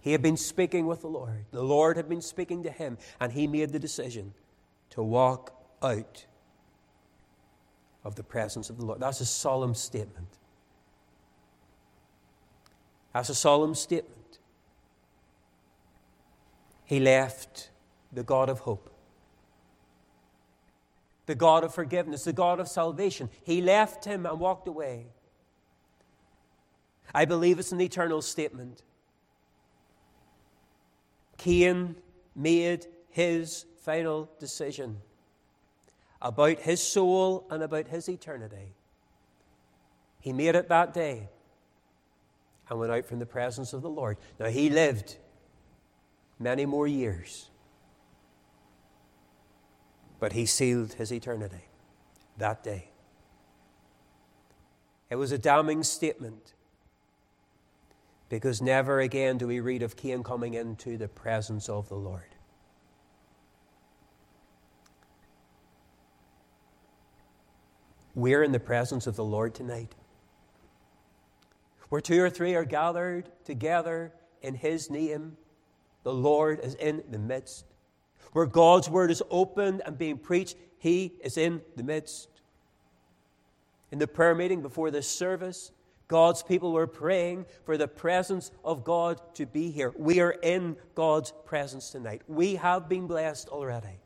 He 0.00 0.12
had 0.12 0.22
been 0.22 0.38
speaking 0.38 0.86
with 0.86 1.02
the 1.02 1.08
Lord. 1.08 1.44
The 1.50 1.62
Lord 1.62 1.98
had 1.98 2.08
been 2.08 2.22
speaking 2.22 2.62
to 2.62 2.70
him, 2.70 2.96
and 3.20 3.32
he 3.32 3.46
made 3.46 3.70
the 3.70 3.78
decision 3.78 4.32
to 4.90 5.02
walk 5.02 5.52
out 5.82 6.24
of 8.02 8.14
the 8.14 8.22
presence 8.22 8.70
of 8.70 8.78
the 8.78 8.86
Lord. 8.86 9.00
That's 9.00 9.20
a 9.20 9.26
solemn 9.26 9.74
statement. 9.74 10.38
That's 13.14 13.28
a 13.28 13.34
solemn 13.34 13.76
statement. 13.76 14.40
He 16.84 16.98
left 17.00 17.70
the 18.12 18.24
God 18.24 18.48
of 18.50 18.60
hope, 18.60 18.90
the 21.26 21.36
God 21.36 21.64
of 21.64 21.72
forgiveness, 21.72 22.24
the 22.24 22.32
God 22.32 22.58
of 22.60 22.68
salvation. 22.68 23.30
He 23.44 23.62
left 23.62 24.04
him 24.04 24.26
and 24.26 24.38
walked 24.38 24.66
away. 24.66 25.06
I 27.14 27.24
believe 27.24 27.60
it's 27.60 27.72
an 27.72 27.80
eternal 27.80 28.20
statement. 28.20 28.82
Cain 31.38 31.96
made 32.34 32.86
his 33.10 33.64
final 33.82 34.28
decision 34.40 35.00
about 36.20 36.58
his 36.58 36.82
soul 36.82 37.46
and 37.48 37.62
about 37.62 37.86
his 37.86 38.08
eternity. 38.08 38.74
He 40.20 40.32
made 40.32 40.56
it 40.56 40.68
that 40.68 40.92
day 40.92 41.28
and 42.68 42.78
went 42.78 42.92
out 42.92 43.04
from 43.06 43.18
the 43.18 43.26
presence 43.26 43.72
of 43.72 43.82
the 43.82 43.90
Lord. 43.90 44.16
Now, 44.38 44.46
he 44.46 44.70
lived 44.70 45.16
many 46.38 46.66
more 46.66 46.86
years, 46.86 47.50
but 50.18 50.32
he 50.32 50.46
sealed 50.46 50.94
his 50.94 51.12
eternity 51.12 51.64
that 52.38 52.64
day. 52.64 52.88
It 55.10 55.16
was 55.16 55.32
a 55.32 55.38
damning 55.38 55.82
statement 55.82 56.54
because 58.28 58.60
never 58.60 59.00
again 59.00 59.38
do 59.38 59.46
we 59.46 59.60
read 59.60 59.82
of 59.82 59.96
Cain 59.96 60.22
coming 60.22 60.54
into 60.54 60.96
the 60.96 61.08
presence 61.08 61.68
of 61.68 61.88
the 61.88 61.94
Lord. 61.94 62.34
We're 68.14 68.42
in 68.42 68.52
the 68.52 68.60
presence 68.60 69.06
of 69.06 69.16
the 69.16 69.24
Lord 69.24 69.54
tonight. 69.54 69.94
Where 71.88 72.00
two 72.00 72.22
or 72.22 72.30
three 72.30 72.54
are 72.54 72.64
gathered 72.64 73.30
together 73.44 74.12
in 74.42 74.54
His 74.54 74.90
name, 74.90 75.36
the 76.02 76.12
Lord 76.12 76.60
is 76.60 76.74
in 76.74 77.02
the 77.10 77.18
midst. 77.18 77.64
Where 78.32 78.46
God's 78.46 78.88
word 78.88 79.10
is 79.10 79.22
opened 79.30 79.82
and 79.84 79.96
being 79.96 80.18
preached, 80.18 80.56
He 80.78 81.14
is 81.22 81.36
in 81.36 81.62
the 81.76 81.82
midst. 81.82 82.28
In 83.90 83.98
the 83.98 84.06
prayer 84.06 84.34
meeting 84.34 84.60
before 84.60 84.90
this 84.90 85.08
service, 85.08 85.70
God's 86.08 86.42
people 86.42 86.72
were 86.72 86.86
praying 86.86 87.46
for 87.64 87.76
the 87.76 87.88
presence 87.88 88.50
of 88.64 88.84
God 88.84 89.20
to 89.34 89.46
be 89.46 89.70
here. 89.70 89.92
We 89.96 90.20
are 90.20 90.32
in 90.32 90.76
God's 90.94 91.32
presence 91.44 91.90
tonight. 91.90 92.22
We 92.26 92.56
have 92.56 92.88
been 92.88 93.06
blessed 93.06 93.48
already. 93.48 94.00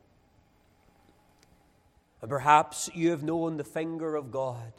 And 2.21 2.29
perhaps 2.29 2.89
you 2.93 3.11
have 3.11 3.23
known 3.23 3.57
the 3.57 3.63
finger 3.63 4.15
of 4.15 4.31
God 4.31 4.73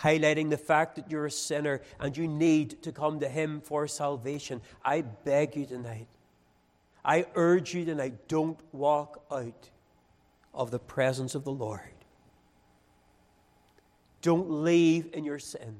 highlighting 0.00 0.50
the 0.50 0.56
fact 0.56 0.96
that 0.96 1.10
you're 1.10 1.26
a 1.26 1.30
sinner 1.30 1.80
and 1.98 2.16
you 2.16 2.28
need 2.28 2.82
to 2.82 2.92
come 2.92 3.20
to 3.20 3.28
Him 3.28 3.60
for 3.60 3.86
salvation. 3.88 4.60
I 4.84 5.02
beg 5.02 5.56
you 5.56 5.66
tonight, 5.66 6.08
I 7.04 7.26
urge 7.34 7.74
you 7.74 7.84
tonight, 7.84 8.28
don't 8.28 8.58
walk 8.72 9.24
out 9.30 9.70
of 10.54 10.70
the 10.70 10.78
presence 10.78 11.34
of 11.34 11.44
the 11.44 11.52
Lord. 11.52 11.80
Don't 14.20 14.50
leave 14.50 15.10
in 15.12 15.24
your 15.24 15.38
sin. 15.38 15.76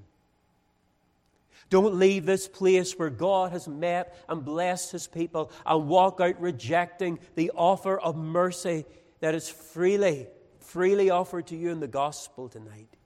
Don't 1.71 1.97
leave 1.97 2.25
this 2.25 2.49
place 2.49 2.99
where 2.99 3.11
God 3.11 3.53
has 3.53 3.69
met 3.69 4.17
and 4.29 4.45
blessed 4.45 4.93
his 4.93 5.07
people 5.07 5.51
and 5.67 5.89
walk 5.89 6.21
out 6.21 6.41
rejecting 6.41 7.19
the 7.35 7.51
offer 7.55 7.99
of 7.99 8.17
mercy 8.17 8.87
that 9.21 9.35
is 9.35 9.49
freely, 9.51 10.29
freely 10.61 11.11
offered 11.11 11.49
to 11.49 11.57
you 11.57 11.71
in 11.71 11.81
the 11.81 11.89
gospel 11.89 12.49
tonight. 12.49 12.98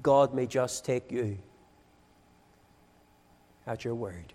God 0.00 0.32
may 0.32 0.46
just 0.46 0.84
take 0.84 1.12
you 1.12 1.38
at 3.66 3.84
your 3.84 3.94
word. 3.94 4.32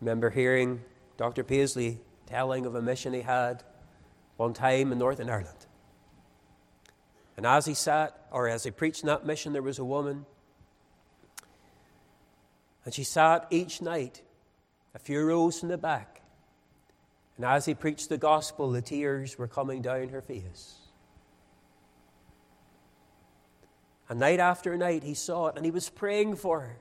Remember 0.00 0.30
hearing 0.30 0.82
Dr. 1.16 1.44
Paisley 1.44 1.98
telling 2.26 2.66
of 2.66 2.74
a 2.74 2.82
mission 2.82 3.14
he 3.14 3.22
had 3.22 3.62
one 4.36 4.52
time 4.52 4.92
in 4.92 4.98
Northern 4.98 5.30
Ireland. 5.30 5.66
And 7.36 7.46
as 7.46 7.66
he 7.66 7.74
sat, 7.74 8.26
or 8.30 8.48
as 8.48 8.64
he 8.64 8.70
preached 8.70 9.02
in 9.02 9.06
that 9.08 9.26
mission, 9.26 9.52
there 9.52 9.62
was 9.62 9.78
a 9.78 9.84
woman. 9.84 10.26
And 12.84 12.92
she 12.92 13.02
sat 13.02 13.46
each 13.50 13.80
night 13.80 14.22
a 14.94 14.98
few 14.98 15.24
rows 15.24 15.58
from 15.58 15.68
the 15.68 15.78
back. 15.78 16.22
And 17.36 17.44
as 17.44 17.64
he 17.64 17.74
preached 17.74 18.08
the 18.08 18.18
gospel, 18.18 18.70
the 18.70 18.82
tears 18.82 19.36
were 19.38 19.48
coming 19.48 19.82
down 19.82 20.10
her 20.10 20.20
face. 20.20 20.83
And 24.08 24.20
night 24.20 24.40
after 24.40 24.76
night, 24.76 25.02
he 25.02 25.14
saw 25.14 25.48
it 25.48 25.56
and 25.56 25.64
he 25.64 25.70
was 25.70 25.88
praying 25.88 26.36
for 26.36 26.60
her. 26.60 26.78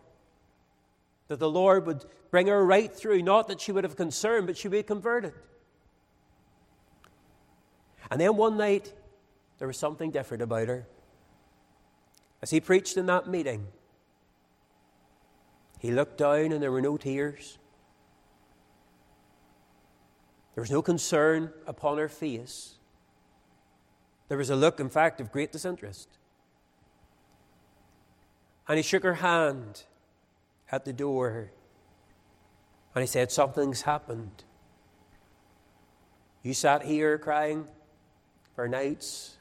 That 1.29 1.39
the 1.39 1.49
Lord 1.49 1.85
would 1.85 2.05
bring 2.31 2.47
her 2.47 2.65
right 2.65 2.93
through, 2.93 3.21
not 3.21 3.47
that 3.47 3.61
she 3.61 3.71
would 3.71 3.83
have 3.83 3.95
concern, 3.95 4.45
but 4.45 4.57
she 4.57 4.67
would 4.67 4.77
be 4.77 4.83
converted. 4.83 5.33
And 8.11 8.19
then 8.19 8.35
one 8.35 8.57
night, 8.57 8.93
there 9.57 9.67
was 9.67 9.77
something 9.77 10.11
different 10.11 10.43
about 10.43 10.67
her. 10.67 10.85
As 12.41 12.49
he 12.49 12.59
preached 12.59 12.97
in 12.97 13.05
that 13.05 13.27
meeting, 13.27 13.67
he 15.79 15.91
looked 15.91 16.17
down 16.17 16.51
and 16.51 16.61
there 16.61 16.71
were 16.71 16.81
no 16.81 16.97
tears. 16.97 17.57
There 20.55 20.61
was 20.61 20.71
no 20.71 20.81
concern 20.81 21.51
upon 21.65 21.97
her 21.97 22.09
face. 22.09 22.75
There 24.27 24.37
was 24.37 24.49
a 24.49 24.55
look, 24.55 24.79
in 24.79 24.89
fact, 24.89 25.21
of 25.21 25.31
great 25.31 25.51
disinterest. 25.51 26.09
And 28.67 28.77
he 28.77 28.83
shook 28.83 29.03
her 29.03 29.15
hand 29.15 29.83
at 30.71 30.85
the 30.85 30.93
door 30.93 31.51
and 32.95 33.01
he 33.01 33.07
said, 33.07 33.31
Something's 33.31 33.81
happened. 33.81 34.43
You 36.41 36.53
sat 36.53 36.83
here 36.83 37.17
crying 37.17 37.67
for 38.55 38.67
nights, 38.67 39.37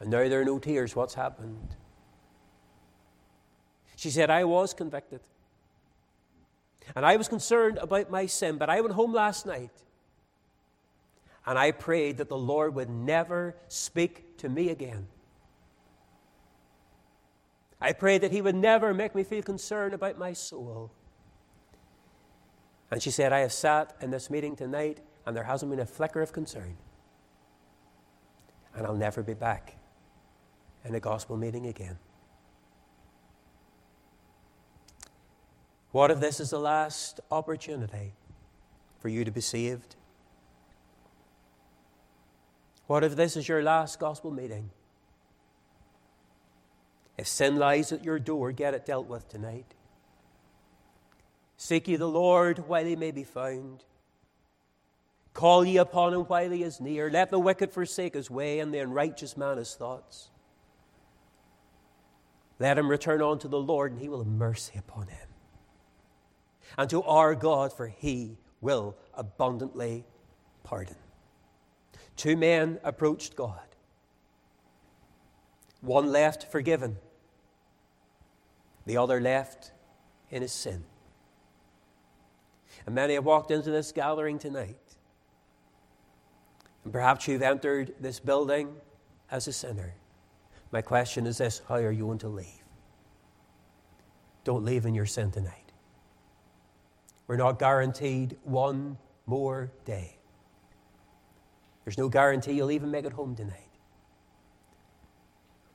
and 0.00 0.10
now 0.10 0.28
there 0.28 0.40
are 0.40 0.44
no 0.44 0.58
tears. 0.58 0.96
What's 0.96 1.14
happened? 1.14 1.76
She 3.96 4.10
said, 4.10 4.30
I 4.30 4.44
was 4.44 4.74
convicted. 4.74 5.20
And 6.94 7.04
I 7.04 7.16
was 7.16 7.28
concerned 7.28 7.78
about 7.78 8.10
my 8.10 8.26
sin, 8.26 8.58
but 8.58 8.70
I 8.70 8.80
went 8.80 8.94
home 8.94 9.12
last 9.12 9.46
night 9.46 9.70
and 11.46 11.58
I 11.58 11.70
prayed 11.70 12.18
that 12.18 12.28
the 12.28 12.36
Lord 12.36 12.74
would 12.74 12.90
never 12.90 13.56
speak 13.68 14.36
to 14.38 14.48
me 14.48 14.70
again. 14.70 15.06
I 17.80 17.92
prayed 17.92 18.22
that 18.22 18.32
He 18.32 18.40
would 18.40 18.54
never 18.54 18.94
make 18.94 19.14
me 19.14 19.22
feel 19.22 19.42
concerned 19.42 19.94
about 19.94 20.18
my 20.18 20.32
soul. 20.32 20.90
And 22.90 23.02
she 23.02 23.10
said, 23.10 23.32
I 23.32 23.40
have 23.40 23.52
sat 23.52 23.96
in 24.00 24.10
this 24.10 24.30
meeting 24.30 24.56
tonight 24.56 25.00
and 25.26 25.36
there 25.36 25.44
hasn't 25.44 25.70
been 25.70 25.80
a 25.80 25.86
flicker 25.86 26.22
of 26.22 26.32
concern. 26.32 26.76
And 28.74 28.86
I'll 28.86 28.94
never 28.94 29.22
be 29.22 29.34
back 29.34 29.76
in 30.84 30.94
a 30.94 31.00
gospel 31.00 31.36
meeting 31.36 31.66
again. 31.66 31.98
What 35.90 36.10
if 36.10 36.20
this 36.20 36.40
is 36.40 36.50
the 36.50 36.60
last 36.60 37.20
opportunity 37.30 38.12
for 39.00 39.08
you 39.08 39.24
to 39.24 39.30
be 39.30 39.40
saved? 39.40 39.96
What 42.86 43.02
if 43.02 43.16
this 43.16 43.36
is 43.36 43.48
your 43.48 43.62
last 43.62 43.98
gospel 43.98 44.30
meeting? 44.30 44.70
If 47.18 47.26
sin 47.26 47.56
lies 47.56 47.92
at 47.92 48.04
your 48.04 48.18
door, 48.18 48.52
get 48.52 48.74
it 48.74 48.84
dealt 48.84 49.06
with 49.06 49.28
tonight. 49.28 49.74
Seek 51.56 51.88
ye 51.88 51.96
the 51.96 52.08
Lord 52.08 52.68
while 52.68 52.84
he 52.84 52.96
may 52.96 53.10
be 53.10 53.24
found. 53.24 53.84
Call 55.32 55.64
ye 55.64 55.76
upon 55.78 56.14
him 56.14 56.22
while 56.22 56.50
he 56.50 56.62
is 56.62 56.80
near. 56.80 57.10
Let 57.10 57.30
the 57.30 57.38
wicked 57.38 57.72
forsake 57.72 58.14
his 58.14 58.30
way, 58.30 58.58
and 58.58 58.72
the 58.72 58.78
unrighteous 58.78 59.36
man 59.36 59.56
his 59.56 59.74
thoughts. 59.74 60.30
Let 62.58 62.78
him 62.78 62.90
return 62.90 63.22
unto 63.22 63.48
the 63.48 63.60
Lord, 63.60 63.92
and 63.92 64.00
he 64.00 64.08
will 64.08 64.18
have 64.18 64.26
mercy 64.26 64.78
upon 64.78 65.08
him. 65.08 65.28
And 66.78 66.88
to 66.90 67.02
our 67.02 67.34
God, 67.34 67.72
for 67.72 67.86
he 67.86 68.38
will 68.60 68.96
abundantly 69.14 70.04
pardon. 70.62 70.96
Two 72.16 72.36
men 72.36 72.78
approached 72.82 73.36
God. 73.36 73.60
One 75.82 76.10
left 76.10 76.50
forgiven, 76.50 76.96
the 78.86 78.96
other 78.96 79.20
left 79.20 79.72
in 80.30 80.42
his 80.42 80.52
sin. 80.52 80.84
And 82.86 82.94
many 82.94 83.14
have 83.14 83.24
walked 83.24 83.50
into 83.50 83.70
this 83.70 83.92
gathering 83.92 84.38
tonight. 84.38 84.76
And 86.84 86.92
perhaps 86.92 87.26
you've 87.26 87.42
entered 87.42 87.94
this 88.00 88.20
building 88.20 88.74
as 89.30 89.48
a 89.48 89.52
sinner. 89.52 89.94
My 90.70 90.82
question 90.82 91.26
is 91.26 91.38
this 91.38 91.62
how 91.68 91.76
are 91.76 91.90
you 91.90 92.06
going 92.06 92.18
to 92.18 92.28
leave? 92.28 92.46
Don't 94.44 94.64
leave 94.64 94.86
in 94.86 94.94
your 94.94 95.06
sin 95.06 95.32
tonight. 95.32 95.72
We're 97.26 97.36
not 97.36 97.58
guaranteed 97.58 98.36
one 98.44 98.96
more 99.26 99.72
day. 99.84 100.16
There's 101.84 101.98
no 101.98 102.08
guarantee 102.08 102.52
you'll 102.52 102.70
even 102.70 102.90
make 102.90 103.04
it 103.04 103.12
home 103.12 103.34
tonight. 103.34 103.62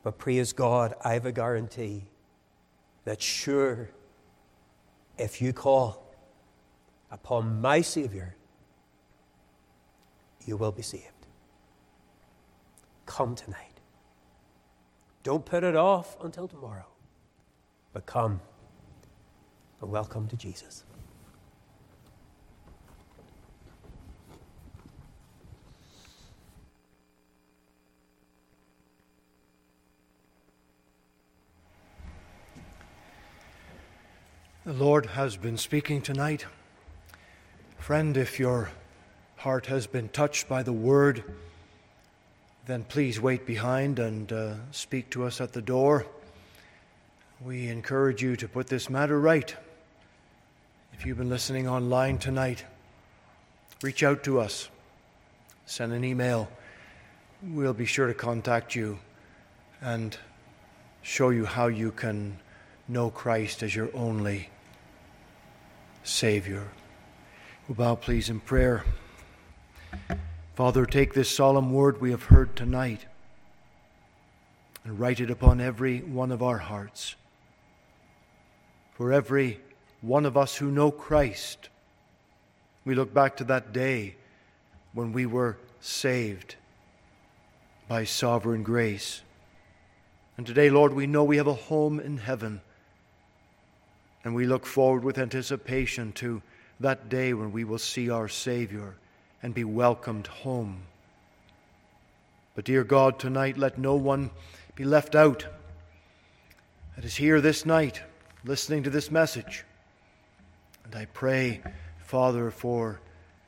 But 0.04 0.18
praise 0.18 0.54
God, 0.54 0.94
I 1.04 1.14
have 1.14 1.26
a 1.26 1.32
guarantee 1.32 2.06
that 3.06 3.22
sure, 3.22 3.90
if 5.18 5.42
you 5.42 5.54
call 5.54 6.04
upon 7.10 7.62
my 7.62 7.82
Savior, 7.82 8.36
you 10.46 10.58
will 10.58 10.72
be 10.72 10.82
saved. 10.82 11.06
Come 13.06 13.36
tonight. 13.36 13.80
Don't 15.24 15.46
put 15.46 15.64
it 15.64 15.76
off 15.76 16.18
until 16.24 16.48
tomorrow, 16.48 16.88
but 17.94 18.06
come 18.06 18.42
and 19.82 19.92
welcome 19.92 20.28
to 20.28 20.36
Jesus. 20.36 20.84
The 34.64 34.74
Lord 34.74 35.08
has 35.08 35.38
been 35.38 35.58
speaking 35.58 36.04
tonight. 36.04 36.46
Friend, 37.80 38.16
if 38.16 38.40
your 38.40 38.70
heart 39.38 39.66
has 39.66 39.88
been 39.88 40.08
touched 40.10 40.48
by 40.48 40.62
the 40.62 40.72
word, 40.72 41.24
then 42.68 42.84
please 42.84 43.20
wait 43.20 43.48
behind 43.48 43.98
and 43.98 44.32
uh, 44.32 44.54
speak 44.70 45.10
to 45.10 45.24
us 45.24 45.42
at 45.42 45.54
the 45.54 45.64
door. 45.64 46.06
We 47.44 47.70
encourage 47.70 48.22
you 48.22 48.36
to 48.36 48.48
put 48.48 48.68
this 48.68 48.88
matter 48.88 49.20
right. 49.20 49.56
If 50.94 51.08
you've 51.08 51.18
been 51.18 51.32
listening 51.32 51.68
online 51.68 52.20
tonight, 52.20 52.64
reach 53.82 54.04
out 54.04 54.24
to 54.26 54.40
us, 54.40 54.70
send 55.66 55.92
an 55.92 56.04
email. 56.04 56.48
We'll 57.42 57.74
be 57.74 57.86
sure 57.86 58.06
to 58.06 58.14
contact 58.14 58.76
you 58.76 59.00
and 59.82 60.16
show 61.02 61.32
you 61.32 61.46
how 61.46 61.66
you 61.66 61.92
can 61.92 62.38
know 62.92 63.10
Christ 63.10 63.64
as 63.64 63.74
your 63.74 63.90
only 63.94 64.50
Savior. 66.04 66.68
We'll 67.68 67.76
bow, 67.76 67.96
please, 67.96 68.30
in 68.30 68.42
prayer. 68.42 68.84
Father, 70.56 70.86
take 70.86 71.14
this 71.14 71.30
solemn 71.30 71.72
word 71.72 72.02
we 72.02 72.12
have 72.12 72.24
heard 72.24 72.54
tonight 72.54 73.06
and 74.84 75.00
write 75.00 75.22
it 75.22 75.32
upon 75.32 75.62
every 75.62 76.00
one 76.00 76.34
of 76.34 76.44
our 76.44 76.58
hearts. 76.58 77.16
For 78.96 79.14
every 79.14 79.62
one 80.02 80.26
of 80.26 80.36
us 80.36 80.58
who 80.58 80.70
know 80.70 80.92
Christ, 80.92 81.70
we 82.84 82.94
look 82.94 83.14
back 83.14 83.38
to 83.38 83.46
that 83.46 83.72
day 83.72 84.16
when 84.94 85.14
we 85.14 85.26
were 85.26 85.58
saved 85.80 86.56
by 87.88 88.04
sovereign 88.04 88.64
grace. 88.64 89.22
And 90.36 90.46
today, 90.46 90.70
Lord, 90.70 90.94
we 90.94 91.08
know 91.08 91.24
we 91.24 91.38
have 91.38 91.48
a 91.48 91.54
home 91.54 91.98
in 91.98 92.18
heaven 92.18 92.60
and 94.24 94.36
we 94.36 94.46
look 94.46 94.66
forward 94.66 95.04
with 95.04 95.18
anticipation 95.18 96.12
to 96.14 96.42
that 96.80 97.10
day 97.10 97.34
when 97.34 97.52
we 97.52 97.64
will 97.64 97.78
see 97.78 98.10
our 98.10 98.28
Savior 98.28 98.96
and 99.42 99.54
be 99.54 99.64
welcomed 99.64 100.28
home. 100.28 100.84
But, 102.56 102.66
dear 102.66 102.84
God, 102.84 103.18
tonight 103.20 103.58
let 103.58 103.78
no 103.78 103.96
one 103.96 104.30
be 104.76 104.84
left 104.84 105.16
out 105.16 105.46
that 106.96 107.06
is 107.06 107.16
here 107.16 107.42
this 107.42 107.66
night 107.66 108.02
listening 108.44 108.84
to 108.84 108.90
this 108.90 109.10
message. 109.10 109.64
And 110.84 110.96
I 110.96 111.06
pray, 111.06 111.62
Father, 112.00 112.52
for 112.52 113.00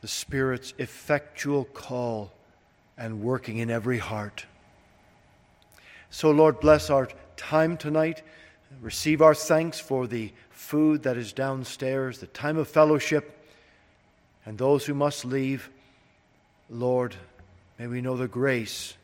the 0.02 0.08
Spirit's 0.08 0.74
effectual 0.78 1.66
call 1.66 2.32
and 2.98 3.22
working 3.22 3.58
in 3.58 3.70
every 3.70 3.98
heart. 3.98 4.46
So, 6.10 6.32
Lord, 6.32 6.60
bless 6.60 6.90
our 6.90 7.10
time 7.36 7.76
tonight. 7.76 8.22
Receive 8.82 9.22
our 9.22 9.36
thanks 9.36 9.80
for 9.80 10.08
the 10.08 10.32
food 10.64 11.04
that 11.04 11.18
is 11.18 11.34
downstairs, 11.34 12.20
the 12.20 12.28
time 12.28 12.58
of 12.58 12.68
fellowship, 12.68 13.46
and 14.46 14.58
those 14.58 14.86
who 14.86 14.94
must 14.94 15.26
leave, 15.26 15.70
Lord, 16.70 17.16
may 17.78 17.88
we 17.88 18.02
know 18.02 18.16
the 18.16 18.28
grace 18.28 18.96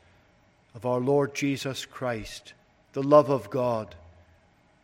of 0.74 0.86
our 0.86 0.98
Lord 0.98 1.34
Jesus 1.34 1.84
Christ, 1.84 2.54
the 2.94 3.02
love 3.02 3.28
of 3.28 3.50
God, 3.50 3.94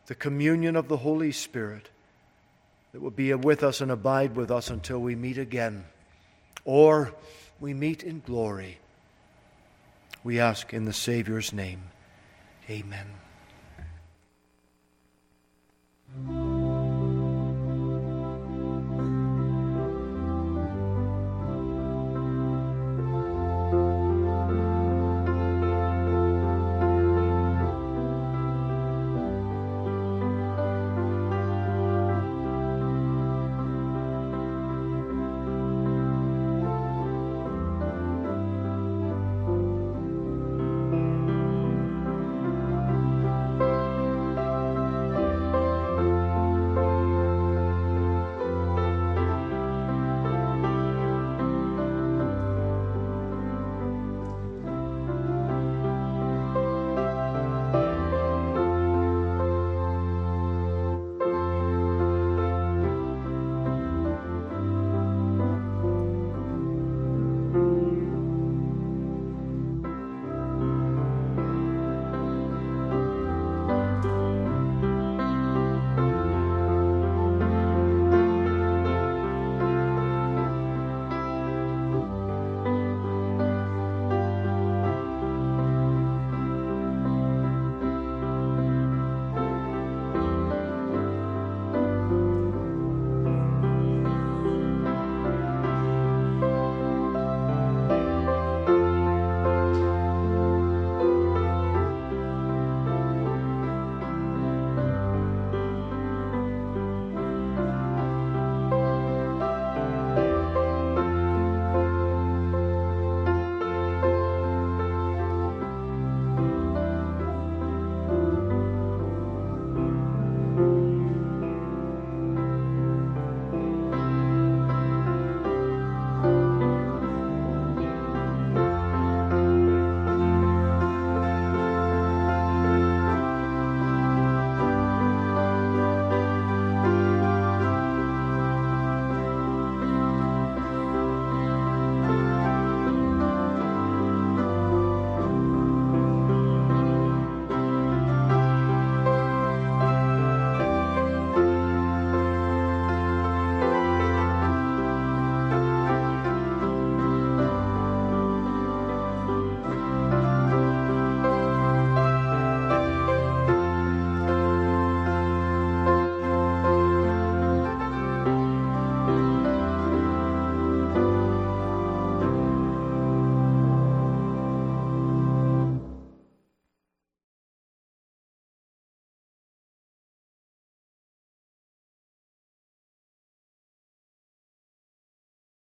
the 0.06 0.14
communion 0.14 0.76
of 0.76 0.88
the 0.88 0.98
Holy 0.98 1.32
Spirit 1.32 1.88
that 2.92 3.00
will 3.00 3.10
be 3.10 3.32
with 3.34 3.62
us 3.62 3.80
and 3.80 3.90
abide 3.90 4.36
with 4.36 4.50
us 4.50 4.70
until 4.70 5.00
we 5.00 5.14
meet 5.14 5.38
again 5.38 5.84
or 6.64 7.12
we 7.58 7.72
meet 7.72 8.02
in 8.02 8.20
glory. 8.24 8.78
We 10.22 10.40
ask 10.40 10.74
in 10.74 10.84
the 10.84 10.92
Savior's 10.92 11.52
name. 11.52 11.82
Amen. 12.68 13.06